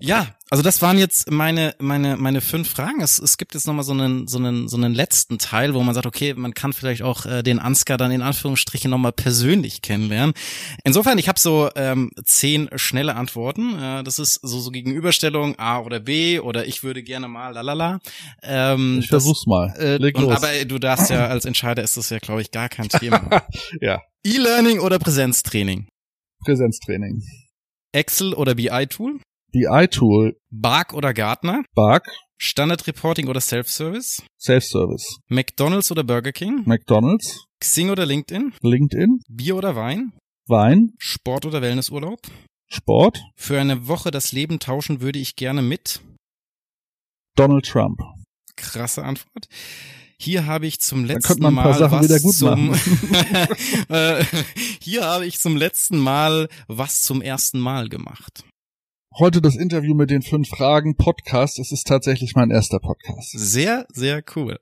Ja, 0.00 0.34
also 0.50 0.62
das 0.62 0.80
waren 0.82 0.98
jetzt 0.98 1.30
meine 1.30 1.74
meine 1.80 2.16
meine 2.16 2.40
fünf 2.40 2.70
Fragen. 2.70 3.00
Es, 3.02 3.18
es 3.18 3.36
gibt 3.38 3.54
jetzt 3.54 3.66
noch 3.66 3.74
mal 3.74 3.82
so 3.82 3.92
einen 3.92 4.28
so 4.28 4.38
einen 4.38 4.68
so 4.68 4.76
einen 4.76 4.94
letzten 4.94 5.38
Teil, 5.38 5.74
wo 5.74 5.82
man 5.82 5.94
sagt, 5.94 6.06
okay, 6.06 6.32
man 6.34 6.54
kann 6.54 6.72
vielleicht 6.72 7.02
auch 7.02 7.26
äh, 7.26 7.42
den 7.42 7.58
Ansgar 7.58 7.98
dann 7.98 8.12
in 8.12 8.22
Anführungsstrichen 8.22 8.90
noch 8.90 8.98
mal 8.98 9.12
persönlich 9.12 9.82
kennenlernen. 9.82 10.34
Insofern, 10.84 11.18
ich 11.18 11.28
habe 11.28 11.40
so 11.40 11.68
ähm, 11.74 12.12
zehn 12.24 12.70
schnelle 12.76 13.16
Antworten. 13.16 13.76
Äh, 13.78 14.04
das 14.04 14.20
ist 14.20 14.34
so 14.34 14.60
so 14.60 14.70
Gegenüberstellung 14.70 15.58
A 15.58 15.80
oder 15.80 15.98
B 16.00 16.38
oder 16.38 16.66
ich 16.66 16.84
würde 16.84 17.02
gerne 17.02 17.26
mal 17.26 17.52
lalala. 17.52 17.98
Ähm, 18.42 18.98
Ich 19.00 19.08
das- 19.08 19.24
versuch's 19.24 19.46
mal. 19.46 19.74
Äh, 19.76 19.96
Leg 19.96 20.16
und, 20.16 20.24
los. 20.24 20.36
aber 20.36 20.64
du 20.64 20.78
darfst 20.78 21.10
ja 21.10 21.26
als 21.26 21.44
Entscheider 21.44 21.82
ist 21.82 21.96
das 21.96 22.10
ja, 22.10 22.18
glaube 22.20 22.42
ich, 22.42 22.52
gar 22.52 22.68
kein 22.68 22.88
Thema. 22.88 23.42
ja, 23.80 24.00
E-Learning 24.24 24.78
oder 24.78 24.98
Präsenztraining? 25.00 25.88
Präsenztraining. 26.44 27.22
Excel 27.92 28.34
oder 28.34 28.54
BI-Tool? 29.52 30.32
BI-Tool, 30.32 30.36
Bark 30.50 30.92
oder 30.94 31.14
Gartner? 31.14 31.62
Bark, 31.74 32.06
Standard 32.36 32.86
Reporting 32.86 33.28
oder 33.28 33.40
Self-Service? 33.40 34.22
Self-Service. 34.38 35.18
McDonald's 35.28 35.90
oder 35.90 36.04
Burger 36.04 36.32
King? 36.32 36.62
McDonald's, 36.66 37.44
Xing 37.60 37.90
oder 37.90 38.06
LinkedIn? 38.06 38.52
LinkedIn, 38.62 39.20
Bier 39.28 39.56
oder 39.56 39.74
Wein? 39.76 40.12
Wein, 40.46 40.92
Sport 40.98 41.46
oder 41.46 41.62
Wellnessurlaub? 41.62 42.20
Sport, 42.70 43.22
Für 43.36 43.58
eine 43.60 43.88
Woche 43.88 44.10
das 44.10 44.32
Leben 44.32 44.58
tauschen 44.58 45.00
würde 45.00 45.18
ich 45.18 45.36
gerne 45.36 45.62
mit. 45.62 46.00
Donald 47.34 47.64
Trump. 47.66 48.00
Krasse 48.56 49.04
Antwort. 49.04 49.48
Hier 50.20 50.46
habe 50.46 50.66
ich 50.66 50.80
zum 50.80 51.04
letzten 51.04 51.54
Mal 51.54 51.74
Sachen 51.74 51.98
was 52.00 52.04
wieder 52.04 52.20
gut 52.20 52.34
zum. 52.34 52.74
Äh, 53.88 54.24
Hier 54.82 55.04
habe 55.04 55.24
ich 55.26 55.38
zum 55.38 55.56
letzten 55.56 55.96
Mal 55.96 56.48
was 56.66 57.02
zum 57.02 57.22
ersten 57.22 57.60
Mal 57.60 57.88
gemacht. 57.88 58.44
Heute 59.18 59.42
das 59.42 59.56
Interview 59.56 59.96
mit 59.96 60.10
den 60.10 60.22
fünf 60.22 60.48
Fragen 60.48 60.94
Podcast. 60.94 61.58
Es 61.58 61.72
ist 61.72 61.88
tatsächlich 61.88 62.36
mein 62.36 62.52
erster 62.52 62.78
Podcast. 62.78 63.32
Sehr, 63.32 63.84
sehr 63.92 64.22
cool. 64.36 64.60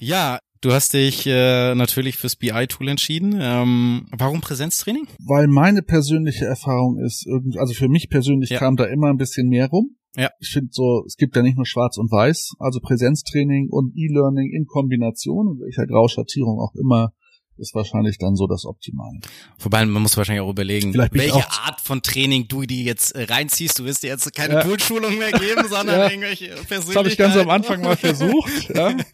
Ja, 0.00 0.38
du 0.62 0.72
hast 0.72 0.94
dich 0.94 1.26
äh, 1.26 1.74
natürlich 1.74 2.16
fürs 2.16 2.36
BI-Tool 2.36 2.88
entschieden. 2.88 3.38
Ähm, 3.38 4.06
warum 4.16 4.40
Präsenztraining? 4.40 5.06
Weil 5.26 5.46
meine 5.46 5.82
persönliche 5.82 6.46
Erfahrung 6.46 6.98
ist, 7.04 7.28
also 7.58 7.74
für 7.74 7.88
mich 7.88 8.08
persönlich 8.08 8.48
Ja. 8.48 8.58
kam 8.58 8.76
da 8.76 8.84
immer 8.84 9.08
ein 9.08 9.18
bisschen 9.18 9.48
mehr 9.48 9.68
rum. 9.68 9.96
Ja. 10.16 10.30
Ich 10.40 10.48
finde 10.48 10.70
so, 10.72 11.04
es 11.06 11.16
gibt 11.16 11.36
ja 11.36 11.42
nicht 11.42 11.56
nur 11.56 11.66
schwarz 11.66 11.98
und 11.98 12.10
weiß, 12.10 12.52
also 12.58 12.80
Präsenztraining 12.80 13.68
und 13.68 13.92
E-Learning 13.94 14.50
in 14.52 14.64
Kombination, 14.64 15.56
in 15.56 15.60
welcher 15.60 15.86
Grauschattierung 15.86 16.58
auch 16.58 16.74
immer, 16.74 17.12
ist 17.58 17.74
wahrscheinlich 17.74 18.18
dann 18.18 18.36
so 18.36 18.46
das 18.46 18.64
Optimale. 18.64 19.20
Wobei 19.58 19.84
man 19.86 20.02
muss 20.02 20.16
wahrscheinlich 20.16 20.42
auch 20.42 20.50
überlegen, 20.50 20.94
welche 21.12 21.34
auch- 21.34 21.66
Art 21.66 21.80
von 21.80 22.02
Training 22.02 22.48
du 22.48 22.62
die 22.62 22.84
jetzt 22.84 23.12
äh, 23.12 23.24
reinziehst. 23.24 23.78
Du 23.78 23.84
wirst 23.84 24.02
dir 24.02 24.08
jetzt 24.08 24.32
keine 24.34 24.54
Ja. 24.54 24.60
Poolschulung 24.64 25.18
mehr 25.18 25.32
geben, 25.32 25.66
sondern 25.68 26.00
Ja. 26.00 26.08
irgendwelche 26.10 26.46
Persönlichkeiten. 26.48 26.86
Das 26.86 26.96
habe 26.96 27.08
ich 27.08 27.16
ganz 27.16 27.36
am 27.36 27.50
Anfang 27.50 27.82
mal 27.82 27.96
versucht. 27.96 28.70
Ja. 28.74 28.94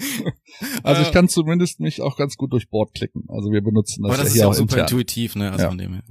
Also 0.85 1.03
ich 1.03 1.09
Äh, 1.09 1.13
kann 1.13 1.29
zumindest 1.29 1.81
mich 1.81 2.01
auch 2.01 2.17
ganz 2.17 2.37
gut 2.37 2.53
durch 2.53 2.69
Bord 2.71 2.95
klicken. 2.95 3.25
Also 3.29 3.51
wir 3.51 3.61
benutzen 3.61 4.05
das, 4.05 4.13
Aber 4.13 4.23
das 4.23 4.29
ja 4.29 4.35
ist 4.35 4.41
ja 4.41 4.47
auch 4.47 4.51
auch 4.51 4.55
super 4.55 4.75
intern. 4.75 4.87
intuitiv, 4.87 5.35
ne? 5.35 5.51
Also 5.51 5.63
Ja. 5.65 5.69
von 5.69 5.79
dem 5.79 5.95
her. 5.95 6.03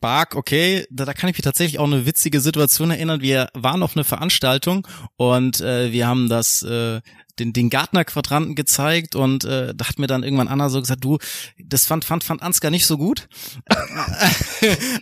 Bark, 0.00 0.36
okay, 0.36 0.86
da, 0.90 1.04
da 1.04 1.14
kann 1.14 1.28
ich 1.30 1.36
mich 1.36 1.42
tatsächlich 1.42 1.80
auch 1.80 1.86
eine 1.86 2.06
witzige 2.06 2.40
Situation 2.40 2.92
erinnern. 2.92 3.20
Wir 3.22 3.48
waren 3.54 3.82
auf 3.82 3.96
eine 3.96 4.04
Veranstaltung 4.04 4.86
und 5.16 5.60
äh, 5.60 5.90
wir 5.90 6.06
haben 6.06 6.28
das 6.28 6.62
äh, 6.62 7.00
den, 7.38 7.52
den 7.52 7.70
Gartner-Quadranten 7.70 8.54
gezeigt 8.54 9.14
und 9.14 9.44
äh, 9.44 9.74
da 9.74 9.88
hat 9.88 9.98
mir 9.98 10.06
dann 10.06 10.22
irgendwann 10.22 10.48
Anna 10.48 10.68
so 10.68 10.80
gesagt, 10.80 11.04
du, 11.04 11.18
das 11.62 11.86
fand, 11.86 12.04
fand, 12.04 12.24
fand 12.24 12.42
Ansgar 12.42 12.70
nicht 12.70 12.86
so 12.86 12.98
gut. 12.98 13.28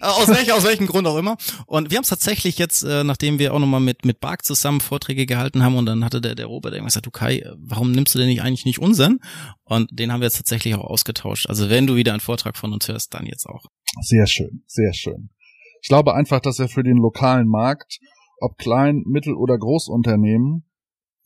aus, 0.01 0.29
welch, 0.29 0.53
aus 0.53 0.64
welchem 0.64 0.87
Grund 0.87 1.07
auch 1.07 1.16
immer. 1.16 1.37
Und 1.66 1.90
wir 1.90 1.96
haben 1.96 2.03
es 2.03 2.09
tatsächlich 2.09 2.59
jetzt, 2.59 2.83
äh, 2.83 3.05
nachdem 3.05 3.38
wir 3.38 3.55
auch 3.55 3.59
nochmal 3.59 3.81
mit, 3.81 4.05
mit 4.05 4.20
Bark 4.20 4.44
zusammen 4.44 4.81
Vorträge 4.81 5.27
gehalten 5.27 5.62
haben 5.62 5.77
und 5.77 5.87
dann 5.87 6.05
hatte 6.05 6.20
der, 6.20 6.35
der 6.35 6.46
Robert 6.46 6.72
irgendwas 6.72 6.94
gesagt, 6.94 7.07
du 7.07 7.11
Kai, 7.11 7.44
warum 7.57 7.92
nimmst 7.92 8.14
du 8.14 8.18
denn 8.18 8.29
nicht 8.29 8.42
eigentlich 8.42 8.64
nicht 8.64 8.79
unseren? 8.79 9.20
Und 9.64 9.88
den 9.92 10.12
haben 10.12 10.20
wir 10.20 10.27
jetzt 10.27 10.37
tatsächlich 10.37 10.75
auch 10.75 10.85
ausgetauscht. 10.85 11.49
Also 11.49 11.70
wenn 11.70 11.87
du 11.87 11.96
wieder 11.96 12.12
einen 12.12 12.20
Vortrag 12.20 12.57
von 12.57 12.72
uns 12.72 12.88
hörst, 12.88 13.14
dann 13.14 13.27
jetzt 13.27 13.46
auch. 13.46 13.64
Sehr 14.03 14.27
schön, 14.27 14.62
sehr 14.66 14.92
schön. 14.92 15.31
Ich 15.83 15.88
glaube 15.88 16.14
einfach, 16.14 16.40
dass 16.40 16.59
er 16.59 16.68
für 16.68 16.83
den 16.83 16.96
lokalen 16.96 17.49
Markt, 17.49 17.99
ob 18.40 18.59
klein, 18.59 19.03
mittel 19.07 19.35
oder 19.35 19.59
Großunternehmen, 19.59 20.64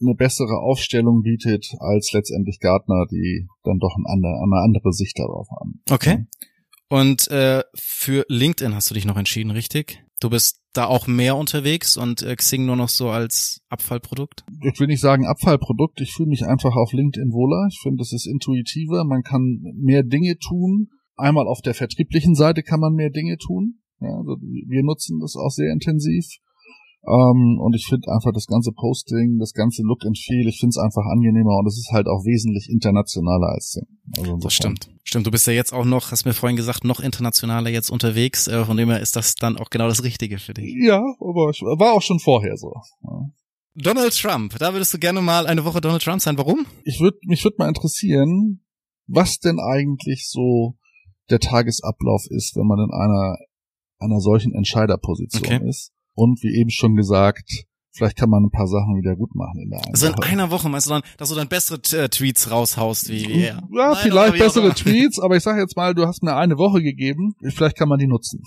eine 0.01 0.15
bessere 0.15 0.59
Aufstellung 0.59 1.23
bietet 1.23 1.75
als 1.79 2.13
letztendlich 2.13 2.59
Gartner, 2.61 3.07
die 3.11 3.47
dann 3.63 3.79
doch 3.79 3.95
eine 3.97 4.09
andere, 4.09 4.41
eine 4.43 4.63
andere 4.65 4.93
Sicht 4.93 5.19
darauf 5.19 5.49
haben. 5.51 5.83
Okay. 5.91 6.27
Und 6.89 7.29
äh, 7.31 7.63
für 7.75 8.25
LinkedIn 8.29 8.75
hast 8.75 8.91
du 8.91 8.95
dich 8.95 9.05
noch 9.05 9.17
entschieden, 9.17 9.53
richtig? 9.53 10.03
Du 10.21 10.29
bist 10.29 10.61
da 10.73 10.87
auch 10.87 11.07
mehr 11.07 11.37
unterwegs 11.37 11.97
und 11.97 12.23
äh, 12.23 12.37
Xing 12.37 12.67
nur 12.67 12.77
noch 12.77 12.89
so 12.89 13.11
als 13.11 13.61
Abfallprodukt? 13.69 14.45
Ich 14.63 14.79
will 14.79 14.87
nicht 14.87 15.01
sagen 15.01 15.25
Abfallprodukt, 15.25 16.01
ich 16.01 16.13
fühle 16.13 16.29
mich 16.29 16.45
einfach 16.45 16.75
auf 16.77 16.93
LinkedIn 16.93 17.33
wohler. 17.33 17.69
Ich 17.71 17.81
finde, 17.83 18.03
es 18.03 18.13
ist 18.13 18.27
intuitiver, 18.27 19.05
man 19.05 19.23
kann 19.23 19.63
mehr 19.77 20.03
Dinge 20.03 20.37
tun. 20.39 20.89
Einmal 21.17 21.47
auf 21.47 21.61
der 21.63 21.75
vertrieblichen 21.75 22.35
Seite 22.35 22.63
kann 22.63 22.81
man 22.81 22.95
mehr 22.95 23.11
Dinge 23.11 23.37
tun. 23.37 23.81
Ja, 24.01 24.09
also 24.17 24.37
wir 24.41 24.83
nutzen 24.83 25.21
das 25.21 25.37
auch 25.37 25.51
sehr 25.51 25.73
intensiv. 25.73 26.27
Ähm, 27.07 27.59
und 27.59 27.75
ich 27.75 27.87
finde 27.89 28.13
einfach 28.13 28.31
das 28.33 28.47
ganze 28.47 28.73
Posting, 28.73 29.39
das 29.39 29.55
ganze 29.55 29.83
Look 29.83 30.05
and 30.05 30.19
Feel, 30.19 30.47
ich 30.47 30.61
finde 30.61 30.71
es 30.71 30.79
einfach 30.79 31.05
angenehmer 31.11 31.57
und 31.57 31.67
es 31.67 31.79
ist 31.79 31.91
halt 31.93 32.07
auch 32.07 32.25
wesentlich 32.25 32.69
internationaler 32.69 33.49
als 33.55 33.73
Sing. 33.73 33.87
Also 34.19 34.37
das 34.37 34.53
stimmt. 34.53 34.91
Stimmt, 35.03 35.27
du 35.27 35.31
bist 35.31 35.47
ja 35.47 35.55
jetzt 35.55 35.73
auch 35.73 35.87
noch, 35.87 36.13
hast 36.13 36.27
mir 36.27 36.35
vorhin 36.35 36.57
gesagt, 36.57 36.85
noch 36.85 37.01
internationaler 37.01 37.71
jetzt 37.71 37.91
unterwegs. 37.91 38.49
Äh, 38.49 38.67
von 38.67 38.77
dem 38.77 38.91
her 38.91 39.01
ist 39.01 39.17
das 39.17 39.35
dann 39.35 39.57
auch 39.57 39.71
genau 39.71 39.89
das 39.89 40.05
Richtige 40.05 40.39
für 40.39 40.53
dich. 40.53 40.75
Ja, 40.83 40.99
aber 40.99 41.51
ich 41.51 41.63
war 41.63 41.95
auch 41.95 42.03
schon 42.03 42.21
vorher 42.21 42.57
so. 42.57 42.73
Ja. 43.03 43.31
Donald 43.77 44.15
Trump, 44.15 44.59
da 44.59 44.75
würdest 44.75 44.93
du 44.93 44.99
gerne 44.99 45.23
mal 45.23 45.47
eine 45.47 45.65
Woche 45.65 45.81
Donald 45.81 46.03
Trump 46.03 46.21
sein. 46.21 46.37
Warum? 46.37 46.67
Ich 46.85 47.01
würde 47.01 47.17
mich 47.23 47.43
würde 47.45 47.57
mal 47.59 47.69
interessieren, 47.69 48.63
was 49.07 49.39
denn 49.39 49.59
eigentlich 49.59 50.29
so 50.29 50.77
der 51.31 51.39
Tagesablauf 51.39 52.27
ist, 52.29 52.57
wenn 52.57 52.67
man 52.67 52.81
in 52.81 52.93
einer 52.93 53.37
einer 53.99 54.21
solchen 54.21 54.55
Entscheiderposition 54.55 55.45
okay. 55.45 55.69
ist. 55.69 55.93
Und 56.21 56.43
wie 56.43 56.55
eben 56.55 56.69
schon 56.69 56.97
gesagt, 56.97 57.65
Vielleicht 57.93 58.17
kann 58.17 58.31
man 58.31 58.45
ein 58.45 58.51
paar 58.51 58.69
Sachen 58.69 58.97
wieder 58.97 59.17
gut 59.17 59.35
machen 59.35 59.61
in 59.61 59.71
der 59.71 59.81
Also 59.89 60.07
in 60.07 60.15
einer 60.23 60.51
Woche 60.51 60.69
meinst 60.69 60.87
du 60.87 60.91
dann, 60.91 61.03
dass 61.19 61.29
du 61.29 61.35
dann 61.35 61.49
bessere 61.49 61.81
äh, 61.93 62.09
Tweets 62.09 62.51
raushaust 62.51 63.09
wie 63.09 63.25
er? 63.25 63.55
Ja, 63.55 63.61
Nein, 63.71 63.97
vielleicht 64.01 64.39
bessere 64.39 64.73
Tweets, 64.75 65.19
aber 65.23 65.37
ich 65.37 65.43
sag 65.43 65.59
jetzt 65.59 65.77
mal, 65.77 65.95
du 65.95 66.07
hast 66.07 66.23
mir 66.23 66.37
eine 66.37 66.57
Woche 66.57 66.83
gegeben, 66.83 67.35
vielleicht 67.43 67.77
kann 67.77 67.89
man 67.89 67.99
die 67.99 68.07
nutzen. 68.07 68.43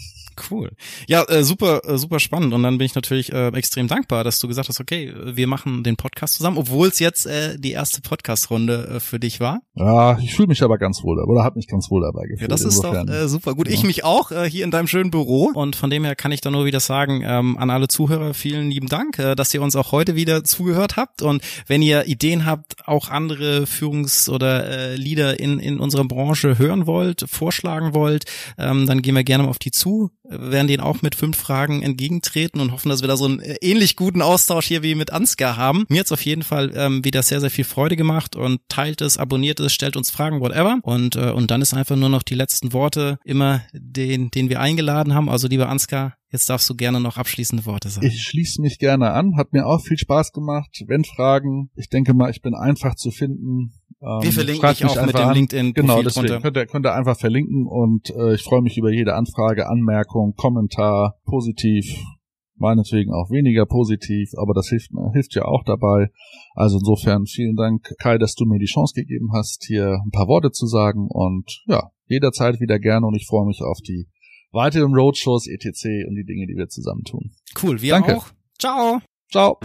Cool. 0.50 0.72
Ja, 1.08 1.24
äh, 1.28 1.44
super, 1.44 1.82
äh, 1.86 1.98
super 1.98 2.20
spannend. 2.20 2.54
Und 2.54 2.64
dann 2.64 2.78
bin 2.78 2.86
ich 2.86 2.96
natürlich 2.96 3.32
äh, 3.32 3.50
extrem 3.50 3.88
dankbar, 3.88 4.24
dass 4.24 4.40
du 4.40 4.48
gesagt 4.48 4.70
hast, 4.70 4.80
okay, 4.80 5.14
wir 5.26 5.48
machen 5.48 5.84
den 5.84 5.96
Podcast 5.96 6.36
zusammen, 6.36 6.58
obwohl 6.58 6.88
es 6.88 7.00
jetzt 7.00 7.26
äh, 7.26 7.58
die 7.60 7.72
erste 7.72 8.02
Podcast-Runde 8.02 8.96
äh, 8.96 9.00
für 9.00 9.20
dich 9.20 9.40
war. 9.40 9.62
Ja, 9.76 10.18
ich 10.20 10.34
fühle 10.34 10.48
mich 10.48 10.64
aber 10.64 10.78
ganz 10.78 11.04
wohl, 11.04 11.20
oder 11.20 11.44
habe 11.44 11.58
mich 11.58 11.68
ganz 11.68 11.92
wohl 11.92 12.02
dabei 12.02 12.24
gefühlt. 12.24 12.42
Ja, 12.42 12.48
das 12.48 12.62
ist 12.62 12.78
Insofern. 12.78 13.08
doch 13.08 13.14
äh, 13.14 13.28
super. 13.28 13.56
Gut, 13.56 13.68
ja. 13.68 13.74
ich 13.74 13.84
mich 13.84 14.04
auch 14.04 14.32
äh, 14.32 14.50
hier 14.50 14.64
in 14.64 14.72
deinem 14.72 14.88
schönen 14.88 15.12
Büro. 15.12 15.52
Und 15.54 15.76
von 15.76 15.90
dem 15.90 16.04
her 16.04 16.16
kann 16.16 16.32
ich 16.32 16.42
da 16.42 16.50
nur 16.50 16.66
wieder 16.66 16.80
sagen, 16.80 17.22
ähm, 17.26 17.58
an 17.58 17.70
alle 17.70 17.88
Zuhörer, 17.88 18.34
vielen 18.34 18.70
lieben 18.70 18.88
Dank. 18.88 19.20
Äh, 19.20 19.33
dass 19.36 19.54
ihr 19.54 19.62
uns 19.62 19.76
auch 19.76 19.92
heute 19.92 20.16
wieder 20.16 20.44
zugehört 20.44 20.96
habt. 20.96 21.22
Und 21.22 21.44
wenn 21.68 21.82
ihr 21.82 22.06
Ideen 22.08 22.46
habt, 22.46 22.88
auch 22.88 23.10
andere 23.10 23.66
Führungs- 23.66 24.30
oder 24.30 24.68
äh, 24.68 24.96
Leader 24.96 25.40
in, 25.40 25.60
in 25.60 25.80
unserer 25.80 26.06
Branche 26.06 26.58
hören 26.58 26.86
wollt, 26.86 27.26
vorschlagen 27.30 27.94
wollt, 27.94 28.26
ähm, 28.58 28.86
dann 28.86 29.02
gehen 29.02 29.16
wir 29.16 29.24
gerne 29.24 29.44
mal 29.44 29.50
auf 29.50 29.60
die 29.60 29.72
zu, 29.72 30.12
werden 30.24 30.68
denen 30.68 30.82
auch 30.82 31.02
mit 31.02 31.16
fünf 31.16 31.38
Fragen 31.38 31.82
entgegentreten 31.82 32.60
und 32.60 32.72
hoffen, 32.72 32.90
dass 32.90 33.02
wir 33.02 33.08
da 33.08 33.18
so 33.18 33.26
einen 33.26 33.40
äh, 33.40 33.58
ähnlich 33.62 33.96
guten 33.96 34.22
Austausch 34.22 34.66
hier 34.66 34.84
wie 34.84 34.96
mit 34.96 35.12
Ansgar 35.12 35.58
haben. 35.58 35.86
Mir 35.90 36.00
hat's 36.00 36.12
auf 36.12 36.26
jeden 36.26 36.44
Fall 36.44 36.72
ähm, 36.76 37.04
wieder 37.04 37.24
sehr, 37.24 37.42
sehr 37.42 37.52
viel 37.52 37.66
Freude 37.66 37.96
gemacht 37.96 38.36
und 38.36 38.62
teilt 38.70 39.02
es, 39.02 39.18
abonniert 39.18 39.60
es, 39.60 39.74
stellt 39.74 39.98
uns 39.98 40.12
Fragen, 40.12 40.40
whatever. 40.40 40.80
Und, 40.84 41.16
äh, 41.16 41.32
und 41.32 41.52
dann 41.52 41.62
ist 41.62 41.74
einfach 41.74 41.96
nur 41.96 42.10
noch 42.10 42.24
die 42.24 42.36
letzten 42.36 42.74
Worte 42.74 43.20
immer 43.24 43.62
den, 43.74 44.32
den 44.32 44.50
wir 44.50 44.60
eingeladen 44.60 45.14
haben. 45.14 45.30
Also 45.30 45.48
lieber 45.48 45.70
Ansgar, 45.70 46.16
Jetzt 46.34 46.50
darfst 46.50 46.68
du 46.68 46.74
gerne 46.74 47.00
noch 47.00 47.18
abschließende 47.18 47.64
Worte 47.68 47.90
sagen. 47.90 48.08
Ich 48.08 48.24
schließe 48.24 48.60
mich 48.60 48.80
gerne 48.80 49.12
an. 49.12 49.38
Hat 49.38 49.54
mir 49.54 49.68
auch 49.68 49.80
viel 49.80 50.00
Spaß 50.00 50.32
gemacht. 50.32 50.84
Wenn 50.88 51.04
Fragen, 51.04 51.70
ich 51.76 51.90
denke 51.90 52.16
mal, 52.16 52.32
ich 52.32 52.42
bin 52.42 52.56
einfach 52.56 52.96
zu 52.96 53.12
finden. 53.12 53.72
Wir 54.00 54.20
ähm, 54.24 54.32
verlinken 54.32 54.68
dich 54.68 54.84
auch 54.84 55.06
mit 55.06 55.16
dem 55.16 55.30
LinkedIn. 55.30 55.74
Genau, 55.76 56.02
deswegen 56.02 56.26
drunter. 56.26 56.42
könnt 56.42 56.58
ihr, 56.58 56.66
könnt 56.66 56.88
ihr 56.88 56.96
einfach 56.96 57.20
verlinken 57.20 57.68
und 57.68 58.10
äh, 58.10 58.34
ich 58.34 58.42
freue 58.42 58.64
mich 58.64 58.80
über 58.80 58.92
jede 58.92 59.14
Anfrage, 59.14 59.70
Anmerkung, 59.70 60.34
Kommentar, 60.36 61.20
positiv, 61.24 61.86
meinetwegen 62.56 63.14
auch 63.14 63.30
weniger 63.30 63.68
positiv, 63.68 64.32
aber 64.36 64.56
das 64.56 64.70
hilft, 64.70 64.90
hilft 65.14 65.36
ja 65.36 65.46
auch 65.46 65.64
dabei. 65.64 66.10
Also 66.56 66.80
insofern 66.80 67.28
vielen 67.28 67.56
Dank, 67.56 67.94
Kai, 68.00 68.18
dass 68.18 68.34
du 68.34 68.46
mir 68.46 68.58
die 68.58 68.66
Chance 68.66 68.96
gegeben 68.96 69.30
hast, 69.34 69.66
hier 69.68 70.00
ein 70.04 70.12
paar 70.12 70.28
Worte 70.28 70.50
zu 70.50 70.66
sagen 70.66 71.08
und 71.10 71.62
ja, 71.68 71.92
jederzeit 72.08 72.60
wieder 72.60 72.80
gerne 72.80 73.06
und 73.06 73.16
ich 73.16 73.28
freue 73.28 73.46
mich 73.46 73.62
auf 73.62 73.78
die 73.88 74.08
weiteren 74.54 74.94
Roadshows, 74.96 75.48
etc. 75.48 76.08
und 76.08 76.16
die 76.16 76.26
Dinge, 76.26 76.48
die 76.48 76.56
wir 76.56 76.70
zusammen 76.70 77.04
tun. 77.04 77.32
Cool, 77.62 77.82
wir 77.82 77.94
Danke. 77.94 78.18
auch. 78.18 78.28
Ciao. 78.60 79.02
Ciao. 79.32 79.60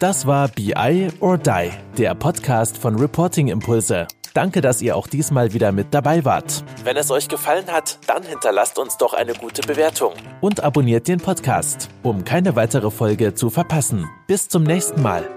Das 0.00 0.26
war 0.26 0.48
BI 0.48 1.08
or 1.20 1.38
Die, 1.38 1.70
der 1.96 2.14
Podcast 2.16 2.76
von 2.76 2.96
Reporting 2.98 3.48
Impulse. 3.48 4.08
Danke, 4.34 4.60
dass 4.62 4.80
ihr 4.82 4.96
auch 4.96 5.06
diesmal 5.06 5.52
wieder 5.52 5.72
mit 5.72 5.88
dabei 5.92 6.24
wart. 6.24 6.64
Wenn 6.84 6.96
es 6.96 7.10
euch 7.10 7.28
gefallen 7.28 7.66
hat, 7.66 7.98
dann 8.06 8.22
hinterlasst 8.22 8.78
uns 8.78 8.96
doch 8.96 9.12
eine 9.12 9.34
gute 9.34 9.62
Bewertung 9.62 10.14
und 10.40 10.60
abonniert 10.60 11.06
den 11.06 11.20
Podcast, 11.20 11.90
um 12.02 12.24
keine 12.24 12.56
weitere 12.56 12.90
Folge 12.90 13.34
zu 13.34 13.50
verpassen. 13.50 14.08
Bis 14.26 14.48
zum 14.48 14.62
nächsten 14.64 15.02
Mal. 15.02 15.28